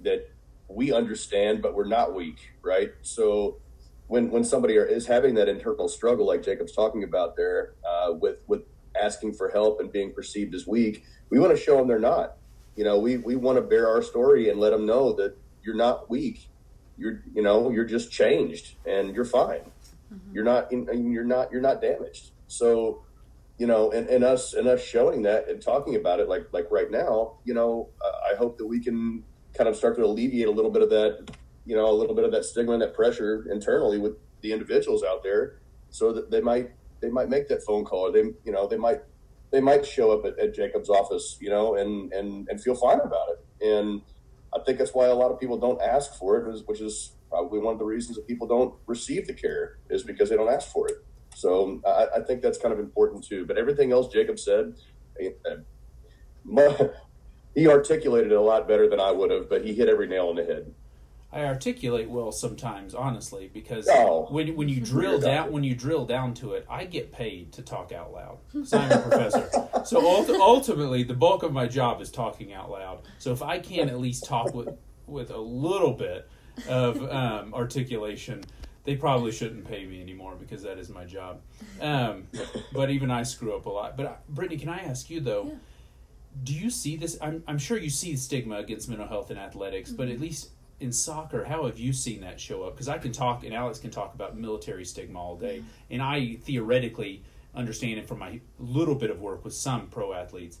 that 0.00 0.30
we 0.68 0.92
understand, 0.92 1.62
but 1.62 1.74
we're 1.74 1.86
not 1.86 2.14
weak, 2.14 2.52
right? 2.62 2.92
So 3.02 3.58
when 4.06 4.30
when 4.30 4.44
somebody 4.44 4.74
is 4.74 5.06
having 5.06 5.34
that 5.34 5.48
internal 5.48 5.88
struggle, 5.88 6.26
like 6.26 6.42
Jacob's 6.42 6.72
talking 6.72 7.04
about 7.04 7.36
there, 7.36 7.74
uh, 7.88 8.12
with 8.12 8.38
with 8.46 8.62
asking 9.00 9.34
for 9.34 9.48
help 9.48 9.80
and 9.80 9.92
being 9.92 10.12
perceived 10.12 10.54
as 10.54 10.66
weak, 10.66 11.04
we 11.30 11.38
want 11.38 11.56
to 11.56 11.62
show 11.62 11.76
them 11.76 11.86
they're 11.88 11.98
not. 11.98 12.36
You 12.76 12.84
know, 12.84 12.98
we 12.98 13.18
we 13.18 13.36
want 13.36 13.56
to 13.56 13.62
bear 13.62 13.88
our 13.88 14.02
story 14.02 14.48
and 14.48 14.58
let 14.58 14.70
them 14.70 14.86
know 14.86 15.12
that 15.14 15.36
you're 15.62 15.76
not 15.76 16.10
weak. 16.10 16.48
You're 16.96 17.22
you 17.32 17.42
know 17.42 17.70
you're 17.70 17.84
just 17.84 18.10
changed 18.10 18.74
and 18.86 19.14
you're 19.14 19.24
fine. 19.24 19.60
Mm-hmm. 20.12 20.34
You're 20.34 20.44
not 20.44 20.72
in, 20.72 21.12
you're 21.12 21.24
not 21.24 21.52
you're 21.52 21.60
not 21.60 21.80
damaged. 21.80 22.30
So 22.48 23.04
you 23.60 23.66
know, 23.66 23.90
and, 23.90 24.08
and 24.08 24.24
us 24.24 24.54
and 24.54 24.66
us 24.66 24.82
showing 24.82 25.20
that 25.20 25.46
and 25.50 25.60
talking 25.60 25.94
about 25.94 26.18
it 26.18 26.30
like 26.30 26.46
like 26.50 26.66
right 26.70 26.90
now, 26.90 27.36
you 27.44 27.52
know, 27.52 27.90
I 28.02 28.34
hope 28.34 28.56
that 28.56 28.66
we 28.66 28.80
can 28.82 29.22
kind 29.52 29.68
of 29.68 29.76
start 29.76 29.96
to 29.96 30.02
alleviate 30.02 30.48
a 30.48 30.50
little 30.50 30.70
bit 30.70 30.80
of 30.80 30.88
that, 30.88 31.30
you 31.66 31.76
know, 31.76 31.86
a 31.90 31.92
little 31.92 32.14
bit 32.14 32.24
of 32.24 32.32
that 32.32 32.46
stigma 32.46 32.72
and 32.72 32.80
that 32.80 32.94
pressure 32.94 33.44
internally 33.52 33.98
with 33.98 34.14
the 34.40 34.54
individuals 34.54 35.04
out 35.04 35.22
there, 35.22 35.60
so 35.90 36.10
that 36.10 36.30
they 36.30 36.40
might 36.40 36.70
they 37.02 37.10
might 37.10 37.28
make 37.28 37.48
that 37.48 37.62
phone 37.62 37.84
call 37.84 38.08
or 38.08 38.12
they 38.12 38.32
you 38.46 38.50
know 38.50 38.66
they 38.66 38.78
might 38.78 39.02
they 39.52 39.60
might 39.60 39.84
show 39.84 40.10
up 40.10 40.24
at, 40.24 40.38
at 40.38 40.54
Jacob's 40.54 40.88
office, 40.88 41.36
you 41.38 41.50
know, 41.50 41.74
and 41.74 42.10
and 42.14 42.48
and 42.48 42.62
feel 42.62 42.74
fine 42.74 43.00
about 43.00 43.28
it. 43.28 43.66
And 43.66 44.00
I 44.54 44.60
think 44.64 44.78
that's 44.78 44.94
why 44.94 45.08
a 45.08 45.14
lot 45.14 45.32
of 45.32 45.38
people 45.38 45.58
don't 45.58 45.82
ask 45.82 46.14
for 46.14 46.38
it, 46.38 46.62
which 46.64 46.80
is 46.80 47.12
probably 47.28 47.58
one 47.58 47.74
of 47.74 47.78
the 47.78 47.84
reasons 47.84 48.16
that 48.16 48.26
people 48.26 48.46
don't 48.46 48.74
receive 48.86 49.26
the 49.26 49.34
care 49.34 49.80
is 49.90 50.02
because 50.02 50.30
they 50.30 50.36
don't 50.36 50.50
ask 50.50 50.72
for 50.72 50.88
it. 50.88 51.04
So 51.34 51.80
I, 51.86 52.18
I 52.18 52.20
think 52.22 52.42
that's 52.42 52.58
kind 52.58 52.72
of 52.72 52.80
important 52.80 53.24
too. 53.24 53.46
But 53.46 53.58
everything 53.58 53.92
else 53.92 54.12
Jacob 54.12 54.38
said, 54.38 54.74
he 57.54 57.68
articulated 57.68 58.32
it 58.32 58.36
a 58.36 58.40
lot 58.40 58.68
better 58.68 58.88
than 58.88 59.00
I 59.00 59.10
would 59.10 59.30
have, 59.30 59.48
but 59.48 59.64
he 59.64 59.74
hit 59.74 59.88
every 59.88 60.06
nail 60.06 60.28
on 60.28 60.36
the 60.36 60.44
head. 60.44 60.74
I 61.32 61.44
articulate 61.44 62.10
well 62.10 62.32
sometimes, 62.32 62.92
honestly, 62.92 63.50
because 63.54 63.88
oh, 63.88 64.26
when 64.30 64.56
when 64.56 64.68
you 64.68 64.80
drill 64.80 65.20
down 65.20 65.52
when 65.52 65.62
you 65.62 65.76
drill 65.76 66.04
down 66.04 66.34
to 66.34 66.54
it, 66.54 66.66
I 66.68 66.86
get 66.86 67.12
paid 67.12 67.52
to 67.52 67.62
talk 67.62 67.92
out 67.92 68.12
loud. 68.12 68.38
So 68.66 68.78
I'm 68.78 68.90
a 68.90 68.98
professor, 68.98 69.48
so 69.84 70.04
ultimately 70.40 71.04
the 71.04 71.14
bulk 71.14 71.44
of 71.44 71.52
my 71.52 71.68
job 71.68 72.00
is 72.00 72.10
talking 72.10 72.52
out 72.52 72.68
loud. 72.68 73.02
So 73.18 73.30
if 73.30 73.42
I 73.42 73.60
can 73.60 73.88
at 73.88 74.00
least 74.00 74.24
talk 74.24 74.52
with 74.54 74.76
with 75.06 75.30
a 75.30 75.38
little 75.38 75.92
bit 75.92 76.28
of 76.68 77.00
um, 77.10 77.54
articulation, 77.54 78.42
they 78.84 78.96
probably 78.96 79.32
shouldn't 79.32 79.68
pay 79.68 79.84
me 79.84 80.00
anymore 80.00 80.36
because 80.38 80.62
that 80.62 80.78
is 80.78 80.88
my 80.88 81.04
job. 81.04 81.40
Um, 81.80 82.26
but 82.72 82.90
even 82.90 83.10
I 83.10 83.22
screw 83.22 83.54
up 83.54 83.66
a 83.66 83.70
lot. 83.70 83.96
But 83.96 84.06
uh, 84.06 84.12
Brittany, 84.28 84.58
can 84.58 84.68
I 84.68 84.78
ask 84.78 85.10
you 85.10 85.20
though? 85.20 85.46
Yeah. 85.48 85.54
Do 86.44 86.54
you 86.54 86.70
see 86.70 86.96
this? 86.96 87.18
I'm 87.20 87.42
I'm 87.46 87.58
sure 87.58 87.76
you 87.76 87.90
see 87.90 88.12
the 88.12 88.18
stigma 88.18 88.56
against 88.56 88.88
mental 88.88 89.06
health 89.06 89.30
in 89.30 89.36
athletics, 89.36 89.90
mm-hmm. 89.90 89.96
but 89.96 90.08
at 90.08 90.20
least 90.20 90.50
in 90.78 90.92
soccer, 90.92 91.44
how 91.44 91.66
have 91.66 91.78
you 91.78 91.92
seen 91.92 92.22
that 92.22 92.40
show 92.40 92.62
up? 92.62 92.74
Because 92.74 92.88
I 92.88 92.98
can 92.98 93.12
talk, 93.12 93.44
and 93.44 93.52
Alex 93.52 93.78
can 93.78 93.90
talk 93.90 94.14
about 94.14 94.38
military 94.38 94.84
stigma 94.84 95.20
all 95.20 95.36
day, 95.36 95.58
mm-hmm. 95.58 95.68
and 95.90 96.02
I 96.02 96.38
theoretically 96.42 97.22
understand 97.54 97.98
it 97.98 98.06
from 98.06 98.20
my 98.20 98.40
little 98.58 98.94
bit 98.94 99.10
of 99.10 99.20
work 99.20 99.44
with 99.44 99.54
some 99.54 99.88
pro 99.88 100.14
athletes. 100.14 100.58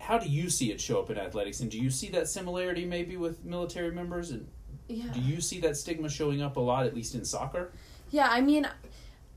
How 0.00 0.16
do 0.16 0.28
you 0.28 0.48
see 0.48 0.70
it 0.70 0.80
show 0.80 1.00
up 1.00 1.10
in 1.10 1.18
athletics, 1.18 1.60
and 1.60 1.70
do 1.70 1.78
you 1.78 1.90
see 1.90 2.08
that 2.10 2.28
similarity 2.28 2.86
maybe 2.86 3.16
with 3.16 3.44
military 3.44 3.90
members 3.90 4.30
and 4.30 4.48
yeah. 4.88 5.12
Do 5.12 5.20
you 5.20 5.40
see 5.40 5.60
that 5.60 5.76
stigma 5.76 6.08
showing 6.08 6.42
up 6.42 6.56
a 6.56 6.60
lot, 6.60 6.86
at 6.86 6.94
least 6.94 7.14
in 7.14 7.24
soccer? 7.24 7.72
Yeah, 8.10 8.28
I 8.30 8.40
mean, 8.40 8.66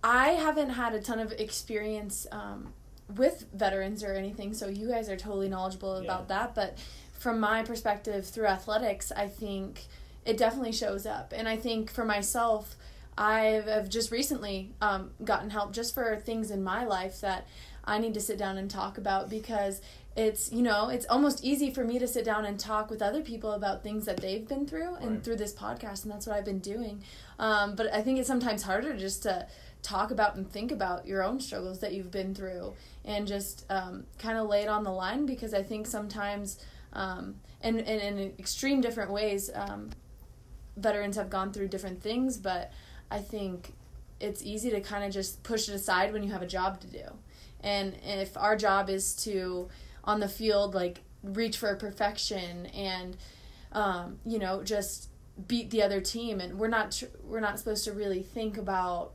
I 0.03 0.29
haven't 0.29 0.71
had 0.71 0.93
a 0.93 1.01
ton 1.01 1.19
of 1.19 1.33
experience 1.33 2.25
um, 2.31 2.73
with 3.15 3.45
veterans 3.53 4.03
or 4.03 4.13
anything, 4.13 4.53
so 4.53 4.67
you 4.67 4.87
guys 4.87 5.09
are 5.09 5.17
totally 5.17 5.49
knowledgeable 5.49 5.97
about 5.97 6.25
yeah. 6.29 6.39
that. 6.39 6.55
But 6.55 6.77
from 7.13 7.39
my 7.39 7.63
perspective 7.63 8.25
through 8.25 8.47
athletics, 8.47 9.11
I 9.11 9.27
think 9.27 9.81
it 10.25 10.37
definitely 10.37 10.71
shows 10.71 11.05
up. 11.05 11.33
And 11.35 11.47
I 11.47 11.57
think 11.57 11.91
for 11.91 12.05
myself, 12.05 12.75
I've 13.17 13.89
just 13.89 14.09
recently 14.09 14.73
um, 14.81 15.11
gotten 15.23 15.49
help 15.49 15.73
just 15.73 15.93
for 15.93 16.15
things 16.17 16.49
in 16.49 16.63
my 16.63 16.85
life 16.85 17.21
that 17.21 17.45
I 17.83 17.97
need 17.97 18.13
to 18.13 18.21
sit 18.21 18.37
down 18.37 18.57
and 18.57 18.69
talk 18.69 18.97
about 18.97 19.29
because 19.29 19.81
it's 20.15 20.51
you 20.51 20.61
know 20.61 20.89
it's 20.89 21.05
almost 21.05 21.43
easy 21.43 21.71
for 21.71 21.83
me 21.85 21.97
to 21.97 22.07
sit 22.07 22.25
down 22.25 22.43
and 22.45 22.59
talk 22.59 22.89
with 22.89 23.01
other 23.01 23.21
people 23.21 23.53
about 23.53 23.81
things 23.81 24.05
that 24.05 24.17
they've 24.17 24.47
been 24.47 24.67
through 24.67 24.95
and 24.95 25.11
right. 25.11 25.23
through 25.23 25.37
this 25.37 25.53
podcast 25.53 26.03
and 26.03 26.11
that's 26.11 26.27
what 26.27 26.35
i've 26.35 26.45
been 26.45 26.59
doing 26.59 27.01
um, 27.39 27.75
but 27.75 27.91
i 27.93 28.01
think 28.01 28.19
it's 28.19 28.27
sometimes 28.27 28.63
harder 28.63 28.95
just 28.97 29.23
to 29.23 29.47
talk 29.81 30.11
about 30.11 30.35
and 30.35 30.51
think 30.51 30.71
about 30.71 31.07
your 31.07 31.23
own 31.23 31.39
struggles 31.39 31.79
that 31.79 31.93
you've 31.93 32.11
been 32.11 32.35
through 32.35 32.73
and 33.05 33.25
just 33.25 33.65
um, 33.69 34.05
kind 34.19 34.37
of 34.37 34.47
lay 34.47 34.61
it 34.61 34.67
on 34.67 34.83
the 34.83 34.91
line 34.91 35.25
because 35.25 35.53
i 35.53 35.63
think 35.63 35.87
sometimes 35.87 36.59
um, 36.93 37.35
and, 37.61 37.79
and 37.79 38.19
in 38.19 38.33
extreme 38.37 38.81
different 38.81 39.11
ways 39.11 39.49
um, 39.55 39.91
veterans 40.75 41.15
have 41.15 41.29
gone 41.29 41.53
through 41.53 41.69
different 41.69 42.01
things 42.01 42.37
but 42.37 42.73
i 43.09 43.17
think 43.17 43.73
it's 44.19 44.43
easy 44.43 44.69
to 44.69 44.81
kind 44.81 45.05
of 45.05 45.11
just 45.11 45.41
push 45.41 45.69
it 45.69 45.73
aside 45.73 46.11
when 46.11 46.21
you 46.21 46.31
have 46.31 46.41
a 46.41 46.47
job 46.47 46.81
to 46.81 46.87
do 46.87 47.05
and 47.61 47.95
if 48.03 48.35
our 48.37 48.57
job 48.57 48.89
is 48.89 49.15
to 49.15 49.69
on 50.03 50.19
the 50.19 50.27
field 50.27 50.73
like 50.73 51.01
reach 51.23 51.57
for 51.57 51.75
perfection 51.75 52.65
and 52.67 53.17
um, 53.71 54.19
you 54.25 54.39
know 54.39 54.63
just 54.63 55.09
beat 55.47 55.69
the 55.69 55.81
other 55.83 56.01
team. 56.01 56.39
And 56.39 56.59
we're 56.59 56.67
not 56.67 56.91
tr- 56.91 57.05
we're 57.23 57.39
not 57.39 57.59
supposed 57.59 57.83
to 57.85 57.93
really 57.93 58.23
think 58.23 58.57
about 58.57 59.13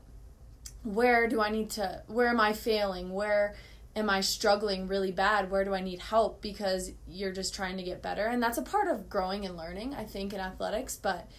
where 0.83 1.29
do 1.29 1.41
I 1.41 1.51
need 1.51 1.71
to 1.71 2.03
where 2.07 2.29
am 2.29 2.41
I 2.41 2.53
failing? 2.53 3.13
Where 3.13 3.55
am 3.95 4.11
I 4.11 4.21
struggling 4.21 4.89
really 4.89 5.13
bad? 5.13 5.51
Where 5.51 5.65
do 5.65 5.75
I 5.75 5.81
need 5.81 6.01
help? 6.01 6.43
Because 6.43 6.93
you're 7.09 7.33
just 7.33 7.55
trying 7.55 7.77
to 7.79 7.83
get 7.83 8.03
better. 8.03 8.27
And 8.27 8.43
that's 8.43 8.59
a 8.59 8.63
part 8.63 8.89
of 8.89 9.09
growing 9.09 9.45
and 9.45 9.57
learning 9.57 9.95
I 9.95 10.05
think 10.05 10.33
in 10.33 10.41
athletics. 10.41 10.97
But 10.97 11.31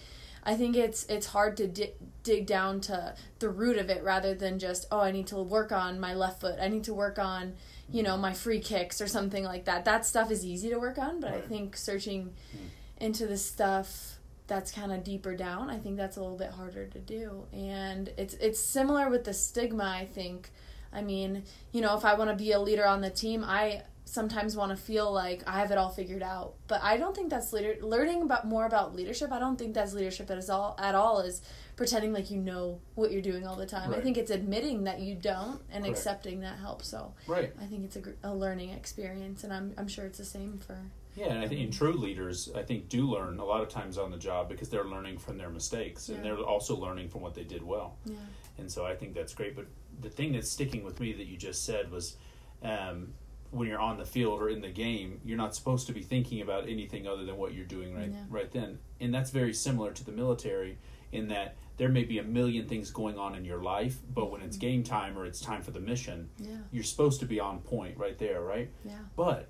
I 0.44 0.56
think 0.56 0.76
it's 0.76 1.06
it's 1.06 1.28
hard 1.28 1.58
to 1.58 1.68
di- 1.68 1.94
dig 2.24 2.46
down 2.46 2.82
to 2.82 3.16
the 3.40 3.50
root 3.50 3.78
of 3.78 3.90
it 3.90 4.04
rather 4.04 4.34
than 4.34 4.60
just 4.60 4.86
oh 4.92 5.00
I 5.00 5.12
need 5.12 5.28
to 5.28 5.38
work 5.38 5.72
on 5.72 6.00
my 6.00 6.14
left 6.14 6.42
foot. 6.42 6.58
I 6.62 6.68
need 6.68 6.84
to 6.86 6.94
work 6.94 7.20
on 7.20 7.54
you 7.90 8.04
know 8.04 8.18
my 8.18 8.34
free 8.34 8.60
kicks 8.60 9.02
or 9.02 9.08
something 9.08 9.44
like 9.44 9.66
that 9.66 9.86
that 9.86 10.06
stuff 10.06 10.32
is 10.32 10.46
easy 10.46 10.70
to 10.70 10.78
work 10.78 10.98
on 10.98 11.20
but 11.20 11.32
right. 11.32 11.44
i 11.44 11.48
think 11.48 11.76
searching 11.78 12.34
hmm. 12.52 12.68
into 12.98 13.26
the 13.26 13.38
stuff 13.38 14.16
that's 14.48 14.72
kind 14.72 14.92
of 14.92 15.04
deeper 15.04 15.36
down 15.36 15.70
i 15.70 15.78
think 15.78 15.98
that's 15.98 16.18
a 16.18 16.22
little 16.22 16.38
bit 16.38 16.52
harder 16.52 16.86
to 16.86 17.00
do 17.00 17.46
and 17.54 18.10
it's 18.18 18.34
it's 18.36 18.60
similar 18.60 19.10
with 19.10 19.24
the 19.24 19.34
stigma 19.34 19.84
i 19.84 20.06
think 20.06 20.52
i 20.94 21.02
mean 21.02 21.44
you 21.72 21.82
know 21.82 21.96
if 21.98 22.06
i 22.06 22.14
want 22.14 22.30
to 22.30 22.36
be 22.36 22.52
a 22.52 22.60
leader 22.60 22.86
on 22.86 23.02
the 23.02 23.10
team 23.10 23.44
i 23.46 23.82
sometimes 24.08 24.56
want 24.56 24.72
to 24.72 24.78
feel 24.78 25.12
like 25.12 25.44
I 25.46 25.60
have 25.60 25.72
it 25.72 25.78
all 25.78 25.90
figured 25.90 26.24
out. 26.24 26.54
But 26.68 26.82
I 26.82 26.98
don't 26.98 27.16
think 27.16 27.30
that's 27.30 27.52
leader 27.54 27.76
learning 27.82 28.22
about 28.22 28.48
more 28.48 28.66
about 28.66 28.96
leadership. 28.96 29.32
I 29.32 29.40
don't 29.40 29.58
think 29.58 29.74
that's 29.74 29.94
leadership 29.94 30.32
at 30.32 30.50
all 30.50 30.76
at 30.80 30.96
all 30.96 31.20
is 31.20 31.42
pretending 31.78 32.12
like 32.12 32.30
you 32.30 32.38
know 32.38 32.80
what 32.96 33.12
you're 33.12 33.22
doing 33.22 33.48
all 33.48 33.56
the 33.56 33.66
time. 33.66 33.92
Right. 33.92 34.00
I 34.00 34.02
think 34.02 34.18
it's 34.18 34.32
admitting 34.32 34.84
that 34.84 35.00
you 35.00 35.16
don't 35.16 35.62
and 35.72 35.86
Correct. 35.86 35.98
accepting 35.98 36.42
that 36.42 36.58
help. 36.58 36.84
So 36.84 37.14
right. 37.28 37.54
I 37.62 37.66
think 37.66 37.86
it's 37.86 37.96
a, 37.96 38.02
a 38.24 38.34
learning 38.34 38.72
experience, 38.72 39.46
and 39.46 39.54
I'm 39.54 39.74
I'm 39.78 39.88
sure 39.88 40.06
it's 40.06 40.18
the 40.18 40.26
same 40.26 40.58
for. 40.58 40.78
Yeah, 41.16 41.28
and 41.28 41.40
I 41.40 41.48
think 41.48 41.62
in 41.62 41.72
true 41.72 41.94
leaders, 41.94 42.50
I 42.56 42.62
think 42.62 42.90
do 42.90 43.10
learn 43.10 43.40
a 43.40 43.46
lot 43.46 43.62
of 43.62 43.70
times 43.70 43.98
on 43.98 44.12
the 44.12 44.18
job 44.18 44.50
because 44.50 44.70
they're 44.70 44.86
learning 44.86 45.18
from 45.18 45.38
their 45.38 45.50
mistakes, 45.50 46.10
yeah. 46.10 46.16
and 46.16 46.26
they're 46.26 46.38
also 46.38 46.76
learning 46.76 47.10
from 47.10 47.22
what 47.22 47.34
they 47.34 47.44
did 47.44 47.64
well. 47.64 47.96
Yeah. 48.06 48.16
And 48.60 48.72
so 48.72 48.86
I 48.86 48.96
think 48.96 49.16
that's 49.16 49.34
great. 49.34 49.56
But 49.56 49.66
the 50.02 50.10
thing 50.10 50.34
that's 50.34 50.50
sticking 50.50 50.84
with 50.84 51.00
me 51.00 51.14
that 51.14 51.26
you 51.26 51.38
just 51.38 51.64
said 51.64 51.90
was. 51.90 52.18
Um, 52.64 53.14
when 53.52 53.70
you're 53.70 53.80
on 53.80 53.98
the 53.98 54.04
field 54.04 54.42
or 54.42 54.50
in 54.50 54.60
the 54.60 54.68
game, 54.68 55.22
you're 55.24 55.38
not 55.38 55.56
supposed 55.56 55.88
to 55.88 55.94
be 55.94 56.02
thinking 56.02 56.42
about 56.42 56.68
anything 56.68 57.08
other 57.08 57.24
than 57.24 57.38
what 57.38 57.54
you're 57.54 57.64
doing 57.64 57.96
right 57.96 58.10
yeah. 58.12 58.24
right 58.30 58.52
then. 58.52 58.78
And 59.00 59.14
that's 59.14 59.30
very 59.30 59.54
similar 59.54 59.94
to 59.94 60.04
the 60.04 60.12
military 60.12 60.78
in 61.14 61.30
that 61.30 61.56
there 61.78 61.90
may 61.90 62.04
be 62.04 62.18
a 62.20 62.24
million 62.24 62.68
things 62.68 62.92
going 62.92 63.18
on 63.18 63.36
in 63.36 63.46
your 63.46 63.62
life, 63.62 63.98
but 64.14 64.32
when 64.32 64.42
it's 64.42 64.58
mm-hmm. 64.58 64.68
game 64.68 64.84
time 64.84 65.18
or 65.18 65.26
it's 65.26 65.40
time 65.40 65.62
for 65.62 65.72
the 65.72 65.80
mission, 65.80 66.30
yeah. 66.40 66.58
you're 66.72 66.84
supposed 66.84 67.20
to 67.20 67.26
be 67.26 67.40
on 67.40 67.60
point 67.60 67.98
right 67.98 68.18
there, 68.18 68.42
right? 68.42 68.70
Yeah. 68.84 68.94
But 69.16 69.48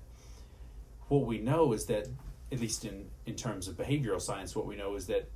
what 1.08 1.24
we 1.24 1.38
know 1.38 1.72
is 1.72 1.86
that 1.86 2.06
at 2.52 2.60
least 2.60 2.84
in 2.84 3.08
in 3.26 3.34
terms 3.34 3.68
of 3.68 3.76
behavioral 3.76 4.20
science, 4.20 4.54
what 4.54 4.66
we 4.66 4.76
know 4.76 4.94
is 4.94 5.06
that 5.06 5.28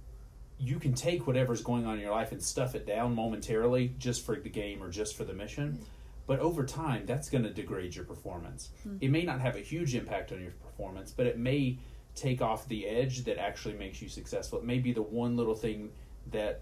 you 0.58 0.78
can 0.78 0.94
take 0.94 1.26
whatever's 1.26 1.62
going 1.62 1.86
on 1.86 1.94
in 1.94 2.00
your 2.00 2.12
life 2.12 2.30
and 2.30 2.42
stuff 2.42 2.74
it 2.74 2.86
down 2.86 3.14
momentarily 3.14 3.94
just 3.98 4.24
for 4.24 4.36
the 4.36 4.48
game 4.48 4.82
or 4.82 4.90
just 4.90 5.16
for 5.16 5.24
the 5.24 5.34
mission. 5.34 5.72
Mm-hmm 5.72 5.82
but 6.26 6.38
over 6.40 6.64
time 6.64 7.04
that's 7.06 7.28
going 7.28 7.44
to 7.44 7.50
degrade 7.50 7.94
your 7.94 8.04
performance 8.04 8.70
mm-hmm. 8.86 8.96
it 9.00 9.10
may 9.10 9.22
not 9.22 9.40
have 9.40 9.56
a 9.56 9.60
huge 9.60 9.94
impact 9.94 10.32
on 10.32 10.40
your 10.40 10.52
performance 10.52 11.12
but 11.12 11.26
it 11.26 11.38
may 11.38 11.76
take 12.14 12.42
off 12.42 12.66
the 12.68 12.86
edge 12.86 13.24
that 13.24 13.38
actually 13.38 13.74
makes 13.74 14.00
you 14.00 14.08
successful 14.08 14.58
it 14.58 14.64
may 14.64 14.78
be 14.78 14.92
the 14.92 15.02
one 15.02 15.36
little 15.36 15.54
thing 15.54 15.90
that 16.30 16.60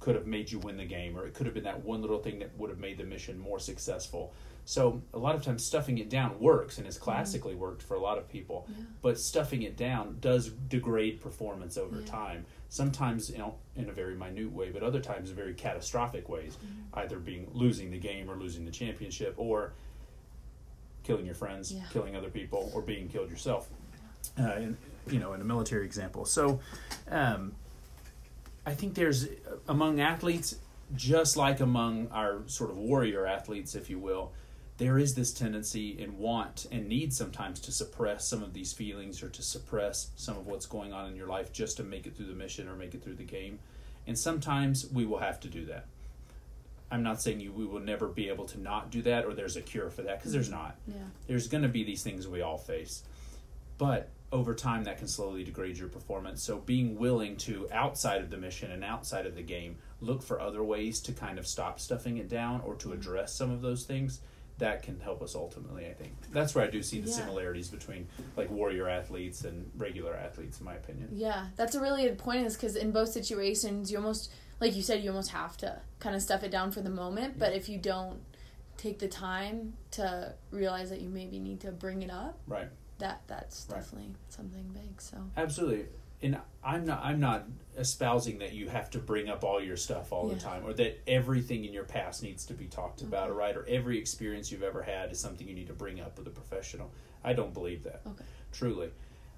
could 0.00 0.14
have 0.14 0.26
made 0.26 0.50
you 0.50 0.58
win 0.58 0.76
the 0.76 0.84
game 0.84 1.16
or 1.16 1.26
it 1.26 1.34
could 1.34 1.46
have 1.46 1.54
been 1.54 1.64
that 1.64 1.82
one 1.84 2.00
little 2.00 2.18
thing 2.18 2.38
that 2.38 2.56
would 2.58 2.70
have 2.70 2.78
made 2.78 2.98
the 2.98 3.04
mission 3.04 3.38
more 3.38 3.58
successful 3.58 4.32
so 4.66 5.02
a 5.12 5.18
lot 5.18 5.34
of 5.34 5.42
times 5.42 5.64
stuffing 5.64 5.98
it 5.98 6.08
down 6.08 6.38
works 6.40 6.78
and 6.78 6.86
has 6.86 6.96
mm-hmm. 6.96 7.04
classically 7.04 7.52
mm-hmm. 7.52 7.62
worked 7.62 7.82
for 7.82 7.94
a 7.94 8.00
lot 8.00 8.18
of 8.18 8.28
people 8.28 8.66
yeah. 8.68 8.84
but 9.02 9.18
stuffing 9.18 9.62
it 9.62 9.76
down 9.76 10.16
does 10.20 10.48
degrade 10.48 11.20
performance 11.20 11.76
over 11.76 12.00
yeah. 12.00 12.06
time 12.06 12.46
sometimes 12.68 13.30
you 13.30 13.38
know 13.38 13.54
in 13.76 13.88
a 13.88 13.92
very 13.92 14.14
minute 14.14 14.52
way, 14.52 14.70
but 14.70 14.82
other 14.82 15.00
times 15.00 15.30
in 15.30 15.36
very 15.36 15.54
catastrophic 15.54 16.28
ways, 16.28 16.56
mm-hmm. 16.56 16.98
either 16.98 17.18
being 17.18 17.48
losing 17.52 17.90
the 17.90 17.98
game 17.98 18.30
or 18.30 18.36
losing 18.36 18.64
the 18.64 18.70
championship, 18.70 19.34
or 19.36 19.72
killing 21.02 21.26
your 21.26 21.34
friends, 21.34 21.72
Yeah. 21.72 21.82
killing 21.90 22.16
other 22.16 22.30
people, 22.30 22.70
or 22.74 22.82
being 22.82 23.08
killed 23.08 23.30
yourself. 23.30 23.68
Uh, 24.38 24.54
in, 24.56 24.76
you 25.06 25.18
know, 25.20 25.34
in 25.34 25.40
a 25.40 25.44
military 25.44 25.84
example. 25.84 26.24
So, 26.24 26.60
um, 27.08 27.52
I 28.66 28.74
think 28.74 28.94
there's 28.94 29.24
uh, 29.24 29.56
among 29.68 30.00
athletes, 30.00 30.56
just 30.94 31.36
like 31.36 31.60
among 31.60 32.08
our 32.08 32.42
sort 32.46 32.70
of 32.70 32.76
warrior 32.76 33.26
athletes, 33.26 33.74
if 33.74 33.90
you 33.90 33.98
will, 33.98 34.32
there 34.78 34.98
is 34.98 35.14
this 35.14 35.32
tendency 35.32 36.02
and 36.02 36.18
want 36.18 36.66
and 36.72 36.88
need 36.88 37.12
sometimes 37.12 37.60
to 37.60 37.72
suppress 37.72 38.26
some 38.26 38.42
of 38.42 38.52
these 38.52 38.72
feelings 38.72 39.22
or 39.22 39.28
to 39.28 39.42
suppress 39.42 40.10
some 40.16 40.36
of 40.36 40.46
what's 40.46 40.66
going 40.66 40.92
on 40.92 41.08
in 41.08 41.16
your 41.16 41.28
life 41.28 41.52
just 41.52 41.76
to 41.76 41.84
make 41.84 42.06
it 42.06 42.16
through 42.16 42.26
the 42.26 42.34
mission 42.34 42.68
or 42.68 42.74
make 42.74 42.94
it 42.94 43.02
through 43.02 43.14
the 43.14 43.24
game. 43.24 43.60
And 44.06 44.18
sometimes 44.18 44.90
we 44.90 45.06
will 45.06 45.18
have 45.18 45.40
to 45.40 45.48
do 45.48 45.64
that. 45.66 45.86
I'm 46.90 47.02
not 47.02 47.22
saying 47.22 47.40
you 47.40 47.52
we 47.52 47.64
will 47.64 47.80
never 47.80 48.08
be 48.08 48.28
able 48.28 48.44
to 48.46 48.60
not 48.60 48.90
do 48.90 49.02
that 49.02 49.24
or 49.24 49.32
there's 49.32 49.56
a 49.56 49.62
cure 49.62 49.90
for 49.90 50.02
that 50.02 50.18
because 50.18 50.32
there's 50.32 50.48
mm-hmm. 50.48 50.62
not. 50.62 50.76
Yeah. 50.86 50.94
There's 51.26 51.48
going 51.48 51.62
to 51.62 51.68
be 51.68 51.84
these 51.84 52.02
things 52.02 52.26
we 52.26 52.42
all 52.42 52.58
face. 52.58 53.02
But 53.78 54.10
over 54.34 54.52
time 54.52 54.82
that 54.82 54.98
can 54.98 55.06
slowly 55.06 55.44
degrade 55.44 55.78
your 55.78 55.88
performance. 55.88 56.42
So 56.42 56.58
being 56.58 56.98
willing 56.98 57.36
to 57.38 57.68
outside 57.72 58.20
of 58.20 58.30
the 58.30 58.36
mission 58.36 58.72
and 58.72 58.82
outside 58.82 59.26
of 59.26 59.36
the 59.36 59.42
game 59.42 59.76
look 60.00 60.24
for 60.24 60.40
other 60.40 60.62
ways 60.64 60.98
to 61.02 61.12
kind 61.12 61.38
of 61.38 61.46
stop 61.46 61.78
stuffing 61.78 62.18
it 62.18 62.28
down 62.28 62.60
or 62.62 62.74
to 62.74 62.88
mm-hmm. 62.88 62.98
address 62.98 63.32
some 63.32 63.52
of 63.52 63.62
those 63.62 63.84
things 63.84 64.20
that 64.58 64.82
can 64.82 64.98
help 64.98 65.22
us 65.22 65.36
ultimately, 65.36 65.86
I 65.86 65.92
think. 65.92 66.14
That's 66.32 66.52
where 66.54 66.64
I 66.64 66.68
do 66.68 66.82
see 66.82 67.00
the 67.00 67.08
Yeah. 67.08 67.14
similarities 67.14 67.68
between 67.68 68.08
like 68.36 68.50
warrior 68.50 68.88
athletes 68.88 69.44
and 69.44 69.70
regular 69.76 70.14
athletes 70.14 70.58
in 70.58 70.64
my 70.64 70.74
opinion. 70.74 71.10
Yeah, 71.12 71.46
that's 71.54 71.76
a 71.76 71.80
really 71.80 72.02
good 72.02 72.18
point. 72.18 72.44
Is 72.44 72.54
because 72.54 72.74
in 72.74 72.90
both 72.90 73.10
situations, 73.10 73.92
you 73.92 73.98
almost, 73.98 74.32
like 74.60 74.74
you 74.74 74.82
said, 74.82 75.02
you 75.02 75.10
almost 75.10 75.30
have 75.30 75.56
to 75.58 75.80
kind 76.00 76.16
of 76.16 76.22
stuff 76.22 76.42
it 76.42 76.50
down 76.50 76.72
for 76.72 76.80
the 76.80 76.90
moment. 76.90 77.38
But 77.38 77.52
if 77.52 77.68
you 77.68 77.78
don't 77.78 78.20
take 78.76 78.98
the 78.98 79.08
time 79.08 79.74
to 79.92 80.34
realize 80.50 80.90
that 80.90 81.00
you 81.00 81.08
maybe 81.08 81.38
need 81.38 81.60
to 81.60 81.70
bring 81.70 82.02
it 82.02 82.10
up, 82.10 82.40
Right. 82.48 82.68
That 83.04 83.22
that's 83.26 83.66
Right. 83.70 83.80
definitely 83.80 84.14
something 84.28 84.66
big. 84.72 85.00
So 85.00 85.18
Absolutely. 85.36 85.86
And 86.22 86.40
I'm 86.62 86.86
not 86.86 87.04
I'm 87.04 87.20
not 87.20 87.44
espousing 87.76 88.38
that 88.38 88.52
you 88.54 88.68
have 88.68 88.88
to 88.90 88.98
bring 88.98 89.28
up 89.28 89.44
all 89.44 89.62
your 89.62 89.76
stuff 89.76 90.10
all 90.12 90.28
Yeah. 90.28 90.34
the 90.34 90.40
time 90.40 90.64
or 90.64 90.72
that 90.74 91.02
everything 91.06 91.64
in 91.64 91.72
your 91.72 91.84
past 91.84 92.22
needs 92.22 92.46
to 92.46 92.54
be 92.54 92.66
talked 92.66 92.98
mm-hmm. 92.98 93.08
about, 93.08 93.30
Okay. 93.30 93.38
right? 93.38 93.56
Or 93.56 93.66
every 93.66 93.98
experience 93.98 94.50
you've 94.50 94.62
ever 94.62 94.82
had 94.82 95.12
is 95.12 95.20
something 95.20 95.46
you 95.46 95.54
need 95.54 95.66
to 95.66 95.74
bring 95.74 96.00
up 96.00 96.16
with 96.18 96.26
a 96.26 96.30
professional. 96.30 96.90
I 97.22 97.34
don't 97.34 97.52
believe 97.52 97.82
that. 97.84 98.00
Okay. 98.06 98.24
Truly. 98.52 98.90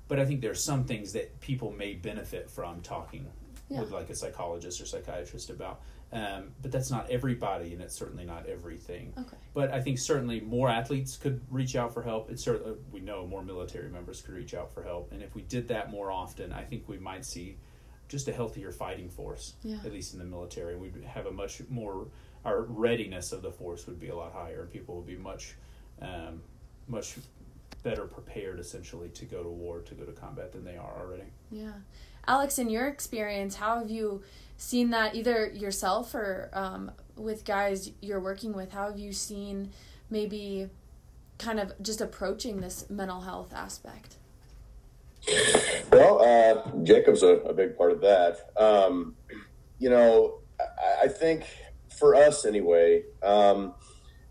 But 0.09 0.21
I 0.21 0.25
think 0.25 0.41
there's 0.41 0.63
some 0.63 0.85
things 0.85 1.13
that 1.15 1.41
people 1.41 1.73
may 1.73 1.95
benefit 1.95 2.49
from 2.49 2.81
talking 2.83 3.27
Yeah. 3.69 3.81
with 3.81 3.91
like 3.91 4.11
a 4.11 4.15
psychologist 4.15 4.81
or 4.81 4.87
psychiatrist 4.87 5.51
about. 5.51 5.81
Um, 6.13 6.53
but 6.63 6.71
that's 6.71 6.91
not 6.91 7.11
everybody 7.11 7.73
and 7.73 7.83
it's 7.83 7.97
certainly 7.97 8.25
not 8.25 8.47
everything. 8.47 9.13
okay, 9.19 9.37
But 9.55 9.73
I 9.73 9.81
think 9.81 9.99
certainly 9.99 10.41
more 10.41 10.69
athletes 10.69 11.17
could 11.17 11.41
reach 11.51 11.75
out 11.75 11.93
for 11.93 12.01
help. 12.03 12.31
It's 12.31 12.45
certainly 12.45 12.77
we 12.93 13.01
know 13.01 13.27
more 13.27 13.43
military 13.43 13.89
members 13.89 14.23
could 14.23 14.35
reach 14.35 14.55
out 14.55 14.73
for 14.73 14.85
help, 14.85 15.11
and 15.11 15.21
if 15.21 15.35
we 15.35 15.43
did 15.43 15.67
that 15.69 15.91
more 15.91 16.13
often, 16.13 16.53
I 16.53 16.63
think 16.63 16.89
we 16.89 16.99
might 16.99 17.25
see 17.25 17.57
just 18.09 18.29
a 18.29 18.33
healthier 18.33 18.71
fighting 18.71 19.09
force. 19.09 19.55
Yeah. 19.63 19.79
At 19.85 19.93
least 19.93 20.13
in 20.13 20.21
the 20.21 20.25
military, 20.25 20.77
we'd 20.77 21.03
have 21.05 21.27
a 21.27 21.33
much 21.33 21.61
more 21.69 22.07
our 22.45 22.63
readiness 22.63 23.33
of 23.33 23.43
the 23.43 23.51
force 23.51 23.89
would 23.89 23.99
be 23.99 24.11
a 24.11 24.15
lot 24.15 24.33
higher, 24.33 24.61
and 24.63 24.71
people 24.71 24.95
would 24.95 25.07
be 25.09 25.17
much, 25.17 25.57
um, 26.01 26.41
much 26.87 27.17
better 27.83 28.07
prepared 28.07 28.61
essentially 28.61 29.09
to 29.09 29.25
go 29.25 29.43
to 29.43 29.49
war, 29.49 29.81
to 29.81 29.95
go 29.95 30.05
to 30.05 30.13
combat 30.13 30.53
than 30.53 30.65
they 30.65 30.77
are 30.77 30.97
already. 31.01 31.25
yeah. 31.51 31.73
Alex, 32.29 32.59
in 32.59 32.69
your 32.69 32.89
experience, 32.89 33.57
how 33.57 33.79
have 33.79 33.91
you 33.91 34.23
seen 34.57 34.91
that 34.91 35.15
either 35.15 35.47
yourself 35.47 36.15
or 36.15 36.51
um, 36.53 36.91
with 37.17 37.45
guys 37.45 37.91
you're 38.01 38.21
working 38.21 38.53
with? 38.53 38.73
How 38.73 38.91
have 38.91 38.99
you 38.99 39.13
seen 39.13 39.71
maybe 40.11 40.69
kind 41.39 41.61
of 41.61 41.73
just 41.83 42.01
approaching 42.01 42.61
this 42.61 42.89
mental 42.91 43.21
health 43.21 43.53
aspect? 43.55 44.17
Well, 45.91 46.23
uh, 46.23 46.83
Jacob's 46.83 47.23
a, 47.23 47.37
a 47.39 47.53
big 47.53 47.77
part 47.77 47.93
of 47.93 48.01
that. 48.01 48.39
Um, 48.57 49.15
you 49.79 49.91
know, 49.91 50.41
I, 50.61 51.05
I 51.05 51.09
think 51.09 51.45
for 51.99 52.15
us 52.15 52.45
anyway, 52.45 53.03
um, 53.23 53.75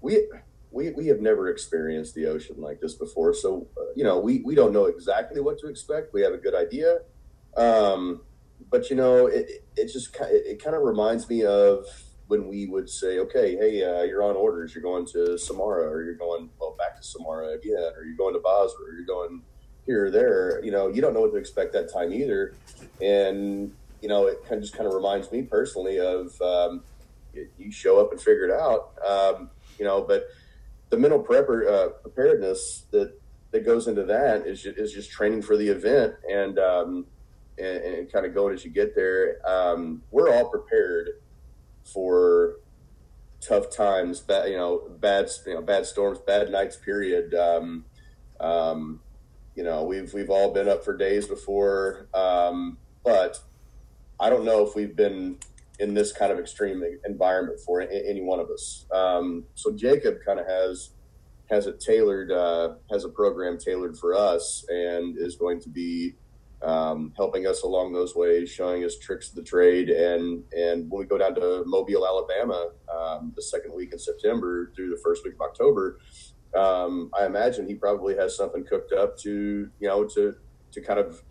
we, 0.01 0.27
we 0.71 0.91
we 0.91 1.07
have 1.07 1.21
never 1.21 1.49
experienced 1.49 2.15
the 2.15 2.27
ocean 2.27 2.57
like 2.59 2.79
this 2.79 2.93
before, 2.93 3.33
so 3.33 3.67
uh, 3.77 3.85
you 3.95 4.03
know 4.03 4.19
we 4.19 4.41
we 4.45 4.55
don't 4.55 4.73
know 4.73 4.85
exactly 4.85 5.41
what 5.41 5.57
to 5.59 5.67
expect. 5.67 6.13
We 6.13 6.21
have 6.21 6.33
a 6.33 6.37
good 6.37 6.53
idea, 6.53 6.99
um, 7.57 8.21
but 8.69 8.89
you 8.89 8.95
know 8.95 9.27
it 9.27 9.49
it- 9.75 9.91
just 9.91 10.15
it, 10.15 10.43
it 10.45 10.63
kind 10.63 10.75
of 10.75 10.83
reminds 10.83 11.29
me 11.29 11.43
of 11.43 11.85
when 12.27 12.47
we 12.47 12.65
would 12.65 12.89
say, 12.89 13.19
okay, 13.19 13.55
hey, 13.55 13.83
uh, 13.83 14.01
you're 14.01 14.23
on 14.23 14.35
orders, 14.35 14.73
you're 14.73 14.81
going 14.81 15.05
to 15.05 15.37
Samarra, 15.37 15.87
or 15.91 16.03
you're 16.03 16.15
going 16.15 16.49
well 16.59 16.75
back 16.75 16.99
to 16.99 17.01
Samarra 17.03 17.53
again, 17.55 17.91
or 17.95 18.03
you're 18.03 18.17
going 18.17 18.33
to 18.33 18.39
Basra, 18.39 18.79
or 18.83 18.93
you're 18.93 19.05
going 19.05 19.43
here 19.85 20.05
or 20.05 20.11
there. 20.11 20.63
You 20.63 20.71
know, 20.71 20.87
you 20.87 21.01
don't 21.01 21.13
know 21.13 21.21
what 21.21 21.31
to 21.33 21.37
expect 21.37 21.73
that 21.73 21.91
time 21.93 22.11
either, 22.13 22.55
and 23.01 23.71
you 24.01 24.09
know 24.09 24.25
it 24.25 24.39
kind 24.43 24.55
of 24.55 24.61
just 24.61 24.75
kind 24.75 24.87
of 24.87 24.93
reminds 24.93 25.31
me 25.31 25.43
personally 25.43 25.99
of 25.99 26.39
um, 26.41 26.83
you, 27.57 27.71
show 27.71 27.99
up 27.99 28.11
and 28.11 28.19
figure 28.19 28.45
it 28.45 28.51
out. 28.51 28.93
Um, 29.07 29.49
you 29.77 29.85
know, 29.85 30.01
but 30.01 30.25
the 30.89 30.97
mental 30.97 31.21
prepar- 31.23 31.69
uh, 31.69 31.89
preparedness 32.01 32.85
that 32.91 33.19
that 33.51 33.65
goes 33.65 33.87
into 33.87 34.03
that 34.03 34.47
is 34.47 34.63
just, 34.63 34.77
is 34.77 34.91
just 34.91 35.11
training 35.11 35.41
for 35.41 35.55
the 35.57 35.67
event 35.67 36.13
and 36.29 36.57
um, 36.59 37.05
and, 37.57 37.77
and 37.83 38.11
kind 38.11 38.25
of 38.25 38.33
going 38.33 38.53
as 38.53 38.63
you 38.65 38.71
get 38.71 38.95
there. 38.95 39.39
Um, 39.47 40.01
we're 40.11 40.29
all 40.29 40.49
prepared 40.49 41.09
for 41.83 42.57
tough 43.41 43.69
times, 43.69 44.19
bad 44.19 44.49
you 44.49 44.57
know, 44.57 44.89
bad 44.99 45.29
you 45.45 45.53
know, 45.55 45.61
bad 45.61 45.85
storms, 45.85 46.19
bad 46.19 46.49
nights. 46.49 46.75
Period. 46.75 47.33
Um, 47.33 47.85
um, 48.39 48.99
you 49.55 49.63
know, 49.63 49.83
we've 49.83 50.13
we've 50.13 50.29
all 50.29 50.53
been 50.53 50.67
up 50.67 50.83
for 50.83 50.95
days 50.95 51.27
before, 51.27 52.07
um, 52.13 52.77
but 53.03 53.39
I 54.19 54.29
don't 54.29 54.45
know 54.45 54.65
if 54.65 54.75
we've 54.75 54.95
been 54.95 55.37
in 55.79 55.93
this 55.93 56.11
kind 56.11 56.31
of 56.31 56.39
extreme 56.39 56.83
environment 57.05 57.59
for 57.59 57.81
any 57.81 58.21
one 58.21 58.39
of 58.39 58.49
us. 58.49 58.85
Um, 58.93 59.45
so 59.55 59.71
Jacob 59.71 60.17
kind 60.25 60.39
of 60.39 60.47
has 60.47 60.91
has 61.49 61.67
it 61.67 61.79
tailored, 61.79 62.31
uh, 62.31 62.73
has 62.89 63.05
a 63.05 63.09
program 63.09 63.57
tailored 63.57 63.97
for 63.97 64.15
us, 64.15 64.65
and 64.69 65.17
is 65.17 65.35
going 65.35 65.61
to 65.61 65.69
be 65.69 66.15
um, 66.61 67.13
helping 67.15 67.47
us 67.47 67.63
along 67.63 67.93
those 67.93 68.15
ways, 68.15 68.49
showing 68.49 68.83
us 68.83 68.97
tricks 68.97 69.29
of 69.29 69.35
the 69.35 69.43
trade. 69.43 69.89
And 69.89 70.43
and 70.53 70.89
when 70.89 70.99
we 70.99 71.05
go 71.05 71.17
down 71.17 71.35
to 71.35 71.63
Mobile, 71.65 72.05
Alabama, 72.07 72.71
um, 72.93 73.33
the 73.35 73.41
second 73.41 73.73
week 73.73 73.93
in 73.93 73.99
September 73.99 74.71
through 74.75 74.89
the 74.89 75.01
first 75.03 75.23
week 75.23 75.35
of 75.35 75.41
October, 75.41 75.99
um, 76.55 77.11
I 77.17 77.25
imagine 77.25 77.67
he 77.67 77.75
probably 77.75 78.15
has 78.15 78.35
something 78.35 78.63
cooked 78.63 78.93
up 78.93 79.17
to 79.19 79.69
you 79.79 79.87
know 79.87 80.05
to 80.05 80.35
to 80.71 80.81
kind 80.81 80.99
of 80.99 81.21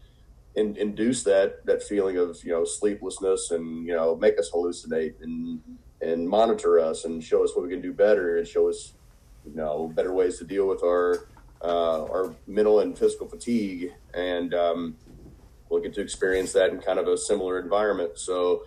in, 0.56 0.76
induce 0.76 1.22
that 1.24 1.64
that 1.66 1.82
feeling 1.82 2.16
of 2.16 2.38
you 2.44 2.52
know 2.52 2.64
sleeplessness 2.64 3.50
and 3.50 3.86
you 3.86 3.94
know 3.94 4.16
make 4.16 4.38
us 4.38 4.50
hallucinate 4.52 5.14
and 5.22 5.60
and 6.00 6.28
monitor 6.28 6.78
us 6.78 7.04
and 7.04 7.22
show 7.22 7.42
us 7.42 7.52
what 7.54 7.64
we 7.64 7.70
can 7.70 7.80
do 7.80 7.92
better 7.92 8.36
and 8.36 8.46
show 8.46 8.68
us 8.68 8.94
you 9.46 9.54
know 9.54 9.90
better 9.94 10.12
ways 10.12 10.38
to 10.38 10.44
deal 10.44 10.66
with 10.68 10.82
our 10.82 11.28
uh, 11.62 12.04
our 12.04 12.34
mental 12.46 12.80
and 12.80 12.98
physical 12.98 13.26
fatigue 13.26 13.92
and 14.12 14.54
we'll 15.68 15.80
get 15.80 15.94
to 15.94 16.00
experience 16.00 16.52
that 16.52 16.70
in 16.70 16.80
kind 16.80 16.98
of 16.98 17.08
a 17.08 17.16
similar 17.16 17.58
environment 17.58 18.18
so 18.18 18.62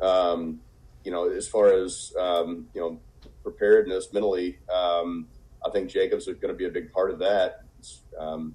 um, 0.00 0.60
you 1.04 1.10
know 1.10 1.28
as 1.28 1.48
far 1.48 1.72
as 1.72 2.12
um, 2.18 2.66
you 2.74 2.80
know 2.80 3.00
preparedness 3.42 4.12
mentally 4.12 4.58
um, 4.72 5.26
I 5.64 5.70
think 5.70 5.90
Jacobs 5.90 6.26
is 6.26 6.36
going 6.36 6.52
to 6.52 6.58
be 6.58 6.66
a 6.66 6.70
big 6.70 6.92
part 6.92 7.10
of 7.10 7.18
that 7.20 7.64
it's, 7.78 8.02
um, 8.18 8.54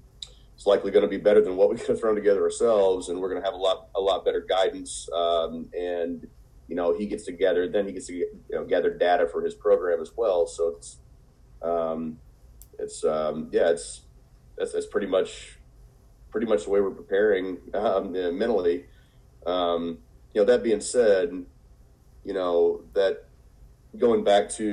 it's 0.58 0.66
likely 0.66 0.90
going 0.90 1.04
to 1.04 1.08
be 1.08 1.18
better 1.18 1.40
than 1.40 1.56
what 1.56 1.70
we 1.70 1.76
could 1.78 1.88
have 1.88 2.00
thrown 2.00 2.16
together 2.16 2.42
ourselves, 2.42 3.08
and 3.08 3.20
we're 3.20 3.28
going 3.28 3.40
to 3.40 3.46
have 3.46 3.54
a 3.54 3.62
lot 3.62 3.88
a 3.94 4.00
lot 4.00 4.24
better 4.24 4.40
guidance. 4.40 5.08
Um, 5.14 5.70
and 5.78 6.26
you 6.66 6.74
know, 6.74 6.98
he 6.98 7.06
gets 7.06 7.24
to 7.26 7.32
gather 7.32 7.68
then 7.68 7.86
he 7.86 7.92
gets 7.92 8.08
to 8.08 8.14
you 8.14 8.28
know, 8.50 8.64
gather 8.64 8.92
data 8.92 9.28
for 9.28 9.42
his 9.42 9.54
program 9.54 10.00
as 10.00 10.12
well. 10.16 10.46
So 10.48 10.74
it's 10.76 10.98
um, 11.62 12.18
it's 12.78 13.04
um, 13.04 13.48
yeah, 13.52 13.70
it's 13.70 14.02
that's, 14.56 14.72
that's 14.72 14.86
pretty 14.86 15.06
much 15.06 15.57
pretty 16.38 16.48
much 16.48 16.66
the 16.66 16.70
way 16.70 16.80
we're 16.80 16.90
preparing 16.92 17.58
um, 17.74 18.12
mentally. 18.38 18.84
Um, 19.44 19.98
you 20.32 20.40
know, 20.40 20.44
that 20.44 20.62
being 20.62 20.80
said, 20.80 21.30
you 22.24 22.32
know 22.32 22.82
that 22.94 23.24
going 23.96 24.22
back 24.22 24.48
to 24.50 24.64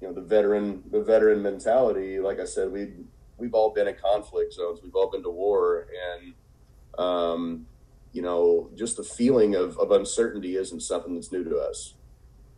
you 0.00 0.06
know 0.06 0.12
the 0.12 0.20
veteran 0.20 0.84
the 0.92 1.02
veteran 1.02 1.42
mentality. 1.42 2.20
Like 2.20 2.38
I 2.38 2.44
said, 2.44 2.70
we 2.70 2.92
we've 3.36 3.52
all 3.52 3.70
been 3.70 3.88
in 3.88 3.96
conflict 3.96 4.52
zones. 4.52 4.78
We've 4.80 4.94
all 4.94 5.10
been 5.10 5.24
to 5.24 5.30
war, 5.30 5.88
and 6.14 7.04
um, 7.04 7.66
you 8.12 8.22
know, 8.22 8.70
just 8.76 8.96
the 8.96 9.02
feeling 9.02 9.56
of, 9.56 9.76
of 9.76 9.90
uncertainty 9.90 10.54
isn't 10.54 10.82
something 10.82 11.16
that's 11.16 11.32
new 11.32 11.42
to 11.42 11.56
us. 11.56 11.94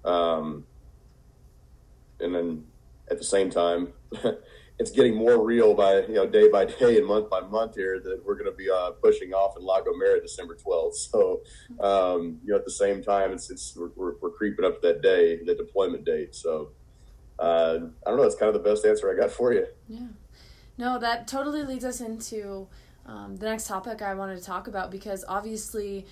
Um, 0.04 0.66
and 2.20 2.34
then 2.34 2.64
at 3.10 3.16
the 3.16 3.24
same 3.24 3.48
time, 3.48 3.94
it's 4.78 4.90
getting 4.90 5.14
more 5.14 5.44
real 5.44 5.74
by 5.74 6.00
you 6.02 6.14
know 6.14 6.26
day 6.26 6.48
by 6.48 6.64
day 6.64 6.98
and 6.98 7.06
month 7.06 7.30
by 7.30 7.40
month 7.40 7.76
here 7.76 8.00
that 8.00 8.22
we're 8.24 8.34
going 8.34 8.50
to 8.50 8.56
be 8.56 8.70
uh, 8.70 8.90
pushing 9.02 9.32
off 9.32 9.56
in 9.56 9.64
La 9.64 9.80
Gomera 9.80 10.20
December 10.20 10.56
twelfth. 10.56 10.96
So 10.96 11.42
um, 11.80 12.40
you 12.44 12.52
know, 12.52 12.56
at 12.56 12.64
the 12.64 12.70
same 12.70 13.02
time, 13.02 13.32
it's 13.32 13.50
it's 13.50 13.76
we're, 13.76 14.14
we're, 14.20 14.30
creeping 14.30 14.64
up 14.64 14.82
that 14.82 15.02
day, 15.02 15.42
the 15.44 15.54
deployment 15.54 16.04
date. 16.04 16.34
So 16.34 16.70
uh, 17.38 17.78
I 18.06 18.10
don't 18.10 18.16
know. 18.16 18.24
It's 18.24 18.34
kind 18.34 18.54
of 18.54 18.62
the 18.62 18.68
best 18.68 18.84
answer 18.84 19.12
I 19.12 19.20
got 19.20 19.30
for 19.30 19.52
you. 19.52 19.66
Yeah. 19.88 20.08
No, 20.78 20.98
that 20.98 21.28
totally 21.28 21.62
leads 21.62 21.84
us 21.84 22.00
into 22.00 22.66
um, 23.06 23.36
the 23.36 23.46
next 23.46 23.66
topic 23.66 24.00
I 24.02 24.14
wanted 24.14 24.38
to 24.38 24.44
talk 24.44 24.68
about 24.68 24.90
because 24.90 25.24
obviously 25.28 26.06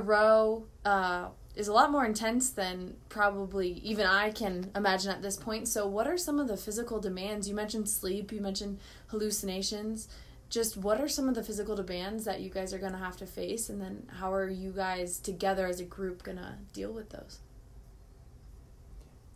row 0.00 0.64
uh, 0.84 1.28
is 1.56 1.68
a 1.68 1.72
lot 1.72 1.90
more 1.90 2.04
intense 2.04 2.50
than 2.50 2.94
probably 3.08 3.70
even 3.82 4.06
I 4.06 4.30
can 4.30 4.70
imagine 4.76 5.10
at 5.10 5.22
this 5.22 5.36
point. 5.36 5.66
So, 5.68 5.86
what 5.86 6.06
are 6.06 6.18
some 6.18 6.38
of 6.38 6.48
the 6.48 6.56
physical 6.56 7.00
demands? 7.00 7.48
You 7.48 7.54
mentioned 7.54 7.88
sleep, 7.88 8.30
you 8.30 8.40
mentioned 8.40 8.78
hallucinations. 9.08 10.08
Just 10.48 10.76
what 10.76 11.00
are 11.00 11.08
some 11.08 11.28
of 11.28 11.34
the 11.34 11.42
physical 11.42 11.74
demands 11.74 12.24
that 12.24 12.40
you 12.40 12.50
guys 12.50 12.72
are 12.72 12.78
going 12.78 12.92
to 12.92 12.98
have 12.98 13.16
to 13.16 13.26
face, 13.26 13.68
and 13.68 13.80
then 13.80 14.06
how 14.20 14.32
are 14.32 14.48
you 14.48 14.70
guys 14.70 15.18
together 15.18 15.66
as 15.66 15.80
a 15.80 15.84
group 15.84 16.22
going 16.22 16.38
to 16.38 16.54
deal 16.72 16.92
with 16.92 17.10
those? 17.10 17.40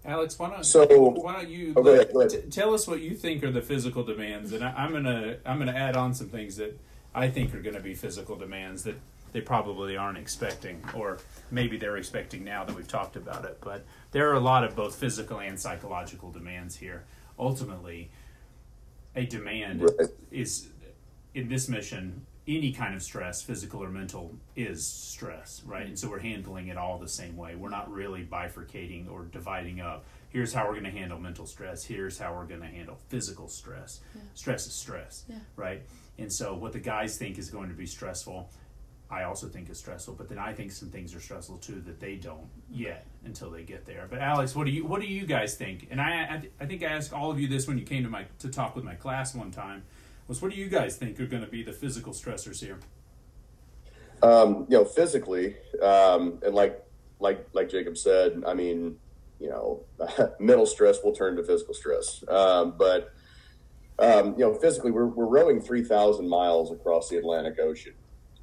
Alex, 0.05 0.39
why 0.39 0.51
don't 0.51 0.65
So- 0.65 0.87
why 0.87 1.33
don't 1.41 1.49
you 1.49 1.73
Oh, 1.77 1.83
go 1.83 1.93
ahead, 1.95 2.13
go 2.13 2.21
ahead. 2.21 2.31
t- 2.31 2.51
tell 2.51 2.73
us 2.75 2.87
what 2.87 3.01
you 3.01 3.15
think 3.17 3.43
are 3.45 3.51
the 3.51 3.61
physical 3.61 4.03
demands, 4.03 4.53
and 4.53 4.65
I, 4.65 4.71
I'm 4.73 4.93
gonna 4.93 5.37
I'm 5.45 5.59
gonna 5.59 5.73
add 5.73 5.97
on 5.97 6.15
some 6.15 6.29
things 6.29 6.57
that 6.57 6.79
I 7.15 7.29
think 7.29 7.55
are 7.55 7.61
going 7.61 7.75
to 7.75 7.83
be 7.83 7.95
physical 7.95 8.37
demands 8.37 8.85
that 8.85 8.95
they 9.33 9.41
probably 9.41 9.97
aren't 9.97 10.19
expecting, 10.19 10.83
or 10.95 11.19
maybe 11.51 11.77
they're 11.77 11.97
expecting 11.97 12.45
now 12.45 12.65
that 12.65 12.75
we've 12.75 12.89
talked 12.89 13.17
about 13.17 13.45
it. 13.45 13.59
But 13.61 13.85
there 14.11 14.29
are 14.31 14.35
a 14.35 14.41
lot 14.41 14.65
of 14.65 14.75
both 14.75 14.95
physical 14.95 15.41
and 15.41 15.59
psychological 15.59 16.31
demands 16.31 16.77
here. 16.77 17.05
Ultimately, 17.39 18.11
a 19.17 19.25
demand 19.27 19.83
Right. 19.83 20.09
is 20.31 20.69
in 21.35 21.49
this 21.49 21.69
mission 21.69 22.27
any 22.49 22.73
kind 22.73 22.95
of 22.95 23.03
stress 23.03 23.43
physical 23.43 23.83
or 23.85 23.91
mental 23.91 24.35
is 24.57 24.85
stress 24.85 25.63
right 25.67 25.87
and 25.87 25.97
so 25.99 26.09
we're 26.09 26.19
handling 26.19 26.69
it 26.69 26.77
all 26.77 26.99
the 26.99 27.07
same 27.09 27.37
way 27.37 27.55
we're 27.55 27.69
not 27.69 27.89
really 27.93 28.25
bifurcating 28.25 29.09
or 29.11 29.25
dividing 29.27 29.81
up 29.81 30.05
here's 30.31 30.53
how 30.53 30.65
we're 30.67 30.73
going 30.73 30.85
to 30.85 30.91
handle 30.91 31.19
mental 31.19 31.47
stress 31.47 31.85
here's 31.85 32.19
how 32.19 32.35
we're 32.35 32.47
going 32.47 32.61
to 32.61 32.67
handle 32.67 32.99
physical 33.09 33.47
stress 33.47 34.01
stress 34.35 34.67
is 34.67 34.73
stress 34.73 35.25
Yeah. 35.29 35.37
right 35.55 35.83
and 36.19 36.33
so 36.33 36.55
what 36.55 36.73
the 36.73 36.81
guys 36.81 37.17
think 37.19 37.39
is 37.39 37.51
going 37.51 37.69
to 37.69 37.75
be 37.77 37.87
stressful 37.87 38.51
i 39.11 39.25
also 39.25 39.47
think 39.49 39.69
is 39.71 39.79
stressful 39.79 40.15
but 40.15 40.29
then 40.29 40.39
i 40.39 40.53
think 40.53 40.73
some 40.73 40.89
things 40.91 41.15
are 41.15 41.21
stressful 41.21 41.59
too 41.59 41.81
that 41.81 42.01
they 42.01 42.17
don't 42.17 42.47
yet 42.71 43.07
until 43.25 43.51
they 43.51 43.63
get 43.63 43.85
there 43.87 44.07
but 44.11 44.19
alex 44.21 44.55
what 44.55 44.65
do 44.65 44.71
you 44.71 44.85
what 44.87 45.01
do 45.01 45.07
you 45.07 45.27
guys 45.27 45.55
think 45.57 45.89
and 45.91 46.01
i 46.01 46.11
i, 46.23 46.43
I 46.61 46.67
think 46.67 46.83
i 46.83 46.87
asked 46.87 47.13
all 47.13 47.31
of 47.31 47.41
you 47.41 47.49
this 47.49 47.67
when 47.67 47.79
you 47.79 47.85
came 47.85 48.03
to 48.05 48.11
my 48.11 48.25
to 48.39 48.49
talk 48.49 48.75
with 48.77 48.85
my 48.85 48.95
class 48.95 49.35
one 49.35 49.51
time 49.51 49.83
was 50.29 50.41
what 50.41 50.51
do 50.53 50.57
you 50.57 50.69
guys 50.69 50.97
think 50.97 51.19
are 51.21 51.27
going 51.27 51.43
to 51.45 51.51
be 51.51 51.63
the 51.63 51.73
physical 51.73 52.13
stressors 52.13 52.61
here 52.61 52.79
Um, 54.23 54.67
you 54.69 54.77
know, 54.77 54.85
physically, 54.85 55.57
um, 55.83 56.41
and 56.45 56.55
like 56.55 56.85
like 57.21 57.49
like 57.53 57.71
Jacob 57.71 57.97
said, 57.97 58.43
I 58.47 58.55
mean, 58.55 58.97
you 59.39 59.49
know, 59.49 59.85
mental 60.39 60.67
stress 60.67 60.99
will 61.03 61.13
turn 61.13 61.37
to 61.37 61.43
physical 61.43 61.75
stress. 61.75 62.23
Um, 62.29 62.75
but 62.77 63.13
um, 63.99 64.35
you 64.39 64.41
know, 64.41 64.55
physically, 64.55 64.91
we're 64.91 65.07
we're 65.07 65.27
rowing 65.27 65.61
three 65.61 65.83
thousand 65.83 66.29
miles 66.29 66.71
across 66.71 67.09
the 67.09 67.17
Atlantic 67.17 67.59
Ocean. 67.59 67.95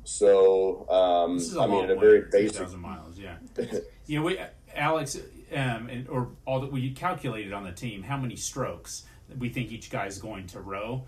So, 0.08 0.88
um, 0.90 1.38
This 1.38 1.50
is 1.50 1.58
a 1.58 1.62
I 1.62 1.68
mean, 1.68 1.84
in 1.84 1.92
a 1.92 1.96
very 2.00 2.22
three 2.22 2.44
basic. 2.44 2.58
thousand 2.62 2.80
miles. 2.80 3.20
Yeah, 3.20 3.36
you 4.06 4.20
know, 4.20 4.26
we, 4.26 4.40
Alex, 4.74 5.18
um, 5.52 5.90
and, 5.90 6.08
or 6.08 6.30
all 6.46 6.62
that 6.62 6.72
we 6.72 6.92
calculated 6.92 7.52
on 7.52 7.66
the 7.66 7.74
team 7.74 8.04
how 8.04 8.16
many 8.16 8.38
strokes 8.38 9.04
we 9.38 9.50
think 9.50 9.72
each 9.72 9.90
guy 9.90 10.06
is 10.06 10.18
going 10.18 10.48
to 10.48 10.62
row 10.62 11.04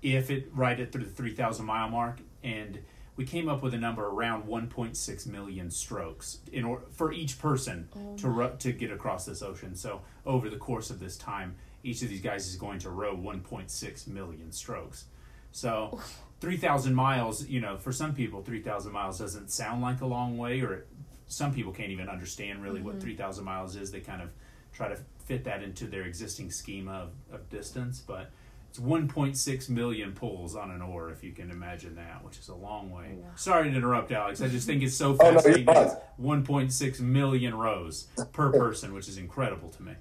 if 0.00 0.30
it 0.30 0.48
right 0.54 0.80
at 0.80 0.90
through 0.90 1.04
the 1.04 1.10
three 1.10 1.34
thousand 1.34 1.66
mile 1.66 1.90
mark, 1.90 2.20
and 2.42 2.78
we 3.16 3.26
came 3.26 3.46
up 3.46 3.62
with 3.62 3.74
a 3.74 3.78
number 3.78 4.06
around 4.06 4.46
one 4.46 4.68
point 4.68 4.96
six 4.96 5.26
million 5.26 5.70
strokes 5.70 6.38
in 6.50 6.64
or, 6.64 6.80
for 6.92 7.12
each 7.12 7.38
person 7.38 7.90
to 8.16 8.30
ro- 8.30 8.56
to 8.58 8.72
get 8.72 8.90
across 8.90 9.26
this 9.26 9.42
ocean. 9.42 9.74
So 9.76 10.00
over 10.24 10.48
the 10.48 10.56
course 10.56 10.88
of 10.88 10.98
this 10.98 11.18
time, 11.18 11.56
each 11.82 12.00
of 12.00 12.08
these 12.08 12.22
guys 12.22 12.48
is 12.48 12.56
going 12.56 12.78
to 12.78 12.88
row 12.88 13.14
one 13.14 13.42
point 13.42 13.70
six 13.70 14.06
million 14.06 14.50
strokes. 14.50 15.04
So, 15.52 16.00
3,000 16.40 16.94
miles, 16.94 17.46
you 17.46 17.60
know, 17.60 17.76
for 17.76 17.92
some 17.92 18.14
people, 18.14 18.42
3,000 18.42 18.92
miles 18.92 19.18
doesn't 19.18 19.50
sound 19.50 19.82
like 19.82 20.00
a 20.00 20.06
long 20.06 20.38
way, 20.38 20.60
or 20.60 20.84
some 21.26 21.52
people 21.52 21.72
can't 21.72 21.90
even 21.90 22.08
understand 22.08 22.62
really 22.62 22.80
what 22.80 22.94
mm-hmm. 22.94 23.04
3,000 23.04 23.44
miles 23.44 23.76
is. 23.76 23.90
They 23.90 24.00
kind 24.00 24.22
of 24.22 24.30
try 24.72 24.88
to 24.88 24.98
fit 25.24 25.44
that 25.44 25.62
into 25.62 25.86
their 25.86 26.02
existing 26.02 26.50
schema 26.50 26.92
of, 26.92 27.10
of 27.32 27.48
distance, 27.50 28.00
but 28.00 28.30
it's 28.70 28.78
1.6 28.78 29.68
million 29.68 30.12
pulls 30.12 30.54
on 30.54 30.70
an 30.70 30.80
oar, 30.80 31.10
if 31.10 31.24
you 31.24 31.32
can 31.32 31.50
imagine 31.50 31.96
that, 31.96 32.24
which 32.24 32.38
is 32.38 32.48
a 32.48 32.54
long 32.54 32.90
way. 32.90 33.16
Sorry 33.34 33.68
to 33.68 33.76
interrupt, 33.76 34.12
Alex. 34.12 34.40
I 34.40 34.48
just 34.48 34.66
think 34.66 34.82
it's 34.82 34.96
so 34.96 35.16
Oh, 35.20 35.30
no, 35.30 35.40
fascinating. 35.40 35.68
It's 35.68 35.94
1.6 36.22 37.00
million 37.00 37.54
rows 37.56 38.06
per 38.32 38.50
person, 38.58 38.94
which 38.94 39.08
is 39.08 39.18
incredible 39.18 39.70
to 39.70 39.82
me. 39.82 39.94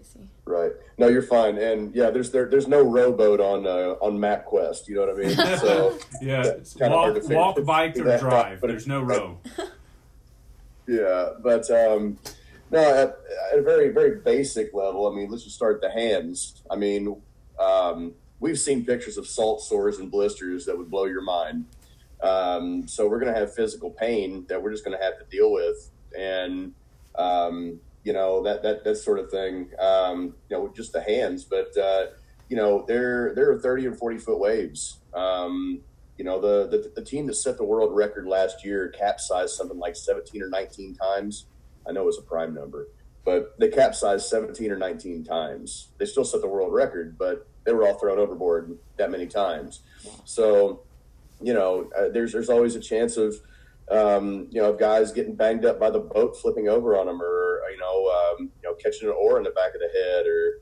Crazy. 0.00 0.28
Right. 0.44 0.72
No, 0.98 1.08
you're 1.08 1.22
fine. 1.22 1.58
And 1.58 1.94
yeah, 1.94 2.10
there's 2.10 2.30
there, 2.30 2.46
there's 2.46 2.66
no 2.68 2.82
rowboat 2.82 3.40
on 3.40 3.66
uh, 3.66 3.94
on 4.00 4.18
MapQuest. 4.18 4.88
You 4.88 4.96
know 4.96 5.06
what 5.06 5.10
I 5.10 5.18
mean? 5.18 5.36
So 5.58 5.98
Yeah, 6.20 6.42
It's 6.46 6.74
kinda 6.74 6.96
hard 6.96 7.14
walk, 7.14 7.22
to 7.24 7.34
walk, 7.34 7.54
figure 7.56 7.64
bike, 7.66 7.96
or 7.98 8.04
that 8.04 8.14
out, 8.14 8.20
drive. 8.20 8.60
but 8.60 8.68
There's 8.68 8.84
it- 8.84 8.88
no 8.88 9.00
row. 9.12 9.38
yeah, 10.86 11.30
but 11.40 11.70
um, 11.70 12.18
no, 12.70 12.78
at, 12.80 13.16
at 13.52 13.58
a 13.58 13.62
very 13.62 13.90
very 13.90 14.16
basic 14.20 14.72
level. 14.74 15.10
I 15.10 15.14
mean, 15.14 15.30
let's 15.30 15.44
just 15.44 15.56
start 15.56 15.76
at 15.76 15.80
the 15.82 15.90
hands. 15.90 16.62
I 16.70 16.76
mean, 16.76 17.20
um, 17.58 18.12
we've 18.40 18.58
seen 18.58 18.84
pictures 18.84 19.18
of 19.18 19.26
salt 19.26 19.62
sores 19.62 19.98
and 19.98 20.10
blisters 20.10 20.66
that 20.66 20.76
would 20.76 20.90
blow 20.90 21.04
your 21.04 21.22
mind. 21.22 21.66
Um, 22.22 22.86
so 22.86 23.08
we're 23.08 23.18
going 23.20 23.32
to 23.32 23.38
have 23.38 23.54
physical 23.54 23.90
pain 23.90 24.44
that 24.48 24.62
we're 24.62 24.70
just 24.72 24.84
going 24.84 24.96
to 24.98 25.02
have 25.02 25.18
to 25.18 25.24
deal 25.30 25.52
with, 25.52 25.90
and 26.18 26.72
um, 27.16 27.80
you 28.04 28.12
know 28.12 28.42
that 28.42 28.62
that 28.62 28.84
that 28.84 28.96
sort 28.96 29.18
of 29.18 29.30
thing. 29.30 29.70
Um, 29.78 30.34
you 30.48 30.56
know, 30.56 30.72
just 30.74 30.92
the 30.92 31.02
hands, 31.02 31.44
but 31.44 31.76
uh, 31.76 32.06
you 32.48 32.56
know 32.56 32.84
there 32.86 33.34
there 33.34 33.50
are 33.52 33.58
thirty 33.58 33.86
and 33.86 33.98
forty 33.98 34.18
foot 34.18 34.38
waves. 34.38 34.98
Um, 35.14 35.80
you 36.18 36.24
know 36.24 36.40
the, 36.40 36.68
the 36.68 36.92
the 36.96 37.04
team 37.04 37.26
that 37.26 37.34
set 37.34 37.56
the 37.56 37.64
world 37.64 37.94
record 37.94 38.26
last 38.26 38.64
year 38.64 38.88
capsized 38.88 39.54
something 39.54 39.78
like 39.78 39.96
seventeen 39.96 40.42
or 40.42 40.48
nineteen 40.48 40.94
times. 40.94 41.46
I 41.88 41.92
know 41.92 42.02
it 42.02 42.06
was 42.06 42.18
a 42.18 42.22
prime 42.22 42.54
number, 42.54 42.88
but 43.24 43.58
they 43.58 43.68
capsized 43.68 44.26
seventeen 44.28 44.70
or 44.70 44.76
nineteen 44.76 45.24
times. 45.24 45.88
They 45.98 46.04
still 46.04 46.24
set 46.24 46.40
the 46.40 46.48
world 46.48 46.72
record, 46.72 47.16
but 47.18 47.46
they 47.64 47.72
were 47.72 47.86
all 47.86 47.98
thrown 47.98 48.18
overboard 48.18 48.78
that 48.96 49.10
many 49.10 49.26
times. 49.26 49.80
So 50.24 50.82
you 51.40 51.54
know, 51.54 51.90
uh, 51.96 52.08
there's 52.08 52.32
there's 52.32 52.50
always 52.50 52.76
a 52.76 52.80
chance 52.80 53.16
of 53.16 53.34
um, 53.90 54.46
you 54.50 54.60
know 54.60 54.72
of 54.72 54.78
guys 54.78 55.12
getting 55.12 55.34
banged 55.34 55.64
up 55.64 55.80
by 55.80 55.90
the 55.90 55.98
boat 55.98 56.36
flipping 56.40 56.68
over 56.68 56.98
on 56.98 57.06
them, 57.06 57.20
or 57.20 57.62
you 57.70 57.78
know, 57.78 58.06
um, 58.08 58.50
you 58.62 58.68
know, 58.68 58.74
catching 58.74 59.08
an 59.08 59.14
oar 59.18 59.38
in 59.38 59.44
the 59.44 59.50
back 59.50 59.72
of 59.74 59.80
the 59.80 59.98
head, 59.98 60.26
or 60.26 60.60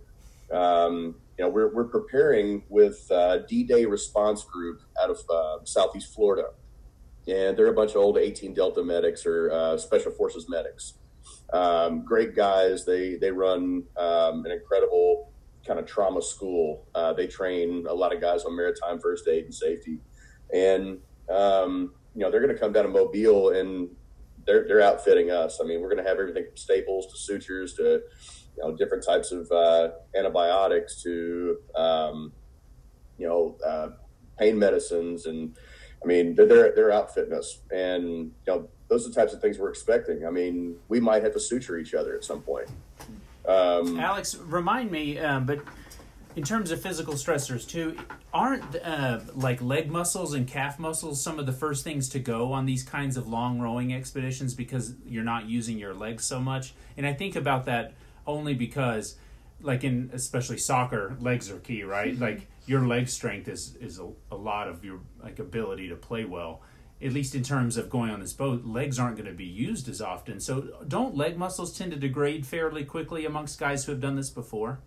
um, 0.58 1.14
you 1.38 1.44
know, 1.44 1.48
we're 1.48 1.72
we're 1.74 1.88
preparing 1.88 2.62
with 2.68 3.10
uh, 3.10 3.38
D-Day 3.48 3.84
Response 3.86 4.44
Group 4.44 4.82
out 5.02 5.10
of 5.10 5.18
uh, 5.30 5.64
Southeast 5.64 6.14
Florida, 6.14 6.50
and 7.26 7.56
they're 7.56 7.68
a 7.68 7.74
bunch 7.74 7.90
of 7.90 7.98
old 7.98 8.18
18 8.18 8.54
Delta 8.54 8.82
medics 8.82 9.26
or 9.26 9.50
uh, 9.50 9.76
Special 9.76 10.12
Forces 10.12 10.46
medics. 10.48 10.94
Um, 11.52 12.04
great 12.04 12.34
guys. 12.34 12.84
They 12.84 13.16
they 13.16 13.30
run 13.30 13.84
um, 13.96 14.44
an 14.44 14.50
incredible 14.50 15.32
kind 15.66 15.78
of 15.78 15.86
trauma 15.86 16.22
school. 16.22 16.86
Uh, 16.94 17.12
they 17.12 17.26
train 17.26 17.86
a 17.88 17.94
lot 17.94 18.14
of 18.14 18.20
guys 18.20 18.44
on 18.44 18.56
maritime 18.56 18.98
first 19.00 19.28
aid 19.28 19.44
and 19.44 19.54
safety 19.54 19.98
and 20.52 20.98
um, 21.30 21.92
you 22.18 22.24
know 22.24 22.32
they're 22.32 22.40
going 22.40 22.52
to 22.52 22.60
come 22.60 22.72
down 22.72 22.82
to 22.82 22.90
Mobile 22.90 23.50
and 23.50 23.88
they're 24.44 24.66
they're 24.66 24.82
outfitting 24.82 25.30
us. 25.30 25.60
I 25.62 25.64
mean, 25.64 25.80
we're 25.80 25.88
going 25.88 26.02
to 26.02 26.08
have 26.08 26.18
everything 26.18 26.46
from 26.46 26.56
staples 26.56 27.06
to 27.06 27.16
sutures 27.16 27.74
to 27.74 28.02
you 28.56 28.62
know 28.62 28.76
different 28.76 29.04
types 29.04 29.30
of 29.30 29.48
uh, 29.52 29.90
antibiotics 30.16 31.00
to 31.04 31.58
um, 31.76 32.32
you 33.18 33.28
know 33.28 33.56
uh, 33.64 33.90
pain 34.36 34.58
medicines, 34.58 35.26
and 35.26 35.56
I 36.02 36.06
mean 36.06 36.34
they're 36.34 36.72
they're, 36.74 36.90
outfitting 36.90 37.32
us, 37.32 37.60
and 37.70 38.04
you 38.04 38.32
know 38.48 38.68
those 38.88 39.06
are 39.06 39.10
the 39.10 39.14
types 39.14 39.32
of 39.32 39.40
things 39.40 39.60
we're 39.60 39.70
expecting. 39.70 40.26
I 40.26 40.30
mean, 40.30 40.74
we 40.88 40.98
might 40.98 41.22
have 41.22 41.34
to 41.34 41.40
suture 41.40 41.78
each 41.78 41.94
other 41.94 42.16
at 42.16 42.24
some 42.24 42.42
point. 42.42 42.68
Um, 43.46 44.00
Alex, 44.00 44.34
remind 44.34 44.90
me, 44.90 45.20
um, 45.20 45.46
but 45.46 45.60
in 46.34 46.42
terms 46.42 46.72
of 46.72 46.82
physical 46.82 47.14
stressors 47.14 47.68
too, 47.68 47.96
aren't 48.32 48.76
uh, 48.76 49.20
like 49.34 49.62
leg 49.62 49.90
muscles 49.90 50.34
and 50.34 50.46
calf 50.46 50.78
muscles 50.78 51.22
some 51.22 51.38
of 51.38 51.46
the 51.46 51.52
first 51.52 51.84
things 51.84 52.08
to 52.10 52.18
go 52.18 52.52
on 52.52 52.66
these 52.66 52.82
kinds 52.82 53.16
of 53.16 53.26
long 53.26 53.58
rowing 53.58 53.94
expeditions 53.94 54.54
because 54.54 54.94
you're 55.06 55.24
not 55.24 55.46
using 55.46 55.78
your 55.78 55.94
legs 55.94 56.24
so 56.24 56.38
much? 56.38 56.74
And 56.96 57.06
I 57.06 57.14
think 57.14 57.36
about 57.36 57.66
that 57.66 57.94
only 58.26 58.54
because, 58.54 59.16
like 59.62 59.84
in 59.84 60.10
especially 60.12 60.58
soccer, 60.58 61.16
legs 61.20 61.50
are 61.50 61.58
key, 61.58 61.82
right? 61.84 62.18
Like 62.18 62.46
your 62.66 62.86
leg 62.86 63.08
strength 63.08 63.48
is 63.48 63.76
is 63.80 63.98
a, 63.98 64.08
a 64.30 64.36
lot 64.36 64.68
of 64.68 64.84
your 64.84 65.00
like 65.22 65.38
ability 65.38 65.88
to 65.88 65.96
play 65.96 66.24
well. 66.24 66.60
At 67.00 67.12
least 67.12 67.36
in 67.36 67.44
terms 67.44 67.76
of 67.76 67.88
going 67.88 68.10
on 68.10 68.18
this 68.18 68.32
boat, 68.32 68.64
legs 68.64 68.98
aren't 68.98 69.16
going 69.16 69.28
to 69.28 69.32
be 69.32 69.44
used 69.44 69.88
as 69.88 70.00
often. 70.00 70.40
So, 70.40 70.84
don't 70.88 71.16
leg 71.16 71.38
muscles 71.38 71.78
tend 71.78 71.92
to 71.92 71.96
degrade 71.96 72.44
fairly 72.44 72.84
quickly 72.84 73.24
amongst 73.24 73.60
guys 73.60 73.84
who 73.84 73.92
have 73.92 74.00
done 74.00 74.16
this 74.16 74.30
before? 74.30 74.80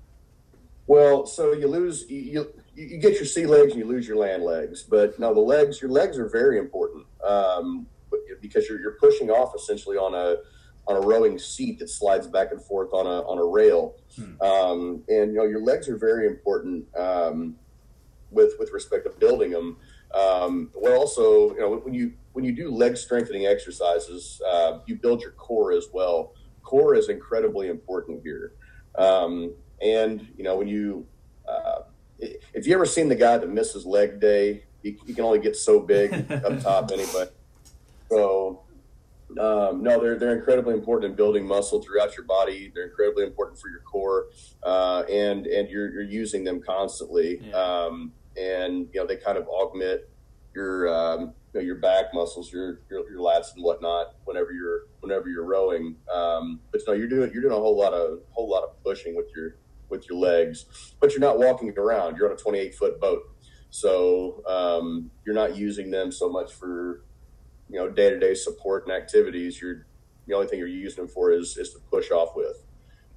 Well, 0.87 1.25
so 1.25 1.53
you 1.53 1.67
lose 1.69 2.09
you, 2.09 2.51
you 2.75 2.85
you 2.85 2.97
get 2.97 3.13
your 3.13 3.25
sea 3.25 3.45
legs 3.45 3.71
and 3.71 3.79
you 3.79 3.85
lose 3.85 4.07
your 4.07 4.17
land 4.17 4.43
legs, 4.43 4.83
but 4.83 5.19
no, 5.19 5.33
the 5.33 5.39
legs 5.39 5.81
your 5.81 5.91
legs 5.91 6.17
are 6.17 6.29
very 6.29 6.57
important 6.57 7.05
um, 7.23 7.87
because 8.41 8.67
you're 8.69 8.79
you're 8.79 8.97
pushing 8.99 9.29
off 9.29 9.53
essentially 9.55 9.97
on 9.97 10.13
a 10.13 10.37
on 10.87 11.01
a 11.01 11.07
rowing 11.07 11.37
seat 11.37 11.79
that 11.79 11.89
slides 11.89 12.27
back 12.27 12.51
and 12.51 12.61
forth 12.61 12.93
on 12.93 13.05
a 13.05 13.21
on 13.27 13.37
a 13.37 13.45
rail. 13.45 13.95
Hmm. 14.15 14.41
Um, 14.41 15.03
and 15.07 15.33
you 15.33 15.37
know 15.39 15.45
your 15.45 15.61
legs 15.61 15.89
are 15.89 15.97
very 15.97 16.27
important 16.27 16.85
um, 16.97 17.55
with 18.31 18.53
with 18.59 18.71
respect 18.71 19.05
to 19.05 19.11
building 19.11 19.51
them. 19.51 19.77
Um, 20.13 20.69
well, 20.73 20.99
also 20.99 21.53
you 21.53 21.59
know 21.59 21.75
when 21.77 21.93
you 21.93 22.13
when 22.33 22.45
you 22.45 22.55
do 22.55 22.71
leg 22.71 22.97
strengthening 22.97 23.45
exercises, 23.45 24.41
uh, 24.47 24.79
you 24.85 24.95
build 24.95 25.21
your 25.21 25.31
core 25.31 25.71
as 25.73 25.87
well. 25.93 26.33
Core 26.63 26.95
is 26.95 27.09
incredibly 27.09 27.67
important 27.67 28.21
here. 28.23 28.53
Um, 28.97 29.53
and 29.81 30.27
you 30.37 30.43
know 30.43 30.55
when 30.55 30.67
you 30.67 31.05
uh, 31.47 31.81
if 32.21 32.67
you 32.67 32.73
ever 32.73 32.85
seen 32.85 33.09
the 33.09 33.15
guy 33.15 33.37
that 33.37 33.49
misses 33.49 33.85
leg 33.85 34.19
day, 34.19 34.63
he, 34.83 34.97
he 35.05 35.13
can 35.13 35.23
only 35.23 35.39
get 35.39 35.55
so 35.55 35.79
big 35.79 36.13
up 36.31 36.61
top 36.61 36.91
anyway. 36.91 37.27
So 38.09 38.63
um, 39.39 39.81
no, 39.83 39.99
they're 40.01 40.17
they're 40.17 40.37
incredibly 40.37 40.73
important 40.73 41.11
in 41.11 41.15
building 41.15 41.45
muscle 41.45 41.81
throughout 41.81 42.17
your 42.17 42.25
body. 42.25 42.71
They're 42.73 42.87
incredibly 42.87 43.23
important 43.23 43.59
for 43.59 43.69
your 43.69 43.79
core, 43.81 44.27
uh, 44.63 45.03
and 45.09 45.47
and 45.47 45.69
you're 45.69 45.91
you're 45.91 46.03
using 46.03 46.43
them 46.43 46.61
constantly. 46.61 47.39
Yeah. 47.41 47.55
Um, 47.55 48.13
and 48.37 48.87
you 48.93 48.99
know 48.99 49.05
they 49.05 49.17
kind 49.17 49.37
of 49.37 49.47
augment 49.47 50.01
your 50.55 50.93
um, 50.93 51.33
you 51.53 51.59
know, 51.59 51.65
your 51.65 51.75
back 51.75 52.13
muscles, 52.13 52.51
your, 52.51 52.79
your, 52.89 53.09
your 53.09 53.19
lats 53.19 53.53
and 53.55 53.63
whatnot 53.63 54.15
whenever 54.25 54.51
you're 54.51 54.81
whenever 55.01 55.29
you're 55.29 55.45
rowing. 55.45 55.95
Um, 56.13 56.59
but 56.71 56.81
no, 56.87 56.93
you're 56.93 57.07
doing 57.07 57.31
you're 57.33 57.41
doing 57.41 57.53
a 57.53 57.59
whole 57.59 57.77
lot 57.77 57.93
of 57.93 58.19
whole 58.31 58.49
lot 58.49 58.63
of 58.63 58.81
pushing 58.83 59.15
with 59.15 59.27
your 59.35 59.55
with 59.91 60.09
your 60.09 60.17
legs, 60.17 60.65
but 60.99 61.11
you're 61.11 61.19
not 61.19 61.37
walking 61.37 61.71
around. 61.77 62.17
You're 62.17 62.27
on 62.27 62.33
a 62.33 62.37
28 62.37 62.73
foot 62.73 62.99
boat, 62.99 63.21
so 63.69 64.41
um, 64.47 65.11
you're 65.25 65.35
not 65.35 65.55
using 65.55 65.91
them 65.91 66.11
so 66.11 66.29
much 66.29 66.53
for 66.53 67.03
you 67.69 67.77
know 67.77 67.89
day 67.89 68.09
to 68.09 68.19
day 68.19 68.33
support 68.33 68.87
and 68.87 68.95
activities. 68.95 69.61
You're 69.61 69.85
the 70.27 70.33
only 70.33 70.47
thing 70.47 70.59
you're 70.59 70.67
using 70.67 71.05
them 71.05 71.13
for 71.13 71.31
is 71.31 71.57
is 71.57 71.73
to 71.73 71.79
push 71.79 72.09
off 72.11 72.35
with. 72.35 72.63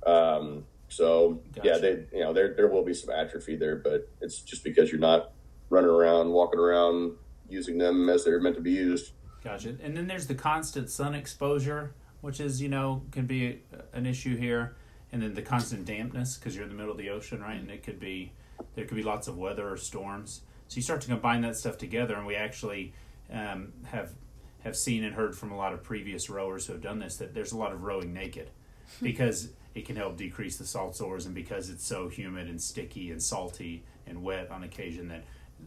Um, 0.07 0.65
so 0.89 1.43
gotcha. 1.55 1.69
yeah, 1.69 1.79
they 1.79 2.05
you 2.13 2.25
know 2.25 2.33
there 2.33 2.55
there 2.55 2.69
will 2.69 2.85
be 2.85 2.95
some 2.95 3.11
atrophy 3.11 3.57
there, 3.57 3.77
but 3.77 4.09
it's 4.21 4.41
just 4.41 4.65
because 4.65 4.91
you're 4.91 5.01
not 5.01 5.33
running 5.71 5.91
around, 5.91 6.31
walking 6.31 6.61
around, 6.61 7.17
using 7.49 7.79
them 7.79 8.09
as 8.09 8.25
they're 8.25 8.41
meant 8.41 8.57
to 8.57 8.63
be 8.63 8.73
used. 8.73 9.13
Gotcha. 9.43 9.77
And 9.83 9.97
then 9.97 10.07
there's 10.07 10.27
the 10.27 10.35
constant 10.35 10.91
sun 10.91 11.15
exposure, 11.15 11.95
which 12.21 12.41
is 12.41 12.63
you 12.63 12.69
know 12.69 13.03
can 13.11 13.27
be 13.27 13.63
an 13.93 14.07
issue 14.07 14.37
here, 14.37 14.77
and 15.15 15.23
then 15.23 15.33
the 15.33 15.43
constant 15.43 15.85
dampness 15.85 16.37
because 16.37 16.57
you're 16.57 16.65
in 16.65 16.69
the 16.69 16.75
middle 16.75 16.91
of 16.91 16.99
the 16.99 17.09
ocean, 17.09 17.41
right? 17.41 17.57
And 17.57 17.71
it 17.71 17.85
could 17.85 18.01
be 18.01 18.33
there 18.75 18.85
could 18.85 18.97
be 18.97 19.03
lots 19.05 19.29
of 19.29 19.39
weather 19.39 19.71
or 19.71 19.77
storms. 19.77 20.41
So 20.67 20.77
you 20.77 20.83
start 20.83 21.03
to 21.03 21.07
combine 21.07 21.43
that 21.43 21.57
stuff 21.57 21.79
together, 21.79 22.17
and 22.17 22.27
we 22.27 22.35
actually 22.35 22.93
um, 23.33 23.73
have 23.85 24.13
have 24.65 24.77
seen 24.77 25.05
and 25.05 25.15
heard 25.15 25.37
from 25.37 25.53
a 25.53 25.57
lot 25.57 25.73
of 25.73 25.85
previous 25.85 26.29
rowers 26.29 26.67
who 26.67 26.73
have 26.73 26.83
done 26.83 26.99
this 26.99 27.17
that 27.19 27.33
there's 27.33 27.53
a 27.53 27.57
lot 27.57 27.73
of 27.73 27.85
rowing 27.85 28.13
naked 28.13 28.51
because 29.03 29.51
it 29.75 29.87
can 29.87 29.95
help 29.95 30.17
decrease 30.17 30.57
the 30.57 30.67
salt 30.67 30.97
sores 30.97 31.27
and 31.27 31.35
because 31.35 31.71
it's 31.71 31.87
so 31.87 32.09
humid 32.09 32.49
and 32.49 32.61
sticky 32.61 33.13
and 33.13 33.23
salty 33.23 33.85
and 34.07 34.21
wet 34.21 34.51
on 34.51 34.65
occasion 34.65 35.09
that 35.09 35.23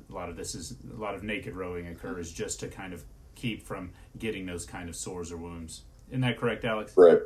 a 0.10 0.14
lot 0.14 0.28
of 0.28 0.36
this 0.36 0.56
is 0.56 0.76
a 0.94 1.00
lot 1.00 1.16
of 1.16 1.24
naked 1.24 1.56
rowing 1.56 1.88
occurs 1.88 2.34
just 2.34 2.60
to 2.60 2.68
kind 2.68 2.94
of 2.94 3.04
keep 3.36 3.66
from 3.66 3.92
getting 4.18 4.46
those 4.46 4.66
kind 4.66 4.90
of 4.90 4.96
sores 4.96 5.32
or 5.32 5.38
wounds. 5.38 5.84
Isn't 6.10 6.22
that 6.22 6.38
correct, 6.38 6.66
Alex? 6.66 6.94
Right. 6.98 7.20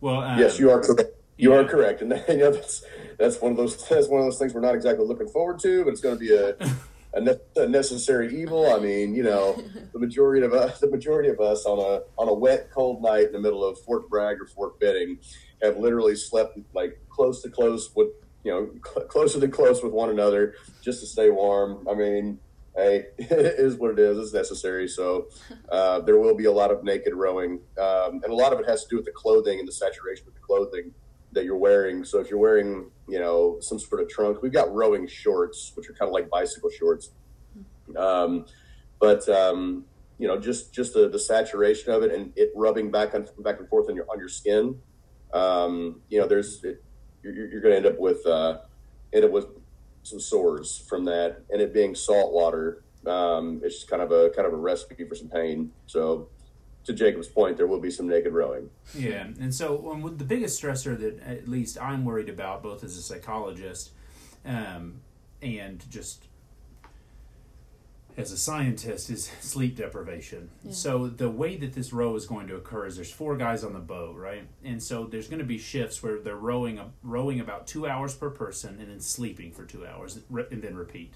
Well, 0.00 0.22
um, 0.22 0.38
yes, 0.38 0.58
you 0.58 0.70
are 0.70 0.80
correct. 0.80 1.10
You 1.36 1.52
yeah. 1.52 1.58
are 1.58 1.64
correct, 1.64 2.02
and 2.02 2.10
you 2.28 2.36
know, 2.38 2.50
that's 2.50 2.84
that's 3.18 3.40
one 3.40 3.52
of 3.52 3.56
those 3.56 3.76
that's 3.88 4.08
one 4.08 4.20
of 4.20 4.26
those 4.26 4.38
things 4.38 4.54
we're 4.54 4.60
not 4.60 4.74
exactly 4.74 5.06
looking 5.06 5.28
forward 5.28 5.58
to, 5.60 5.84
but 5.84 5.90
it's 5.90 6.00
going 6.00 6.16
to 6.16 6.20
be 6.20 6.34
a 6.34 6.56
a, 7.14 7.20
ne- 7.20 7.40
a, 7.56 7.66
necessary 7.66 8.40
evil. 8.40 8.72
I 8.72 8.78
mean, 8.78 9.14
you 9.14 9.22
know, 9.22 9.62
the 9.92 9.98
majority 9.98 10.44
of 10.44 10.52
us, 10.52 10.80
the 10.80 10.90
majority 10.90 11.28
of 11.28 11.40
us 11.40 11.64
on 11.66 11.78
a 11.78 12.02
on 12.20 12.28
a 12.28 12.34
wet, 12.34 12.70
cold 12.70 13.02
night 13.02 13.26
in 13.26 13.32
the 13.32 13.40
middle 13.40 13.64
of 13.64 13.78
Fort 13.80 14.08
Bragg 14.08 14.40
or 14.40 14.46
Fort 14.46 14.78
Benning, 14.80 15.18
have 15.62 15.76
literally 15.76 16.16
slept 16.16 16.58
like 16.74 16.98
close 17.08 17.42
to 17.42 17.50
close 17.50 17.90
with 17.94 18.08
you 18.44 18.52
know 18.52 18.70
cl- 18.86 19.06
closer 19.06 19.38
than 19.38 19.50
close 19.50 19.82
with 19.82 19.92
one 19.92 20.10
another 20.10 20.54
just 20.82 21.00
to 21.00 21.06
stay 21.06 21.30
warm. 21.30 21.86
I 21.88 21.94
mean, 21.94 22.38
hey, 22.76 23.06
it 23.18 23.58
is 23.58 23.76
what 23.76 23.90
it 23.92 23.98
is. 23.98 24.18
It's 24.18 24.32
necessary. 24.32 24.88
So 24.88 25.28
uh, 25.70 26.00
there 26.00 26.18
will 26.18 26.34
be 26.34 26.46
a 26.46 26.52
lot 26.52 26.70
of 26.70 26.84
naked 26.84 27.14
rowing, 27.14 27.60
um, 27.78 28.20
and 28.22 28.26
a 28.26 28.34
lot 28.34 28.52
of 28.52 28.60
it 28.60 28.68
has 28.68 28.84
to 28.84 28.90
do 28.90 28.96
with 28.96 29.04
the 29.04 29.12
clothing 29.12 29.58
and 29.58 29.68
the 29.68 29.72
saturation 29.72 30.26
of 30.28 30.34
the 30.34 30.40
clothing 30.40 30.92
that 31.32 31.44
you're 31.44 31.56
wearing. 31.56 32.04
So 32.04 32.18
if 32.18 32.28
you're 32.28 32.40
wearing, 32.40 32.90
you 33.08 33.20
know, 33.20 33.58
some 33.60 33.78
sort 33.78 34.02
of 34.02 34.08
trunk, 34.08 34.42
we've 34.42 34.52
got 34.52 34.72
rowing 34.72 35.06
shorts, 35.06 35.72
which 35.74 35.88
are 35.88 35.92
kind 35.92 36.08
of 36.08 36.12
like 36.12 36.28
bicycle 36.28 36.70
shorts. 36.70 37.10
Um, 37.96 38.46
but 38.98 39.28
um, 39.28 39.84
you 40.18 40.28
know, 40.28 40.38
just 40.38 40.72
just 40.72 40.92
the, 40.94 41.08
the 41.08 41.18
saturation 41.18 41.92
of 41.92 42.02
it 42.02 42.12
and 42.12 42.32
it 42.36 42.52
rubbing 42.54 42.90
back 42.90 43.14
on 43.14 43.26
back 43.38 43.58
and 43.58 43.68
forth 43.68 43.88
on 43.88 43.96
your 43.96 44.06
on 44.10 44.18
your 44.18 44.28
skin. 44.28 44.78
Um, 45.32 46.02
you 46.08 46.20
know, 46.20 46.26
there's 46.26 46.62
it, 46.64 46.82
you're, 47.22 47.34
you're 47.34 47.60
going 47.60 47.72
to 47.72 47.76
end 47.76 47.86
up 47.86 47.98
with 47.98 48.24
uh, 48.26 48.58
end 49.12 49.24
up 49.24 49.30
with 49.30 49.46
some 50.02 50.20
sores 50.20 50.84
from 50.88 51.04
that, 51.06 51.42
and 51.50 51.60
it 51.60 51.72
being 51.72 51.94
salt 51.94 52.32
water. 52.32 52.82
Um, 53.06 53.60
it's 53.64 53.76
just 53.76 53.90
kind 53.90 54.02
of 54.02 54.12
a 54.12 54.30
kind 54.30 54.46
of 54.46 54.52
a 54.52 54.56
recipe 54.56 55.04
for 55.04 55.14
some 55.14 55.28
pain. 55.28 55.72
So 55.86 56.28
to 56.84 56.92
Jacob's 56.92 57.28
point, 57.28 57.56
there 57.56 57.66
will 57.66 57.80
be 57.80 57.90
some 57.90 58.08
naked 58.08 58.32
rowing. 58.32 58.70
Yeah, 58.94 59.24
and 59.40 59.54
so 59.54 59.90
um, 59.90 60.16
the 60.16 60.24
biggest 60.24 60.60
stressor 60.60 60.98
that 60.98 61.20
at 61.20 61.48
least 61.48 61.80
I'm 61.80 62.04
worried 62.04 62.28
about, 62.28 62.62
both 62.62 62.84
as 62.84 62.96
a 62.96 63.02
psychologist 63.02 63.90
um, 64.44 65.00
and 65.42 65.84
just 65.90 66.26
as 68.16 68.32
a 68.32 68.36
scientist, 68.36 69.10
is 69.10 69.30
sleep 69.40 69.76
deprivation. 69.76 70.50
Yeah. 70.62 70.72
So 70.72 71.06
the 71.08 71.30
way 71.30 71.56
that 71.56 71.72
this 71.72 71.92
row 71.92 72.14
is 72.16 72.26
going 72.26 72.48
to 72.48 72.56
occur 72.56 72.86
is 72.86 72.96
there's 72.96 73.12
four 73.12 73.36
guys 73.36 73.64
on 73.64 73.72
the 73.72 73.80
boat, 73.80 74.16
right? 74.16 74.46
And 74.64 74.82
so 74.82 75.04
there's 75.04 75.28
going 75.28 75.38
to 75.38 75.44
be 75.44 75.58
shifts 75.58 76.02
where 76.02 76.18
they're 76.18 76.36
rowing 76.36 76.80
rowing 77.02 77.40
about 77.40 77.66
two 77.66 77.86
hours 77.86 78.14
per 78.14 78.30
person 78.30 78.78
and 78.80 78.90
then 78.90 79.00
sleeping 79.00 79.52
for 79.52 79.64
two 79.64 79.86
hours 79.86 80.18
and 80.50 80.62
then 80.62 80.76
repeat. 80.76 81.14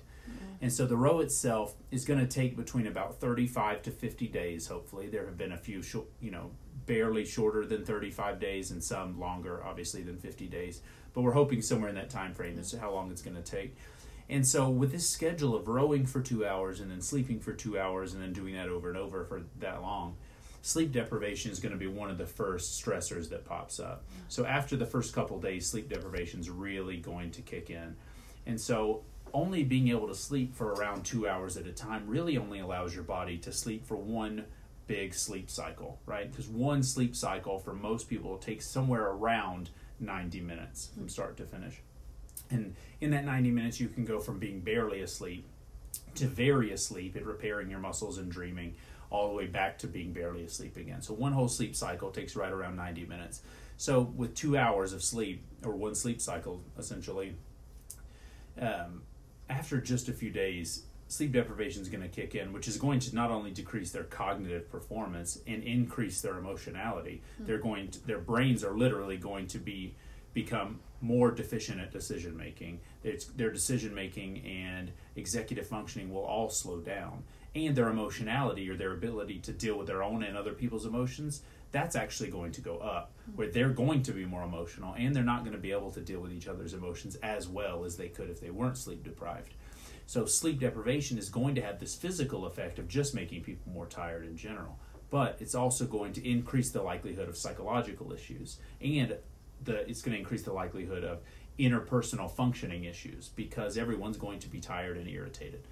And 0.61 0.73
so 0.73 0.87
the 0.87 0.97
row 0.97 1.21
itself 1.21 1.75
is 1.91 2.05
going 2.05 2.21
to 2.21 2.27
take 2.27 2.57
between 2.57 2.87
about 2.87 3.21
35 3.21 3.83
to 3.83 3.91
50 3.91 4.29
days, 4.29 4.67
hopefully. 4.67 5.09
There 5.09 5.27
have 5.27 5.37
been 5.37 5.53
a 5.53 5.59
few, 5.59 5.83
short, 5.83 6.07
you 6.21 6.31
know, 6.31 6.53
barely 6.87 7.25
shorter 7.25 7.67
than 7.67 7.85
35 7.85 8.41
days 8.41 8.71
and 8.71 8.83
some 8.83 9.19
longer, 9.19 9.63
obviously, 9.65 10.03
than 10.03 10.17
50 10.17 10.47
days. 10.47 10.81
But 11.13 11.23
we're 11.23 11.33
hoping 11.33 11.61
somewhere 11.61 11.89
in 11.89 11.95
that 11.97 12.11
time 12.11 12.35
frame 12.35 12.59
is 12.59 12.73
how 12.73 12.93
long 12.93 13.11
it's 13.11 13.23
going 13.23 13.37
to 13.37 13.43
take. 13.43 13.77
And 14.29 14.47
so 14.47 14.71
with 14.71 14.93
this 14.93 15.09
schedule 15.09 15.55
of 15.55 15.69
rowing 15.69 16.07
for 16.07 16.21
two 16.21 16.47
hours 16.47 16.81
and 16.81 16.91
then 16.91 17.01
sleeping 17.01 17.41
for 17.41 17.53
two 17.53 17.79
hours 17.79 18.15
and 18.15 18.23
then 18.23 18.33
doing 18.33 18.55
that 18.55 18.69
over 18.69 18.89
and 18.89 18.97
over 18.97 19.25
for 19.25 19.43
that 19.61 19.83
long, 19.83 20.17
sleep 20.63 20.93
deprivation 20.93 21.51
is 21.51 21.61
going 21.61 21.73
to 21.73 21.79
be 21.79 21.87
one 21.87 22.11
of 22.11 22.17
the 22.17 22.27
first 22.27 22.83
stressors 22.83 23.29
that 23.29 23.45
pops 23.45 23.79
up. 23.79 24.05
So 24.29 24.47
after 24.47 24.77
the 24.77 24.87
first 24.87 25.15
couple 25.15 25.39
days, 25.39 25.67
sleep 25.67 25.89
deprivation 25.91 26.41
is 26.41 26.49
really 26.49 26.97
going 26.97 27.31
to 27.33 27.43
kick 27.43 27.69
in. 27.69 27.97
And 28.47 28.59
so 28.59 29.03
only 29.35 29.63
being 29.63 29.89
able 29.89 30.09
to 30.09 30.15
sleep 30.15 30.55
for 30.55 30.73
around 30.73 31.05
two 31.05 31.29
hours 31.29 31.57
at 31.57 31.67
a 31.67 31.73
time 31.73 32.05
really 32.07 32.39
only 32.39 32.61
allows 32.61 32.95
your 32.95 33.05
body 33.05 33.37
to 33.39 33.53
sleep 33.53 33.85
for 33.85 33.97
one 33.97 34.45
big 34.87 35.13
sleep 35.13 35.51
cycle, 35.51 35.99
right? 36.07 36.31
Because 36.31 36.49
one 36.49 36.83
sleep 36.83 37.17
cycle 37.17 37.59
for 37.59 37.75
most 37.75 38.09
people 38.09 38.39
takes 38.39 38.67
somewhere 38.67 39.07
around 39.07 39.71
90 40.01 40.41
minutes 40.41 40.91
from 40.95 41.05
hmm. 41.05 41.09
start 41.09 41.37
to 41.39 41.45
finish. 41.45 41.83
And 42.51 42.75
in 43.01 43.11
that 43.11 43.25
90 43.25 43.51
minutes, 43.51 43.81
you 43.81 43.89
can 43.89 44.05
go 44.05 44.21
from 44.21 44.39
being 44.39 44.61
barely 44.61 45.01
asleep 45.01 45.45
to 46.17 46.27
very 46.27 46.73
asleep 46.73 47.17
at 47.17 47.25
repairing 47.25 47.71
your 47.71 47.81
muscles 47.81 48.19
and 48.19 48.31
dreaming, 48.31 48.75
all 49.11 49.29
the 49.29 49.35
way 49.35 49.47
back 49.47 49.79
to 49.79 49.87
being 49.87 50.13
barely 50.13 50.45
asleep 50.45 50.77
again. 50.77 51.03
So, 51.03 51.15
one 51.15 51.33
whole 51.33 51.49
sleep 51.49 51.77
cycle 51.77 52.11
takes 52.11 52.35
right 52.37 52.53
around 52.53 52.77
90 52.77 53.07
minutes. 53.07 53.43
So, 53.77 54.01
with 54.01 54.35
two 54.35 54.57
hours 54.57 54.93
of 54.93 55.03
sleep, 55.03 55.43
or 55.65 55.73
one 55.73 55.95
sleep 55.95 56.21
cycle 56.21 56.63
essentially, 56.79 57.35
um, 58.61 59.03
after 59.49 59.81
just 59.81 60.09
a 60.09 60.13
few 60.13 60.31
days, 60.31 60.85
sleep 61.09 61.33
deprivation 61.33 61.83
is 61.83 61.89
going 61.89 62.03
to 62.03 62.09
kick 62.09 62.35
in, 62.35 62.53
which 62.53 62.67
is 62.67 62.77
going 62.77 62.99
to 63.01 63.15
not 63.15 63.31
only 63.31 63.51
decrease 63.51 63.91
their 63.93 64.05
cognitive 64.05 64.71
performance 64.71 65.39
and 65.47 65.63
increase 65.63 66.21
their 66.21 66.39
emotionality. 66.39 67.23
Mm-hmm. 67.35 67.47
They're 67.47 67.59
going 67.59 67.89
to, 67.91 68.07
their 68.07 68.19
brains 68.19 68.65
are 68.65 68.77
literally 68.77 69.17
going 69.17 69.47
to 69.49 69.59
be 69.59 69.95
become 70.35 70.81
more 71.01 71.31
deficient 71.31 71.81
at 71.81 71.93
decision 71.93 72.37
making. 72.37 72.81
their 73.37 73.51
decision 73.51 73.95
making 73.95 74.45
and 74.45 74.91
executive 75.17 75.67
functioning 75.67 76.13
will 76.13 76.25
all 76.25 76.51
slow 76.51 76.81
down, 76.81 77.23
and 77.55 77.77
their 77.77 77.89
emotionality 77.89 78.69
or 78.69 78.77
their 78.77 78.93
ability 78.93 79.39
to 79.39 79.53
deal 79.53 79.79
with 79.79 79.87
their 79.87 80.03
own 80.03 80.23
and 80.23 80.37
other 80.37 80.53
people's 80.53 80.87
emotions 80.87 81.43
that's 81.75 81.97
actually 81.97 82.31
going 82.31 82.53
to 82.53 82.61
go 82.61 82.79
up 82.79 83.11
where 83.35 83.49
they're 83.49 83.69
going 83.69 84.01
to 84.01 84.13
be 84.13 84.25
more 84.25 84.45
emotional 84.45 84.95
and 84.97 85.15
they're 85.15 85.25
not 85.25 85.41
going 85.41 85.57
to 85.57 85.61
be 85.61 85.73
able 85.73 85.91
to 85.91 86.01
deal 86.01 86.21
with 86.21 86.33
each 86.33 86.47
other's 86.47 86.73
emotions 86.73 87.17
as 87.17 87.49
well 87.49 87.85
as 87.85 87.97
they 87.97 88.09
could 88.09 88.31
if 88.31 88.41
they 88.41 88.51
weren't 88.51 88.79
sleep 88.79 89.03
deprived. 89.03 89.55
So, 90.07 90.25
sleep 90.25 90.61
deprivation 90.61 91.19
is 91.19 91.29
going 91.29 91.57
to 91.57 91.63
have 91.63 91.81
this 91.81 91.97
physical 91.97 92.47
effect 92.47 92.79
of 92.79 92.87
just 92.87 93.13
making 93.13 93.43
people 93.43 93.73
more 93.73 93.87
tired 93.87 94.25
in 94.25 94.37
general, 94.37 94.79
but 95.11 95.37
it's 95.41 95.57
also 95.57 95.85
going 95.85 96.13
to 96.13 96.29
increase 96.29 96.71
the 96.71 96.83
likelihood 96.83 97.29
of 97.29 97.37
psychological 97.37 98.13
issues 98.13 98.59
and 98.81 99.17
the, 99.65 99.89
it's 99.89 100.03
going 100.03 100.13
to 100.13 100.19
increase 100.19 100.43
the 100.43 100.53
likelihood 100.53 101.05
of 101.05 101.21
interpersonal 101.59 102.31
functioning 102.31 102.85
issues 102.85 103.29
because 103.29 103.79
everyone's 103.79 104.17
going 104.17 104.39
to 104.41 104.49
be 104.49 104.61
tired 104.61 104.97
and 104.97 105.09
irritated. 105.09 105.67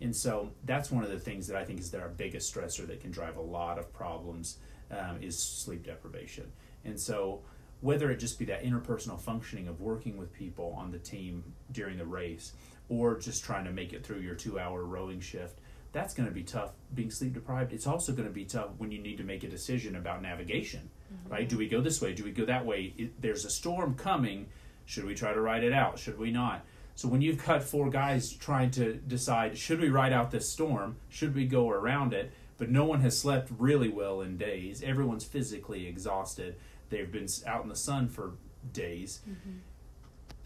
And 0.00 0.14
so 0.14 0.50
that's 0.64 0.90
one 0.90 1.04
of 1.04 1.10
the 1.10 1.18
things 1.18 1.46
that 1.48 1.56
I 1.56 1.64
think 1.64 1.80
is 1.80 1.94
our 1.94 2.08
biggest 2.08 2.54
stressor 2.54 2.86
that 2.86 3.00
can 3.00 3.10
drive 3.10 3.36
a 3.36 3.42
lot 3.42 3.78
of 3.78 3.92
problems 3.92 4.58
um, 4.90 5.18
is 5.20 5.38
sleep 5.38 5.84
deprivation. 5.84 6.52
And 6.84 7.00
so 7.00 7.40
whether 7.80 8.10
it 8.10 8.18
just 8.18 8.38
be 8.38 8.44
that 8.46 8.64
interpersonal 8.64 9.20
functioning 9.20 9.68
of 9.68 9.80
working 9.80 10.16
with 10.16 10.32
people 10.32 10.74
on 10.78 10.90
the 10.90 10.98
team 10.98 11.44
during 11.72 11.98
the 11.98 12.04
race 12.04 12.52
or 12.88 13.18
just 13.18 13.44
trying 13.44 13.64
to 13.64 13.72
make 13.72 13.92
it 13.92 14.04
through 14.04 14.20
your 14.20 14.34
two 14.34 14.58
hour 14.58 14.84
rowing 14.84 15.20
shift 15.20 15.58
that's 15.92 16.14
going 16.14 16.28
to 16.28 16.34
be 16.34 16.42
tough 16.42 16.72
being 16.94 17.10
sleep 17.10 17.34
deprived 17.34 17.72
it's 17.72 17.86
also 17.86 18.12
going 18.12 18.26
to 18.26 18.34
be 18.34 18.44
tough 18.44 18.70
when 18.78 18.90
you 18.90 18.98
need 18.98 19.18
to 19.18 19.24
make 19.24 19.44
a 19.44 19.48
decision 19.48 19.96
about 19.96 20.22
navigation 20.22 20.88
mm-hmm. 21.12 21.32
right? 21.32 21.48
Do 21.48 21.58
we 21.58 21.68
go 21.68 21.80
this 21.80 22.00
way? 22.00 22.14
Do 22.14 22.24
we 22.24 22.32
go 22.32 22.44
that 22.44 22.64
way? 22.64 22.94
It, 22.96 23.20
there's 23.20 23.44
a 23.44 23.50
storm 23.50 23.94
coming. 23.94 24.48
Should 24.84 25.04
we 25.04 25.14
try 25.14 25.32
to 25.32 25.40
ride 25.40 25.64
it 25.64 25.72
out? 25.72 25.98
Should 25.98 26.18
we 26.18 26.30
not? 26.30 26.64
So 26.94 27.08
when 27.08 27.20
you've 27.20 27.44
got 27.44 27.62
four 27.62 27.90
guys 27.90 28.32
trying 28.32 28.70
to 28.72 28.94
decide 28.94 29.58
should 29.58 29.80
we 29.80 29.90
ride 29.90 30.12
out 30.12 30.30
this 30.30 30.48
storm? 30.48 30.96
Should 31.10 31.34
we 31.34 31.46
go 31.46 31.68
around 31.68 32.14
it? 32.14 32.32
But 32.58 32.70
no 32.70 32.86
one 32.86 33.02
has 33.02 33.18
slept 33.18 33.50
really 33.58 33.90
well 33.90 34.22
in 34.22 34.38
days. 34.38 34.82
Everyone's 34.82 35.24
physically 35.24 35.86
exhausted. 35.86 36.56
They've 36.88 37.10
been 37.10 37.28
out 37.46 37.62
in 37.62 37.68
the 37.68 37.76
sun 37.76 38.08
for 38.08 38.32
days. 38.72 39.20
Mm-hmm. 39.28 39.58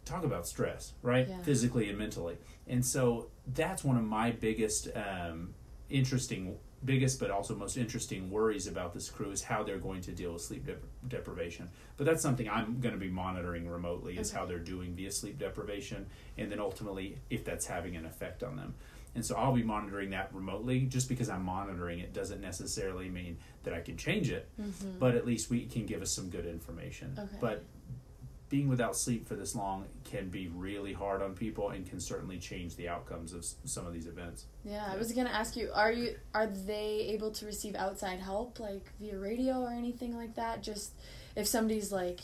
talk 0.05 0.25
about 0.25 0.47
stress 0.47 0.93
right? 1.03 1.29
Yeah. 1.29 1.41
physically 1.43 1.89
and 1.89 1.97
mentally. 1.97 2.37
And 2.67 2.85
so 2.85 3.29
that's 3.47 3.85
one 3.85 3.97
of 3.97 4.05
my 4.05 4.33
biggest 4.33 4.89
um, 4.97 5.55
interesting 5.89 6.57
biggest 6.85 7.21
but 7.21 7.31
also 7.31 7.55
most 7.55 7.77
interesting 7.77 8.31
worries 8.31 8.67
about 8.67 8.95
this 8.95 9.11
crew 9.11 9.31
is 9.31 9.43
how 9.43 9.63
they're 9.63 9.79
going 9.79 10.01
to 10.01 10.13
deal 10.13 10.33
with 10.33 10.43
sleep 10.43 10.65
dep- 10.65 10.83
deprivation 11.09 11.69
but 11.97 12.07
that's 12.07 12.23
something 12.23 12.49
i'm 12.49 12.81
going 12.81 12.95
to 12.95 13.01
be 13.01 13.11
monitoring 13.11 13.69
remotely 13.69 14.17
is 14.17 14.31
okay. 14.31 14.39
how 14.39 14.47
they're 14.47 14.59
doing 14.59 14.95
via 14.95 15.11
sleep 15.11 15.39
deprivation 15.39 16.07
and 16.39 16.51
then 16.51 16.59
ultimately 16.59 17.19
if 17.29 17.45
that's 17.45 17.67
having 17.67 17.97
an 17.97 18.07
effect 18.07 18.43
on 18.43 18.57
them 18.57 18.75
and 19.15 19.25
so 19.25 19.37
I'll 19.37 19.55
be 19.55 19.63
monitoring 19.63 20.11
that 20.11 20.33
remotely. 20.33 20.83
Just 20.83 21.09
because 21.09 21.29
I'm 21.29 21.45
monitoring 21.45 21.99
it 21.99 22.13
doesn't 22.13 22.41
necessarily 22.41 23.09
mean 23.09 23.39
that 23.65 23.75
I 23.75 23.81
can 23.81 23.97
change 23.97 24.31
it, 24.31 24.49
mm-hmm. 24.61 24.99
but 24.99 25.15
at 25.15 25.27
least 25.27 25.51
we 25.51 25.67
can 25.67 25.87
give 25.87 26.03
us 26.03 26.15
some 26.15 26.31
good 26.31 26.47
information. 26.47 27.17
Okay. 27.19 27.37
But 27.41 27.65
being 28.51 28.69
without 28.69 28.97
sleep 28.97 29.27
for 29.27 29.37
this 29.37 29.55
long 29.55 29.87
can 30.05 30.29
be 30.29 30.49
really 30.49 30.93
hard 30.93 31.23
on 31.23 31.35
people 31.35 31.71
and 31.71 31.89
can 31.89 32.01
certainly 32.01 32.37
change 32.37 32.77
the 32.77 32.89
outcomes 32.89 33.33
of 33.33 33.47
some 33.65 33.87
of 33.87 33.95
these 33.95 34.07
events. 34.07 34.45
Yeah, 34.65 34.73
yeah. 34.73 34.93
I 34.93 34.97
was 34.97 35.13
going 35.13 35.27
to 35.27 35.33
ask 35.33 35.57
you 35.57 35.71
are 35.75 35.91
you 35.91 36.17
are 36.35 36.49
they 36.49 37.07
able 37.13 37.31
to 37.31 37.47
receive 37.47 37.75
outside 37.77 38.19
help 38.19 38.61
like 38.61 38.93
via 39.01 39.17
radio 39.17 39.61
or 39.61 39.71
anything 39.71 40.15
like 40.15 40.35
that 40.35 40.63
just 40.63 40.93
if 41.37 41.47
somebody's 41.47 41.91
like 41.93 42.21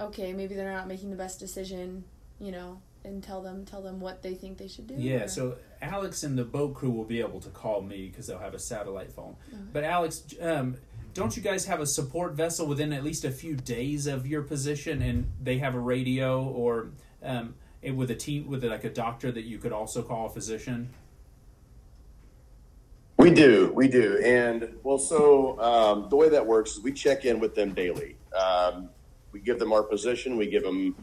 okay, 0.00 0.32
maybe 0.32 0.54
they're 0.54 0.72
not 0.72 0.86
making 0.86 1.10
the 1.10 1.16
best 1.16 1.40
decision, 1.40 2.04
you 2.38 2.52
know, 2.52 2.80
and 3.04 3.22
tell 3.22 3.42
them 3.42 3.64
tell 3.64 3.82
them 3.82 4.00
what 4.00 4.22
they 4.22 4.34
think 4.34 4.58
they 4.58 4.68
should 4.68 4.86
do? 4.86 4.94
Yeah, 4.96 5.24
or? 5.24 5.28
so 5.28 5.56
Alex 5.80 6.22
and 6.22 6.36
the 6.36 6.44
boat 6.44 6.74
crew 6.74 6.90
will 6.90 7.04
be 7.04 7.20
able 7.20 7.40
to 7.40 7.50
call 7.50 7.82
me 7.82 8.08
because 8.08 8.26
they'll 8.26 8.38
have 8.38 8.54
a 8.54 8.58
satellite 8.58 9.12
phone. 9.12 9.36
Okay. 9.48 9.62
But 9.72 9.84
Alex, 9.84 10.22
um, 10.40 10.76
don't 11.14 11.36
you 11.36 11.42
guys 11.42 11.66
have 11.66 11.80
a 11.80 11.86
support 11.86 12.34
vessel 12.34 12.66
within 12.66 12.92
at 12.92 13.04
least 13.04 13.24
a 13.24 13.30
few 13.30 13.54
days 13.54 14.06
of 14.06 14.26
your 14.26 14.42
position, 14.42 15.02
and 15.02 15.30
they 15.42 15.58
have 15.58 15.74
a 15.74 15.80
radio 15.80 16.44
or 16.44 16.90
um, 17.22 17.54
with 17.94 18.10
a 18.10 18.14
team 18.14 18.48
with 18.48 18.64
like 18.64 18.84
a 18.84 18.90
doctor 18.90 19.32
that 19.32 19.44
you 19.44 19.58
could 19.58 19.72
also 19.72 20.02
call 20.02 20.26
a 20.26 20.30
physician? 20.30 20.90
We 23.16 23.30
do, 23.30 23.72
we 23.74 23.88
do, 23.88 24.20
and 24.24 24.76
well, 24.84 24.98
so 24.98 25.60
um, 25.60 26.08
the 26.08 26.16
way 26.16 26.28
that 26.28 26.46
works 26.46 26.72
is 26.72 26.80
we 26.80 26.92
check 26.92 27.24
in 27.24 27.40
with 27.40 27.54
them 27.54 27.74
daily. 27.74 28.16
Um, 28.32 28.90
we 29.32 29.40
give 29.40 29.58
them 29.58 29.72
our 29.72 29.82
position, 29.82 30.36
we 30.36 30.46
give 30.46 30.62
them 30.62 30.94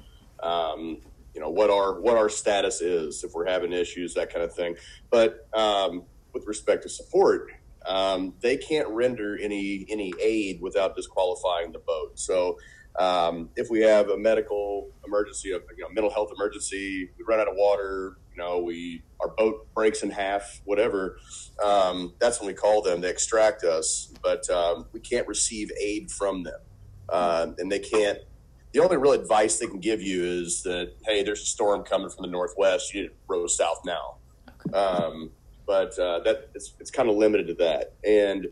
um, 0.42 1.02
you 1.36 1.42
know 1.42 1.50
what 1.50 1.70
our 1.70 2.00
what 2.00 2.18
our 2.18 2.30
status 2.30 2.82
is 2.82 3.24
if 3.24 3.34
we're 3.34 3.46
having 3.46 3.74
issues 3.74 4.14
that 4.14 4.34
kind 4.34 4.44
of 4.44 4.54
thing 4.54 4.76
but 5.10 5.48
um, 5.54 6.04
with 6.34 6.48
respect 6.48 6.82
to 6.84 6.90
support 6.90 7.52
um, 7.88 8.34
they 8.42 8.58
can't 8.58 8.88
render 8.90 9.38
any 9.42 9.86
any 9.90 10.14
aid 10.22 10.62
without 10.62 10.96
disqualifying 10.96 11.72
the 11.72 11.80
boat 11.80 12.18
so 12.20 12.58
um, 12.98 13.50
if 13.56 13.70
we 13.70 13.82
have 13.82 14.10
a 14.10 14.18
medical 14.18 14.90
emergency 15.06 15.52
a 15.52 15.56
you 15.56 15.84
know 15.84 15.90
mental 15.90 16.12
health 16.12 16.32
emergency 16.36 17.10
we 17.18 17.26
run 17.28 17.40
out 17.40 17.48
of 17.48 17.56
water 17.56 18.18
you 18.32 18.38
know 18.38 18.60
we 18.60 19.02
our 19.22 19.30
boat 19.30 19.68
breaks 19.74 20.04
in 20.04 20.10
half 20.10 20.62
whatever 20.66 21.18
um, 21.64 22.14
that's 22.20 22.40
when 22.40 22.48
we 22.48 22.54
call 22.54 22.82
them 22.82 23.02
they 23.02 23.10
extract 23.10 23.64
us 23.64 24.14
but 24.24 24.50
um, 24.50 24.86
we 24.94 25.00
can't 25.00 25.28
receive 25.28 25.72
aid 25.80 26.10
from 26.12 26.44
them 26.44 26.60
uh, 27.10 27.48
and 27.58 27.72
they 27.72 27.80
can't 27.80 28.20
the 28.76 28.82
only 28.82 28.98
real 28.98 29.14
advice 29.14 29.58
they 29.58 29.68
can 29.68 29.80
give 29.80 30.02
you 30.02 30.22
is 30.22 30.62
that 30.64 30.92
hey, 31.06 31.24
there's 31.24 31.42
a 31.42 31.46
storm 31.46 31.84
coming 31.84 32.10
from 32.10 32.24
the 32.24 32.28
northwest. 32.28 32.94
You 32.94 33.04
need 33.04 33.08
to 33.08 33.14
row 33.26 33.48
south 33.48 33.80
now. 33.86 34.18
But 35.66 35.98
uh, 35.98 36.20
that 36.20 36.50
it's, 36.54 36.74
it's 36.80 36.92
kind 36.92 37.10
of 37.10 37.16
limited 37.16 37.48
to 37.48 37.54
that. 37.56 37.94
And 38.04 38.48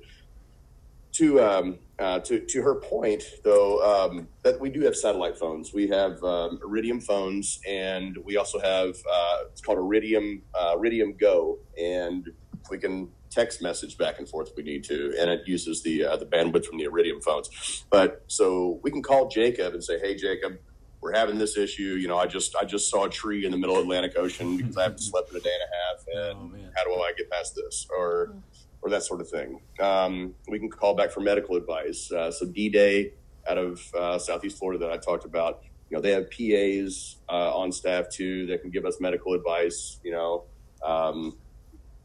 to 1.13 1.41
um, 1.41 1.79
uh, 1.99 2.19
to 2.19 2.39
to 2.39 2.61
her 2.61 2.75
point, 2.75 3.23
though, 3.43 3.81
um, 3.81 4.27
that 4.43 4.59
we 4.59 4.69
do 4.69 4.81
have 4.81 4.95
satellite 4.95 5.37
phones. 5.37 5.73
We 5.73 5.87
have 5.89 6.23
um, 6.23 6.59
Iridium 6.63 6.99
phones, 6.99 7.59
and 7.67 8.17
we 8.23 8.37
also 8.37 8.59
have 8.59 8.95
uh, 9.09 9.37
it's 9.51 9.61
called 9.61 9.77
Iridium 9.77 10.41
uh, 10.59 10.73
Iridium 10.75 11.13
Go, 11.13 11.59
and 11.79 12.29
we 12.69 12.77
can 12.77 13.09
text 13.29 13.61
message 13.61 13.97
back 13.97 14.19
and 14.19 14.29
forth 14.29 14.49
if 14.49 14.55
we 14.55 14.63
need 14.63 14.83
to, 14.85 15.15
and 15.19 15.29
it 15.29 15.41
uses 15.47 15.83
the 15.83 16.03
uh, 16.03 16.17
the 16.17 16.25
bandwidth 16.25 16.65
from 16.65 16.77
the 16.77 16.85
Iridium 16.85 17.21
phones. 17.21 17.85
But 17.91 18.23
so 18.27 18.79
we 18.83 18.89
can 18.89 19.03
call 19.03 19.27
Jacob 19.27 19.73
and 19.73 19.83
say, 19.83 19.99
"Hey, 19.99 20.15
Jacob, 20.15 20.57
we're 21.03 21.13
having 21.13 21.37
this 21.37 21.57
issue. 21.57 21.97
You 21.99 22.07
know, 22.07 22.17
I 22.17 22.25
just 22.25 22.55
I 22.55 22.63
just 22.63 22.89
saw 22.89 23.05
a 23.05 23.09
tree 23.09 23.45
in 23.45 23.51
the 23.51 23.57
middle 23.57 23.77
Atlantic 23.77 24.13
Ocean 24.17 24.57
because 24.57 24.77
I 24.77 24.83
haven't 24.83 25.01
slept 25.01 25.31
in 25.31 25.37
a 25.37 25.39
day 25.41 25.51
and 25.53 25.69
a 25.69 25.75
half, 25.75 26.31
and 26.31 26.53
oh, 26.55 26.71
how 26.75 26.83
do 26.85 26.93
I 27.01 27.11
get 27.17 27.29
past 27.29 27.55
this?" 27.55 27.85
Or 27.89 28.33
or 28.81 28.89
that 28.89 29.03
sort 29.03 29.21
of 29.21 29.29
thing. 29.29 29.59
Um, 29.79 30.33
we 30.47 30.59
can 30.59 30.69
call 30.69 30.95
back 30.95 31.11
for 31.11 31.19
medical 31.19 31.55
advice. 31.55 32.11
Uh, 32.11 32.31
so 32.31 32.45
D 32.45 32.69
Day 32.69 33.13
out 33.47 33.57
of 33.57 33.81
uh, 33.93 34.17
Southeast 34.17 34.57
Florida 34.57 34.79
that 34.85 34.91
I 34.91 34.97
talked 34.97 35.25
about, 35.25 35.63
you 35.89 35.97
know, 35.97 36.01
they 36.01 36.11
have 36.11 36.29
PAs 36.31 37.17
uh, 37.29 37.55
on 37.55 37.71
staff 37.71 38.09
too 38.09 38.45
that 38.47 38.61
can 38.61 38.71
give 38.71 38.85
us 38.85 39.01
medical 39.01 39.33
advice. 39.33 39.99
You 40.03 40.11
know, 40.13 40.43
um, 40.83 41.37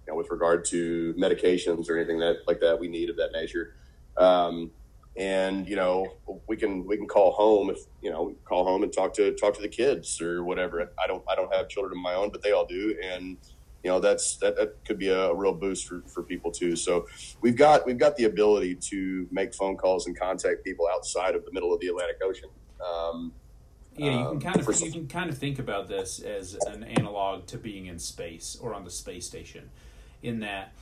know, 0.09 0.17
with 0.17 0.31
regard 0.31 0.65
to 0.67 1.15
medications 1.15 1.89
or 1.89 1.97
anything 1.97 2.19
that 2.19 2.39
like 2.47 2.61
that 2.61 2.81
we 2.81 2.89
need 2.89 3.11
of 3.11 3.17
that 3.17 3.31
nature. 3.33 3.75
Um, 4.17 4.73
and 5.19 5.69
you 5.69 5.77
know, 5.77 6.07
we 6.47 6.57
can 6.57 6.87
we 6.87 6.97
can 6.97 7.07
call 7.07 7.33
home 7.33 7.71
if 7.71 7.79
you 8.01 8.11
know 8.11 8.35
call 8.45 8.65
home 8.65 8.85
and 8.85 8.93
talk 8.93 9.13
to 9.15 9.35
talk 9.35 9.55
to 9.55 9.61
the 9.61 9.69
kids 9.69 10.21
or 10.21 10.45
whatever. 10.45 10.81
I 11.03 11.07
don't 11.07 11.25
I 11.29 11.35
don't 11.35 11.53
have 11.55 11.69
children 11.69 11.99
of 11.99 12.03
my 12.03 12.15
own, 12.15 12.31
but 12.31 12.43
they 12.43 12.53
all 12.53 12.65
do, 12.65 12.97
and 13.03 13.37
you 13.83 13.91
know 13.91 13.99
that's 13.99 14.37
that, 14.37 14.57
that 14.57 14.85
could 14.85 14.99
be 14.99 15.09
a, 15.09 15.31
a 15.31 15.35
real 15.35 15.53
boost 15.53 15.87
for, 15.87 16.03
for 16.07 16.23
people 16.23 16.53
too. 16.53 16.77
So 16.77 17.07
we've 17.41 17.57
got 17.57 17.85
we've 17.85 17.99
got 17.99 18.17
the 18.17 18.25
ability 18.25 18.77
to 18.77 19.27
make 19.33 19.55
phone 19.55 19.77
calls 19.77 20.07
and 20.07 20.19
contact 20.19 20.65
people 20.65 20.89
outside 20.93 21.35
of 21.35 21.45
the 21.45 21.53
middle 21.53 21.75
of 21.75 21.81
the 21.81 21.89
Atlantic 21.89 22.19
Ocean. 22.23 22.49
Um, 22.81 23.33
yeah, 23.97 24.13
you 24.13 24.19
can 24.19 24.27
um, 24.27 24.41
kind 24.41 24.57
of 24.61 24.81
you 24.81 24.93
can 24.93 25.09
kind 25.09 25.31
of 25.31 25.37
think 25.37 25.59
about 25.59 25.89
this 25.89 26.21
as 26.21 26.57
an 26.69 26.85
analog 26.85 27.47
to 27.47 27.59
being 27.59 27.87
in 27.87 27.99
space 27.99 28.57
or 28.61 28.73
on 28.73 28.85
the 28.85 28.91
space 28.91 29.27
station 29.27 29.71
in 30.23 30.41
that 30.41 30.73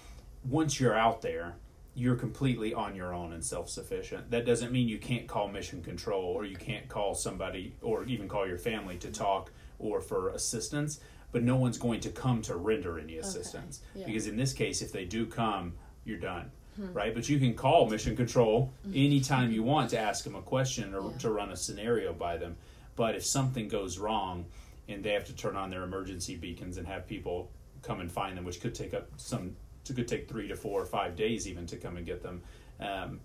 once 0.44 0.78
you're 0.78 0.96
out 0.96 1.22
there, 1.22 1.56
you're 1.96 2.14
completely 2.14 2.74
on 2.74 2.94
your 2.94 3.14
own 3.14 3.32
and 3.32 3.42
self 3.42 3.70
sufficient. 3.70 4.30
That 4.30 4.44
doesn't 4.44 4.70
mean 4.70 4.86
you 4.86 4.98
can't 4.98 5.26
call 5.26 5.48
mission 5.48 5.82
control 5.82 6.24
or 6.24 6.44
you 6.44 6.56
can't 6.56 6.88
call 6.88 7.14
somebody 7.14 7.74
or 7.80 8.04
even 8.04 8.28
call 8.28 8.46
your 8.46 8.58
family 8.58 8.98
to 8.98 9.10
talk 9.10 9.50
or 9.78 10.00
for 10.02 10.28
assistance, 10.30 11.00
but 11.32 11.42
no 11.42 11.56
one's 11.56 11.78
going 11.78 12.00
to 12.00 12.10
come 12.10 12.42
to 12.42 12.56
render 12.56 12.98
any 12.98 13.16
assistance. 13.16 13.80
Okay. 13.90 14.00
Yeah. 14.00 14.06
Because 14.06 14.26
in 14.26 14.36
this 14.36 14.52
case, 14.52 14.82
if 14.82 14.92
they 14.92 15.06
do 15.06 15.24
come, 15.26 15.72
you're 16.04 16.18
done. 16.18 16.50
Hmm. 16.76 16.92
Right, 16.92 17.14
but 17.14 17.26
you 17.26 17.38
can 17.38 17.54
call 17.54 17.88
mission 17.88 18.14
control 18.14 18.74
mm-hmm. 18.86 18.92
anytime 18.94 19.50
you 19.50 19.62
want 19.62 19.88
to 19.90 19.98
ask 19.98 20.22
them 20.24 20.34
a 20.34 20.42
question 20.42 20.94
or 20.94 21.10
yeah. 21.10 21.18
to 21.18 21.30
run 21.30 21.50
a 21.50 21.56
scenario 21.56 22.12
by 22.12 22.36
them. 22.36 22.56
But 22.94 23.14
if 23.14 23.24
something 23.24 23.68
goes 23.68 23.96
wrong 23.96 24.44
and 24.86 25.02
they 25.02 25.12
have 25.12 25.24
to 25.26 25.34
turn 25.34 25.56
on 25.56 25.70
their 25.70 25.84
emergency 25.84 26.36
beacons 26.36 26.76
and 26.76 26.86
have 26.86 27.06
people 27.06 27.50
come 27.80 28.00
and 28.00 28.12
find 28.12 28.36
them, 28.36 28.44
which 28.44 28.60
could 28.60 28.74
take 28.74 28.92
up 28.92 29.08
some. 29.16 29.56
It 29.90 29.96
could 29.96 30.08
take 30.08 30.28
three 30.28 30.48
to 30.48 30.56
four 30.56 30.80
or 30.80 30.86
five 30.86 31.16
days 31.16 31.46
even 31.46 31.66
to 31.66 31.76
come 31.76 31.96
and 31.96 32.06
get 32.06 32.22
them. 32.22 32.42
Um, 32.80 33.20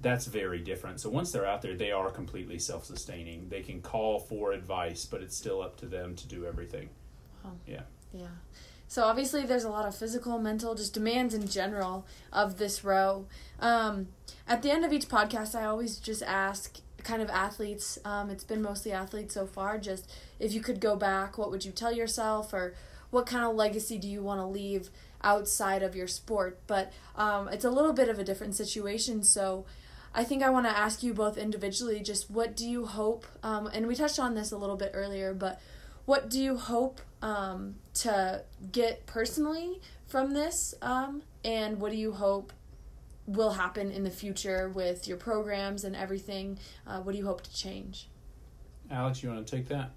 that's 0.00 0.26
very 0.26 0.60
different. 0.60 1.00
So 1.00 1.08
once 1.08 1.32
they're 1.32 1.46
out 1.46 1.62
there, 1.62 1.76
they 1.76 1.90
are 1.90 2.10
completely 2.10 2.58
self-sustaining. 2.58 3.48
They 3.48 3.62
can 3.62 3.80
call 3.80 4.18
for 4.18 4.52
advice, 4.52 5.06
but 5.06 5.22
it's 5.22 5.36
still 5.36 5.62
up 5.62 5.76
to 5.78 5.86
them 5.86 6.14
to 6.16 6.28
do 6.28 6.44
everything. 6.44 6.90
Wow. 7.42 7.52
Yeah. 7.66 7.82
Yeah. 8.12 8.26
So 8.86 9.04
obviously, 9.04 9.44
there's 9.44 9.64
a 9.64 9.70
lot 9.70 9.86
of 9.86 9.96
physical, 9.96 10.38
mental, 10.38 10.74
just 10.74 10.92
demands 10.92 11.32
in 11.34 11.48
general 11.48 12.06
of 12.32 12.58
this 12.58 12.84
row. 12.84 13.26
Um, 13.58 14.08
at 14.46 14.62
the 14.62 14.70
end 14.70 14.84
of 14.84 14.92
each 14.92 15.08
podcast, 15.08 15.54
I 15.54 15.64
always 15.64 15.96
just 15.96 16.22
ask 16.22 16.80
kind 17.02 17.22
of 17.22 17.30
athletes. 17.30 17.98
Um, 18.04 18.30
it's 18.30 18.44
been 18.44 18.62
mostly 18.62 18.92
athletes 18.92 19.34
so 19.34 19.46
far. 19.46 19.78
Just 19.78 20.10
if 20.38 20.52
you 20.52 20.60
could 20.60 20.80
go 20.80 20.96
back, 20.96 21.38
what 21.38 21.50
would 21.50 21.64
you 21.64 21.72
tell 21.72 21.92
yourself, 21.92 22.52
or 22.52 22.74
what 23.10 23.26
kind 23.26 23.44
of 23.44 23.56
legacy 23.56 23.98
do 23.98 24.06
you 24.06 24.22
want 24.22 24.40
to 24.40 24.46
leave 24.46 24.90
outside 25.24 25.82
of 25.82 25.96
your 25.96 26.06
sport? 26.06 26.60
But 26.66 26.92
um, 27.16 27.48
it's 27.48 27.64
a 27.64 27.70
little 27.70 27.92
bit 27.92 28.08
of 28.08 28.18
a 28.18 28.24
different 28.24 28.54
situation. 28.54 29.24
So 29.24 29.66
I 30.14 30.22
think 30.22 30.42
I 30.42 30.50
want 30.50 30.66
to 30.66 30.76
ask 30.76 31.02
you 31.02 31.12
both 31.12 31.36
individually 31.36 32.00
just 32.00 32.30
what 32.30 32.54
do 32.56 32.68
you 32.68 32.86
hope, 32.86 33.26
um, 33.42 33.66
and 33.66 33.88
we 33.88 33.96
touched 33.96 34.20
on 34.20 34.34
this 34.34 34.52
a 34.52 34.56
little 34.56 34.76
bit 34.76 34.92
earlier, 34.94 35.34
but 35.34 35.60
what 36.04 36.30
do 36.30 36.40
you 36.40 36.56
hope 36.56 37.00
um, 37.22 37.76
to 37.94 38.42
get 38.70 39.06
personally 39.06 39.80
from 40.06 40.32
this? 40.32 40.74
Um, 40.82 41.22
and 41.44 41.80
what 41.80 41.90
do 41.90 41.96
you 41.96 42.12
hope 42.12 42.52
will 43.26 43.52
happen 43.52 43.90
in 43.90 44.04
the 44.04 44.10
future 44.10 44.68
with 44.68 45.08
your 45.08 45.16
programs 45.16 45.82
and 45.82 45.96
everything? 45.96 46.58
Uh, 46.86 47.00
what 47.00 47.12
do 47.12 47.18
you 47.18 47.26
hope 47.26 47.42
to 47.42 47.54
change? 47.54 48.08
Alex, 48.90 49.22
you 49.22 49.30
want 49.30 49.46
to 49.46 49.56
take 49.56 49.68
that? 49.68 49.90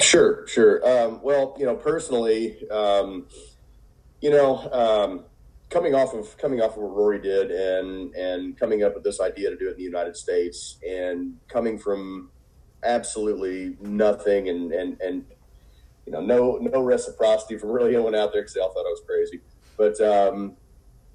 Sure, 0.00 0.46
sure. 0.46 0.86
Um, 0.86 1.20
well, 1.22 1.56
you 1.58 1.64
know, 1.64 1.74
personally, 1.76 2.68
um, 2.70 3.26
you 4.20 4.30
know, 4.30 4.70
um, 4.72 5.24
coming 5.70 5.94
off 5.94 6.14
of 6.14 6.36
coming 6.38 6.60
off 6.60 6.72
of 6.72 6.82
what 6.82 6.94
Rory 6.94 7.20
did, 7.20 7.50
and 7.50 8.14
and 8.14 8.58
coming 8.58 8.82
up 8.82 8.94
with 8.94 9.04
this 9.04 9.20
idea 9.20 9.50
to 9.50 9.56
do 9.56 9.68
it 9.68 9.72
in 9.72 9.76
the 9.78 9.82
United 9.82 10.16
States, 10.16 10.78
and 10.86 11.34
coming 11.48 11.78
from 11.78 12.30
absolutely 12.84 13.76
nothing, 13.80 14.48
and 14.48 14.72
and 14.72 15.00
and 15.00 15.24
you 16.06 16.12
know, 16.12 16.20
no 16.20 16.58
no 16.58 16.82
reciprocity 16.82 17.58
from 17.58 17.70
really 17.70 17.94
anyone 17.94 18.14
out 18.14 18.32
there 18.32 18.42
because 18.42 18.54
they 18.54 18.60
all 18.60 18.72
thought 18.72 18.86
I 18.86 18.90
was 18.90 19.02
crazy. 19.06 19.40
But 19.76 20.00
um, 20.00 20.56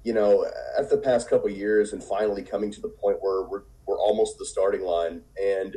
you 0.04 0.12
know, 0.12 0.46
after 0.78 0.96
the 0.96 1.02
past 1.02 1.30
couple 1.30 1.48
years, 1.50 1.92
and 1.92 2.02
finally 2.02 2.42
coming 2.42 2.70
to 2.72 2.80
the 2.80 2.88
point 2.88 3.18
where 3.20 3.42
we're 3.42 3.62
we're 3.86 3.98
almost 3.98 4.38
the 4.38 4.44
starting 4.44 4.82
line, 4.82 5.22
and 5.40 5.76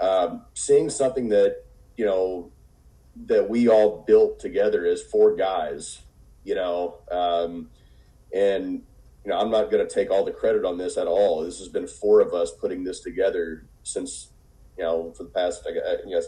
um, 0.00 0.44
seeing 0.54 0.90
something 0.90 1.28
that 1.28 1.64
you 1.98 2.06
know 2.06 2.52
that 3.26 3.50
we 3.50 3.68
all 3.68 4.04
built 4.06 4.38
together 4.38 4.86
as 4.86 5.02
four 5.02 5.34
guys, 5.34 6.02
you 6.44 6.54
know, 6.54 7.00
um, 7.10 7.68
and 8.32 8.82
you 9.24 9.30
know, 9.30 9.38
I'm 9.38 9.50
not 9.50 9.70
going 9.70 9.86
to 9.86 9.92
take 9.92 10.10
all 10.10 10.24
the 10.24 10.30
credit 10.30 10.64
on 10.64 10.78
this 10.78 10.96
at 10.96 11.08
all. 11.08 11.42
This 11.42 11.58
has 11.58 11.68
been 11.68 11.88
four 11.88 12.20
of 12.20 12.32
us 12.32 12.52
putting 12.52 12.84
this 12.84 13.00
together 13.00 13.66
since 13.82 14.28
you 14.76 14.84
know 14.84 15.12
for 15.12 15.24
the 15.24 15.30
past 15.30 15.66
I 15.68 16.08
guess 16.08 16.26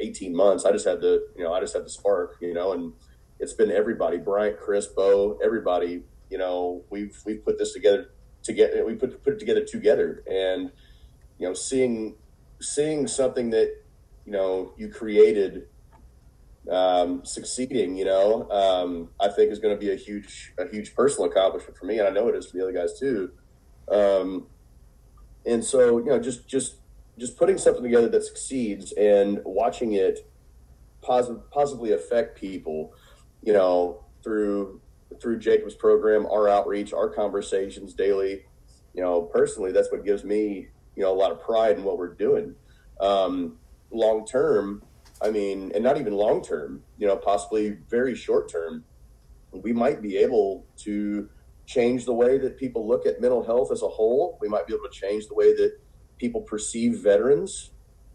18 0.00 0.34
months. 0.34 0.64
I 0.64 0.72
just 0.72 0.84
had 0.84 1.00
the 1.00 1.28
you 1.36 1.44
know 1.44 1.52
I 1.52 1.60
just 1.60 1.74
had 1.74 1.84
the 1.84 1.90
spark, 1.90 2.36
you 2.40 2.52
know, 2.52 2.72
and 2.72 2.92
it's 3.38 3.52
been 3.52 3.70
everybody, 3.70 4.18
Bryant, 4.18 4.58
Chris, 4.58 4.86
Bo, 4.86 5.38
everybody. 5.42 6.02
You 6.28 6.38
know, 6.38 6.82
we've 6.90 7.16
we've 7.24 7.44
put 7.44 7.56
this 7.58 7.72
together 7.72 8.10
together. 8.42 8.84
We 8.84 8.94
put 8.94 9.22
put 9.22 9.34
it 9.34 9.38
together 9.38 9.64
together, 9.64 10.24
and 10.28 10.72
you 11.38 11.46
know, 11.46 11.54
seeing 11.54 12.16
seeing 12.60 13.06
something 13.06 13.50
that 13.50 13.83
you 14.26 14.32
know 14.32 14.72
you 14.76 14.88
created 14.88 15.68
um, 16.70 17.24
succeeding, 17.24 17.96
you 17.96 18.06
know, 18.06 18.50
um, 18.50 19.10
I 19.20 19.28
think 19.28 19.52
is 19.52 19.58
going 19.58 19.74
to 19.74 19.80
be 19.80 19.92
a 19.92 19.96
huge 19.96 20.54
a 20.58 20.68
huge 20.68 20.94
personal 20.94 21.30
accomplishment 21.30 21.76
for 21.76 21.86
me, 21.86 21.98
and 21.98 22.08
I 22.08 22.10
know 22.10 22.28
it 22.28 22.34
is 22.34 22.46
for 22.46 22.56
the 22.56 22.62
other 22.62 22.72
guys 22.72 22.98
too. 22.98 23.32
Um, 23.90 24.46
and 25.46 25.62
so, 25.62 25.98
you 25.98 26.06
know, 26.06 26.18
just 26.18 26.48
just 26.48 26.76
just 27.18 27.36
putting 27.36 27.58
something 27.58 27.82
together 27.82 28.08
that 28.08 28.24
succeeds 28.24 28.92
and 28.92 29.40
watching 29.44 29.92
it 29.92 30.30
positive, 31.02 31.48
positively 31.50 31.92
affect 31.92 32.38
people, 32.38 32.94
you 33.42 33.52
know, 33.52 34.04
through 34.22 34.80
through 35.20 35.38
Jacob's 35.38 35.74
program, 35.74 36.26
our 36.26 36.48
outreach, 36.48 36.92
our 36.92 37.08
conversations 37.08 37.92
daily. 37.94 38.46
You 38.94 39.02
know, 39.02 39.22
personally, 39.22 39.72
that's 39.72 39.90
what 39.90 40.04
gives 40.04 40.24
me, 40.24 40.68
you 40.96 41.02
know, 41.02 41.12
a 41.12 41.18
lot 41.18 41.30
of 41.30 41.40
pride 41.42 41.76
in 41.76 41.84
what 41.84 41.98
we're 41.98 42.14
doing. 42.14 42.54
Um, 43.00 43.58
long 43.90 44.26
term, 44.26 44.82
I 45.22 45.30
mean, 45.30 45.72
and 45.74 45.82
not 45.82 45.98
even 45.98 46.12
long 46.12 46.42
term, 46.42 46.82
you 46.98 47.06
know, 47.06 47.16
possibly 47.16 47.78
very 47.88 48.14
short 48.14 48.50
term, 48.50 48.84
we 49.52 49.72
might 49.72 50.02
be 50.02 50.16
able 50.18 50.66
to 50.78 51.28
change 51.66 52.04
the 52.04 52.12
way 52.12 52.38
that 52.38 52.56
people 52.58 52.86
look 52.86 53.06
at 53.06 53.20
mental 53.20 53.42
health 53.42 53.70
as 53.72 53.82
a 53.82 53.88
whole. 53.88 54.38
We 54.40 54.48
might 54.48 54.66
be 54.66 54.74
able 54.74 54.84
to 54.84 54.90
change 54.90 55.28
the 55.28 55.34
way 55.34 55.54
that 55.54 55.78
people 56.18 56.40
perceive 56.42 56.98
veterans. 56.98 57.70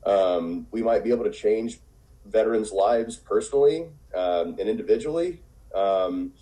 Um, 0.05 0.67
we 0.71 0.81
might 0.81 1.03
be 1.03 1.11
able 1.11 1.23
to 1.23 1.31
change 1.31 1.79
veterans' 2.25 2.71
lives 2.71 3.17
personally 3.17 3.87
um, 4.15 4.55
and 4.59 4.69
individually. 4.69 5.41
Um, 5.73 6.33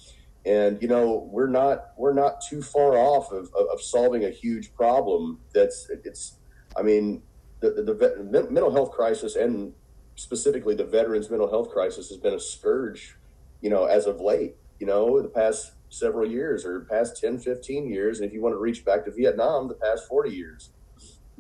and 0.46 0.82
you 0.82 0.88
know, 0.88 1.28
we're 1.32 1.50
not 1.50 1.92
we're 1.98 2.14
not 2.14 2.42
too 2.42 2.62
far 2.62 2.98
off 2.98 3.32
of, 3.32 3.50
of, 3.54 3.68
of 3.74 3.82
solving 3.82 4.26
a 4.26 4.30
huge 4.30 4.74
problem. 4.74 5.40
That's 5.54 5.90
it's. 6.06 6.38
I 6.78 6.84
mean, 6.84 7.24
the, 7.60 7.70
the, 7.72 8.48
mental 8.50 8.72
health 8.72 8.92
crisis 8.92 9.36
and 9.36 9.74
specifically 10.16 10.76
the 10.76 10.86
veterans' 10.86 11.30
mental 11.30 11.50
health 11.50 11.70
crisis 11.70 12.10
has 12.10 12.18
been 12.18 12.34
a 12.34 12.40
scourge. 12.40 13.16
You 13.62 13.72
know, 13.72 13.86
as 13.86 14.06
of 14.06 14.22
late. 14.22 14.56
You 14.80 14.86
know, 14.86 15.20
the 15.22 15.30
past 15.30 15.72
several 15.90 16.30
years 16.30 16.64
or 16.64 16.82
past 16.82 17.20
10, 17.20 17.40
15 17.40 17.90
years. 17.90 18.20
And 18.20 18.28
if 18.28 18.34
you 18.34 18.42
want 18.42 18.54
to 18.54 18.60
reach 18.60 18.86
back 18.86 19.06
to 19.06 19.12
Vietnam, 19.12 19.68
the 19.68 19.74
past 19.74 20.08
40 20.08 20.30
years 20.30 20.70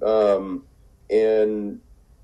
um, 0.05 0.63
and 1.09 1.80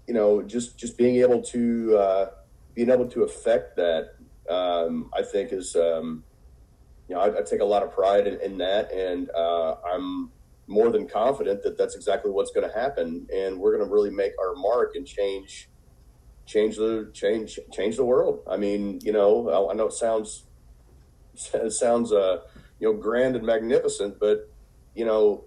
you 0.07 0.13
know 0.13 0.41
just 0.41 0.77
just 0.77 0.97
being 0.97 1.17
able 1.17 1.41
to 1.41 1.97
uh, 1.97 2.29
being 2.73 2.89
able 2.89 3.07
to 3.07 3.23
affect 3.23 3.75
that 3.77 4.15
um, 4.49 5.09
I 5.17 5.21
think 5.23 5.51
is 5.51 5.75
um, 5.75 6.23
you 7.07 7.15
know 7.15 7.21
I, 7.21 7.39
I, 7.39 7.41
take 7.41 7.61
a 7.61 7.65
lot 7.65 7.83
of 7.83 7.91
pride 7.93 8.27
in, 8.27 8.39
in 8.41 8.57
that, 8.57 8.91
and 8.91 9.29
uh, 9.31 9.75
I'm 9.85 10.31
more 10.68 10.89
than 10.89 11.07
confident 11.07 11.64
that 11.64 11.78
that's 11.78 11.95
exactly 11.95 12.32
what's 12.32 12.51
going 12.51 12.68
to 12.68 12.74
happen, 12.74 13.28
and 13.34 13.59
we're 13.59 13.76
going 13.76 13.88
to 13.88 13.93
really 13.93 14.09
make 14.09 14.34
our 14.39 14.55
mark 14.55 14.95
and 14.95 15.05
change 15.05 15.70
change 16.45 16.76
the 16.76 17.09
change 17.14 17.59
change 17.72 17.95
the 17.95 18.05
world. 18.05 18.41
I 18.49 18.57
mean, 18.57 18.99
you 19.01 19.11
know, 19.11 19.70
I, 19.70 19.74
know 19.74 19.88
it 19.88 19.93
sounds 19.93 20.43
it 21.53 21.72
sounds 21.74 22.11
uh, 22.11 22.41
you 22.80 22.91
know 22.91 22.97
grand 22.97 23.36
and 23.36 23.45
magnificent, 23.45 24.20
but 24.20 24.49
you 24.95 25.05
know 25.05 25.45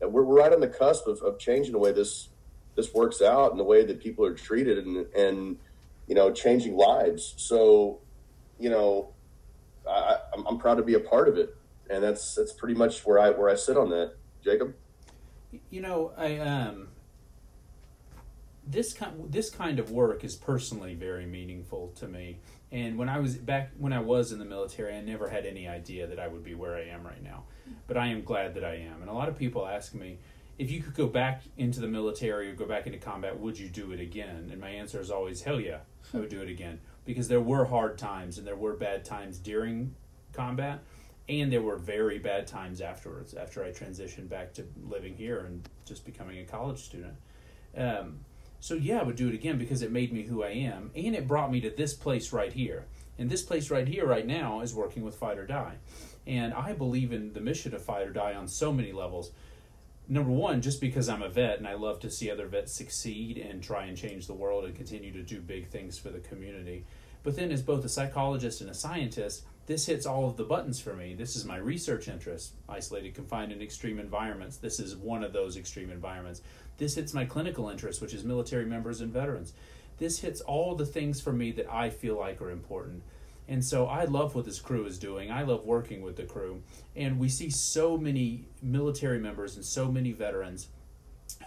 we're, 0.00 0.22
we're 0.22 0.36
right 0.36 0.52
on 0.52 0.60
the 0.60 0.68
cusp 0.68 1.06
of, 1.06 1.20
of 1.22 1.38
changing 1.38 1.72
the 1.72 1.78
way 1.78 1.92
this 1.92 2.28
this 2.76 2.92
works 2.92 3.22
out 3.22 3.52
and 3.52 3.60
the 3.60 3.64
way 3.64 3.84
that 3.84 4.00
people 4.00 4.24
are 4.24 4.34
treated 4.34 4.84
and 4.84 5.06
and 5.14 5.58
you 6.06 6.14
know 6.14 6.32
changing 6.32 6.76
lives. 6.76 7.34
So 7.36 8.00
you 8.58 8.70
know 8.70 9.14
I, 9.88 10.18
I'm, 10.34 10.46
I'm 10.46 10.58
proud 10.58 10.76
to 10.76 10.82
be 10.82 10.94
a 10.94 11.00
part 11.00 11.28
of 11.28 11.36
it, 11.36 11.56
and 11.90 12.02
that's 12.02 12.34
that's 12.34 12.52
pretty 12.52 12.74
much 12.74 13.04
where 13.04 13.18
I 13.18 13.30
where 13.30 13.48
I 13.48 13.54
sit 13.54 13.76
on 13.76 13.90
that. 13.90 14.14
Jacob, 14.44 14.74
you 15.70 15.80
know 15.80 16.12
I 16.16 16.36
um 16.38 16.88
this 18.66 18.92
kind 18.92 19.30
this 19.30 19.50
kind 19.50 19.78
of 19.78 19.90
work 19.90 20.24
is 20.24 20.36
personally 20.36 20.94
very 20.94 21.26
meaningful 21.26 21.92
to 21.96 22.08
me. 22.08 22.38
And 22.72 22.98
when 22.98 23.08
I 23.08 23.18
was 23.18 23.36
back 23.36 23.70
when 23.78 23.92
I 23.92 24.00
was 24.00 24.32
in 24.32 24.38
the 24.38 24.44
military, 24.44 24.94
I 24.94 25.00
never 25.00 25.28
had 25.28 25.46
any 25.46 25.68
idea 25.68 26.06
that 26.06 26.18
I 26.18 26.28
would 26.28 26.44
be 26.44 26.54
where 26.54 26.76
I 26.76 26.84
am 26.84 27.04
right 27.04 27.22
now. 27.22 27.44
But 27.86 27.96
I 27.96 28.08
am 28.08 28.22
glad 28.22 28.54
that 28.54 28.64
I 28.64 28.76
am. 28.76 29.00
And 29.00 29.10
a 29.10 29.12
lot 29.12 29.28
of 29.28 29.38
people 29.38 29.66
ask 29.66 29.94
me 29.94 30.18
if 30.58 30.70
you 30.70 30.82
could 30.82 30.94
go 30.94 31.06
back 31.06 31.42
into 31.56 31.80
the 31.80 31.88
military 31.88 32.50
or 32.50 32.54
go 32.54 32.66
back 32.66 32.86
into 32.86 32.98
combat, 32.98 33.38
would 33.38 33.58
you 33.58 33.68
do 33.68 33.92
it 33.92 34.00
again? 34.00 34.48
And 34.52 34.60
my 34.60 34.68
answer 34.68 35.00
is 35.00 35.10
always 35.10 35.42
hell 35.42 35.60
yeah, 35.60 35.78
I 36.12 36.18
would 36.18 36.28
do 36.28 36.40
it 36.42 36.48
again 36.48 36.80
because 37.04 37.28
there 37.28 37.40
were 37.40 37.64
hard 37.64 37.98
times 37.98 38.38
and 38.38 38.46
there 38.46 38.56
were 38.56 38.74
bad 38.74 39.04
times 39.04 39.38
during 39.38 39.94
combat 40.32 40.82
and 41.28 41.52
there 41.52 41.62
were 41.62 41.76
very 41.76 42.18
bad 42.18 42.46
times 42.46 42.80
afterwards 42.80 43.34
after 43.34 43.64
I 43.64 43.70
transitioned 43.70 44.28
back 44.28 44.52
to 44.54 44.66
living 44.86 45.16
here 45.16 45.40
and 45.40 45.66
just 45.84 46.04
becoming 46.04 46.38
a 46.38 46.44
college 46.44 46.82
student. 46.82 47.14
Um, 47.76 48.20
so 48.60 48.74
yeah, 48.74 49.00
I 49.00 49.02
would 49.02 49.16
do 49.16 49.28
it 49.28 49.34
again 49.34 49.58
because 49.58 49.82
it 49.82 49.92
made 49.92 50.12
me 50.12 50.22
who 50.22 50.42
I 50.42 50.50
am, 50.50 50.90
and 50.94 51.14
it 51.14 51.26
brought 51.26 51.50
me 51.50 51.60
to 51.62 51.70
this 51.70 51.94
place 51.94 52.32
right 52.32 52.52
here. 52.52 52.86
And 53.18 53.30
this 53.30 53.42
place 53.42 53.70
right 53.70 53.86
here, 53.86 54.06
right 54.06 54.26
now, 54.26 54.60
is 54.60 54.74
working 54.74 55.02
with 55.04 55.14
Fight 55.14 55.38
Oar 55.38 55.46
Die. 55.46 55.74
And 56.26 56.52
I 56.54 56.72
believe 56.72 57.12
in 57.12 57.32
the 57.32 57.40
mission 57.40 57.74
of 57.74 57.84
Fight 57.84 58.06
Oar 58.06 58.12
Die 58.12 58.34
on 58.34 58.48
so 58.48 58.72
many 58.72 58.92
levels. 58.92 59.30
Number 60.08 60.30
one, 60.30 60.60
just 60.60 60.80
because 60.80 61.08
I'm 61.08 61.22
a 61.22 61.28
vet 61.28 61.58
and 61.58 61.68
I 61.68 61.74
love 61.74 62.00
to 62.00 62.10
see 62.10 62.30
other 62.30 62.46
vets 62.46 62.74
succeed 62.74 63.38
and 63.38 63.62
try 63.62 63.84
and 63.84 63.96
change 63.96 64.26
the 64.26 64.34
world 64.34 64.64
and 64.64 64.74
continue 64.74 65.12
to 65.12 65.22
do 65.22 65.40
big 65.40 65.68
things 65.68 65.98
for 65.98 66.10
the 66.10 66.18
community. 66.18 66.84
But 67.22 67.36
then, 67.36 67.50
as 67.50 67.62
both 67.62 67.84
a 67.84 67.88
psychologist 67.88 68.60
and 68.60 68.68
a 68.68 68.74
scientist, 68.74 69.44
this 69.66 69.86
hits 69.86 70.04
all 70.04 70.28
of 70.28 70.36
the 70.36 70.44
buttons 70.44 70.80
for 70.80 70.94
me. 70.94 71.14
This 71.14 71.36
is 71.36 71.44
my 71.44 71.56
research 71.56 72.08
interest 72.08 72.52
isolated, 72.68 73.14
confined, 73.14 73.52
in 73.52 73.62
extreme 73.62 73.98
environments. 73.98 74.58
This 74.58 74.78
is 74.78 74.96
one 74.96 75.24
of 75.24 75.32
those 75.32 75.56
extreme 75.56 75.90
environments. 75.90 76.42
This 76.76 76.94
hits 76.94 77.14
my 77.14 77.24
clinical 77.24 77.70
interest, 77.70 78.02
which 78.02 78.14
is 78.14 78.24
military 78.24 78.66
members 78.66 79.00
and 79.00 79.12
veterans. 79.12 79.54
This 79.98 80.18
hits 80.18 80.40
all 80.40 80.74
the 80.74 80.86
things 80.86 81.20
for 81.20 81.32
me 81.32 81.52
that 81.52 81.72
I 81.72 81.88
feel 81.88 82.18
like 82.18 82.42
are 82.42 82.50
important. 82.50 83.02
And 83.46 83.64
so 83.64 83.86
I 83.86 84.04
love 84.04 84.34
what 84.34 84.44
this 84.44 84.60
crew 84.60 84.86
is 84.86 84.98
doing. 84.98 85.30
I 85.30 85.42
love 85.42 85.64
working 85.64 86.02
with 86.02 86.16
the 86.16 86.24
crew. 86.24 86.62
And 86.96 87.18
we 87.18 87.28
see 87.28 87.50
so 87.50 87.96
many 87.96 88.46
military 88.62 89.18
members 89.18 89.56
and 89.56 89.64
so 89.64 89.90
many 89.90 90.12
veterans 90.12 90.68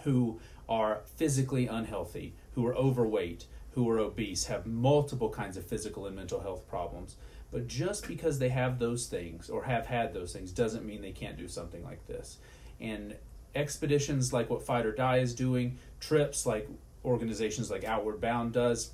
who 0.02 0.40
are 0.68 1.02
physically 1.16 1.66
unhealthy, 1.66 2.34
who 2.54 2.66
are 2.66 2.74
overweight, 2.74 3.46
who 3.72 3.88
are 3.88 3.98
obese, 3.98 4.46
have 4.46 4.66
multiple 4.66 5.30
kinds 5.30 5.56
of 5.56 5.64
physical 5.64 6.06
and 6.06 6.16
mental 6.16 6.40
health 6.40 6.66
problems. 6.68 7.16
But 7.50 7.66
just 7.66 8.06
because 8.06 8.38
they 8.38 8.50
have 8.50 8.78
those 8.78 9.06
things 9.06 9.48
or 9.48 9.64
have 9.64 9.86
had 9.86 10.12
those 10.12 10.32
things 10.32 10.52
doesn't 10.52 10.84
mean 10.84 11.00
they 11.00 11.12
can't 11.12 11.38
do 11.38 11.48
something 11.48 11.82
like 11.82 12.06
this. 12.06 12.38
And 12.80 13.16
expeditions 13.54 14.32
like 14.32 14.50
what 14.50 14.62
Fight 14.62 14.84
Oar 14.84 14.92
Die 14.92 15.18
is 15.18 15.34
doing, 15.34 15.78
trips 16.00 16.44
like 16.44 16.68
organizations 17.04 17.70
like 17.70 17.84
Outward 17.84 18.20
Bound 18.20 18.52
does, 18.52 18.92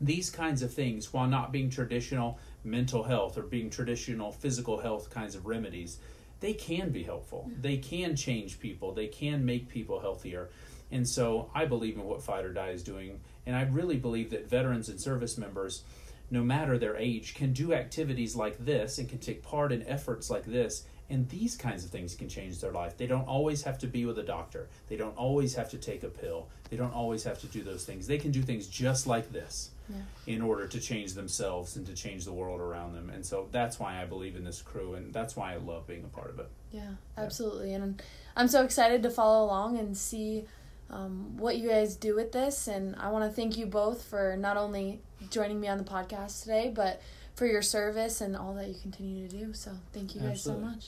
these 0.00 0.30
kinds 0.30 0.62
of 0.62 0.72
things, 0.72 1.12
while 1.12 1.26
not 1.26 1.52
being 1.52 1.70
traditional 1.70 2.38
mental 2.64 3.04
health 3.04 3.38
or 3.38 3.42
being 3.42 3.70
traditional 3.70 4.32
physical 4.32 4.78
health 4.78 5.10
kinds 5.10 5.34
of 5.34 5.46
remedies, 5.46 5.98
they 6.40 6.52
can 6.52 6.90
be 6.90 7.02
helpful. 7.02 7.48
Mm-hmm. 7.48 7.62
They 7.62 7.76
can 7.78 8.14
change 8.16 8.60
people. 8.60 8.92
They 8.92 9.06
can 9.06 9.44
make 9.44 9.68
people 9.68 10.00
healthier. 10.00 10.50
And 10.90 11.08
so 11.08 11.50
I 11.54 11.64
believe 11.64 11.96
in 11.96 12.04
what 12.04 12.22
Fight 12.22 12.44
Oar 12.44 12.52
Die 12.52 12.70
is 12.70 12.82
doing, 12.82 13.20
And 13.46 13.56
I 13.56 13.62
really 13.62 13.96
believe 13.96 14.30
that 14.30 14.48
veterans 14.48 14.88
and 14.88 15.00
service 15.00 15.38
members, 15.38 15.82
no 16.30 16.42
matter 16.42 16.76
their 16.78 16.96
age, 16.96 17.34
can 17.34 17.52
do 17.52 17.72
activities 17.72 18.34
like 18.34 18.64
this 18.64 18.98
and 18.98 19.08
can 19.08 19.18
take 19.18 19.42
part 19.42 19.72
in 19.72 19.86
efforts 19.86 20.30
like 20.30 20.44
this. 20.44 20.84
And 21.08 21.28
these 21.28 21.56
kinds 21.56 21.84
of 21.84 21.90
things 21.90 22.16
can 22.16 22.28
change 22.28 22.60
their 22.60 22.72
life. 22.72 22.96
They 22.96 23.06
don't 23.06 23.28
always 23.28 23.62
have 23.62 23.78
to 23.78 23.86
be 23.86 24.04
with 24.06 24.18
a 24.18 24.24
doctor. 24.24 24.68
They 24.88 24.96
don't 24.96 25.16
always 25.16 25.54
have 25.54 25.70
to 25.70 25.78
take 25.78 26.02
a 26.02 26.08
pill. 26.08 26.48
They 26.68 26.76
don't 26.76 26.92
always 26.92 27.22
have 27.22 27.38
to 27.42 27.46
do 27.46 27.62
those 27.62 27.84
things. 27.84 28.08
They 28.08 28.18
can 28.18 28.32
do 28.32 28.42
things 28.42 28.66
just 28.66 29.06
like 29.06 29.30
this 29.30 29.70
Yeah. 29.88 30.02
in 30.26 30.42
order 30.42 30.66
to 30.66 30.80
change 30.80 31.14
themselves 31.14 31.76
and 31.76 31.86
to 31.86 31.94
change 31.94 32.24
the 32.24 32.32
world 32.32 32.60
around 32.60 32.94
them. 32.94 33.08
And 33.10 33.24
so 33.24 33.46
that's 33.52 33.78
why 33.78 34.02
I 34.02 34.04
believe 34.04 34.34
in 34.34 34.42
this 34.42 34.60
crew 34.60 34.94
and 34.94 35.14
that's 35.14 35.36
why 35.36 35.52
I 35.52 35.58
love 35.58 35.86
being 35.86 36.02
a 36.02 36.08
part 36.08 36.30
of 36.30 36.40
it. 36.40 36.48
Yeah, 36.72 36.94
absolutely. 37.16 37.72
And 37.72 38.02
I'm 38.34 38.48
so 38.48 38.64
excited 38.64 39.04
to 39.04 39.10
follow 39.10 39.44
along 39.46 39.78
and 39.78 39.96
see 39.96 40.46
um, 40.90 41.36
what 41.36 41.56
you 41.56 41.68
guys 41.68 41.94
do 41.94 42.16
with 42.16 42.32
this. 42.32 42.66
And 42.66 42.96
I 42.96 43.10
want 43.10 43.24
to 43.24 43.30
thank 43.34 43.56
you 43.56 43.66
both 43.66 44.02
for 44.02 44.36
not 44.36 44.56
only 44.56 45.00
joining 45.30 45.60
me 45.60 45.68
on 45.68 45.78
the 45.78 45.84
podcast 45.84 46.42
today, 46.42 46.72
but 46.74 47.00
for 47.34 47.46
your 47.46 47.62
service 47.62 48.20
and 48.20 48.36
all 48.36 48.54
that 48.54 48.68
you 48.68 48.74
continue 48.80 49.28
to 49.28 49.36
do. 49.36 49.52
So 49.52 49.72
thank 49.92 50.14
you 50.14 50.20
guys 50.20 50.30
Absolutely. 50.30 50.64
so 50.64 50.70
much. 50.70 50.84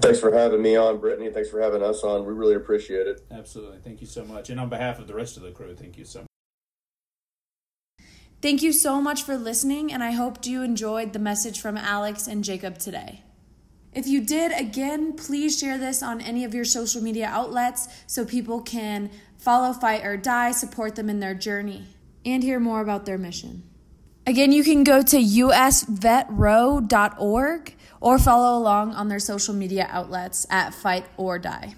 Thanks 0.00 0.18
for 0.18 0.32
having 0.32 0.62
me 0.62 0.76
on, 0.76 0.98
Brittany. 0.98 1.30
Thanks 1.30 1.48
for 1.48 1.60
having 1.60 1.82
us 1.82 2.02
on. 2.02 2.26
We 2.26 2.32
really 2.32 2.54
appreciate 2.54 3.06
it. 3.06 3.24
Absolutely. 3.30 3.78
Thank 3.78 4.00
you 4.00 4.06
so 4.06 4.24
much. 4.24 4.50
And 4.50 4.58
on 4.58 4.68
behalf 4.68 4.98
of 4.98 5.06
the 5.06 5.14
rest 5.14 5.36
of 5.36 5.42
the 5.44 5.52
crew, 5.52 5.74
thank 5.76 5.96
you 5.96 6.04
so 6.04 6.20
much. 6.20 6.26
Thank 8.42 8.62
you 8.62 8.72
so 8.72 9.00
much 9.00 9.22
for 9.22 9.36
listening, 9.36 9.92
and 9.92 10.04
I 10.04 10.10
hope 10.10 10.44
you 10.44 10.62
enjoyed 10.62 11.12
the 11.12 11.18
message 11.18 11.60
from 11.60 11.76
Alex 11.76 12.26
and 12.26 12.44
Jacob 12.44 12.78
today. 12.78 13.22
If 13.94 14.06
you 14.06 14.20
did, 14.20 14.52
again, 14.52 15.14
please 15.14 15.58
share 15.58 15.78
this 15.78 16.02
on 16.02 16.20
any 16.20 16.44
of 16.44 16.54
your 16.54 16.66
social 16.66 17.02
media 17.02 17.26
outlets 17.26 17.88
so 18.06 18.26
people 18.26 18.60
can 18.60 19.10
follow 19.38 19.72
Fight 19.72 20.04
Oar 20.04 20.18
Die, 20.18 20.50
support 20.52 20.96
them 20.96 21.08
in 21.08 21.20
their 21.20 21.34
journey, 21.34 21.86
and 22.26 22.42
hear 22.42 22.60
more 22.60 22.82
about 22.82 23.06
their 23.06 23.16
mission. 23.16 23.62
Again, 24.26 24.52
you 24.52 24.62
can 24.64 24.84
go 24.84 25.02
to 25.02 25.16
usvetrow.org 25.16 27.74
or 28.00 28.18
follow 28.18 28.58
along 28.58 28.94
on 28.94 29.08
their 29.08 29.18
social 29.18 29.54
media 29.54 29.86
outlets 29.88 30.46
at 30.50 30.74
Fight 30.74 31.06
Oar 31.16 31.38
Die. 31.38 31.74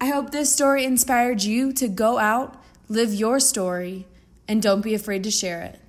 I 0.00 0.06
hope 0.06 0.30
this 0.30 0.52
story 0.52 0.84
inspired 0.84 1.42
you 1.42 1.72
to 1.74 1.88
go 1.88 2.18
out, 2.18 2.62
live 2.88 3.14
your 3.14 3.40
story, 3.40 4.06
and 4.48 4.60
don't 4.60 4.82
be 4.82 4.94
afraid 4.94 5.22
to 5.24 5.30
share 5.30 5.62
it. 5.62 5.79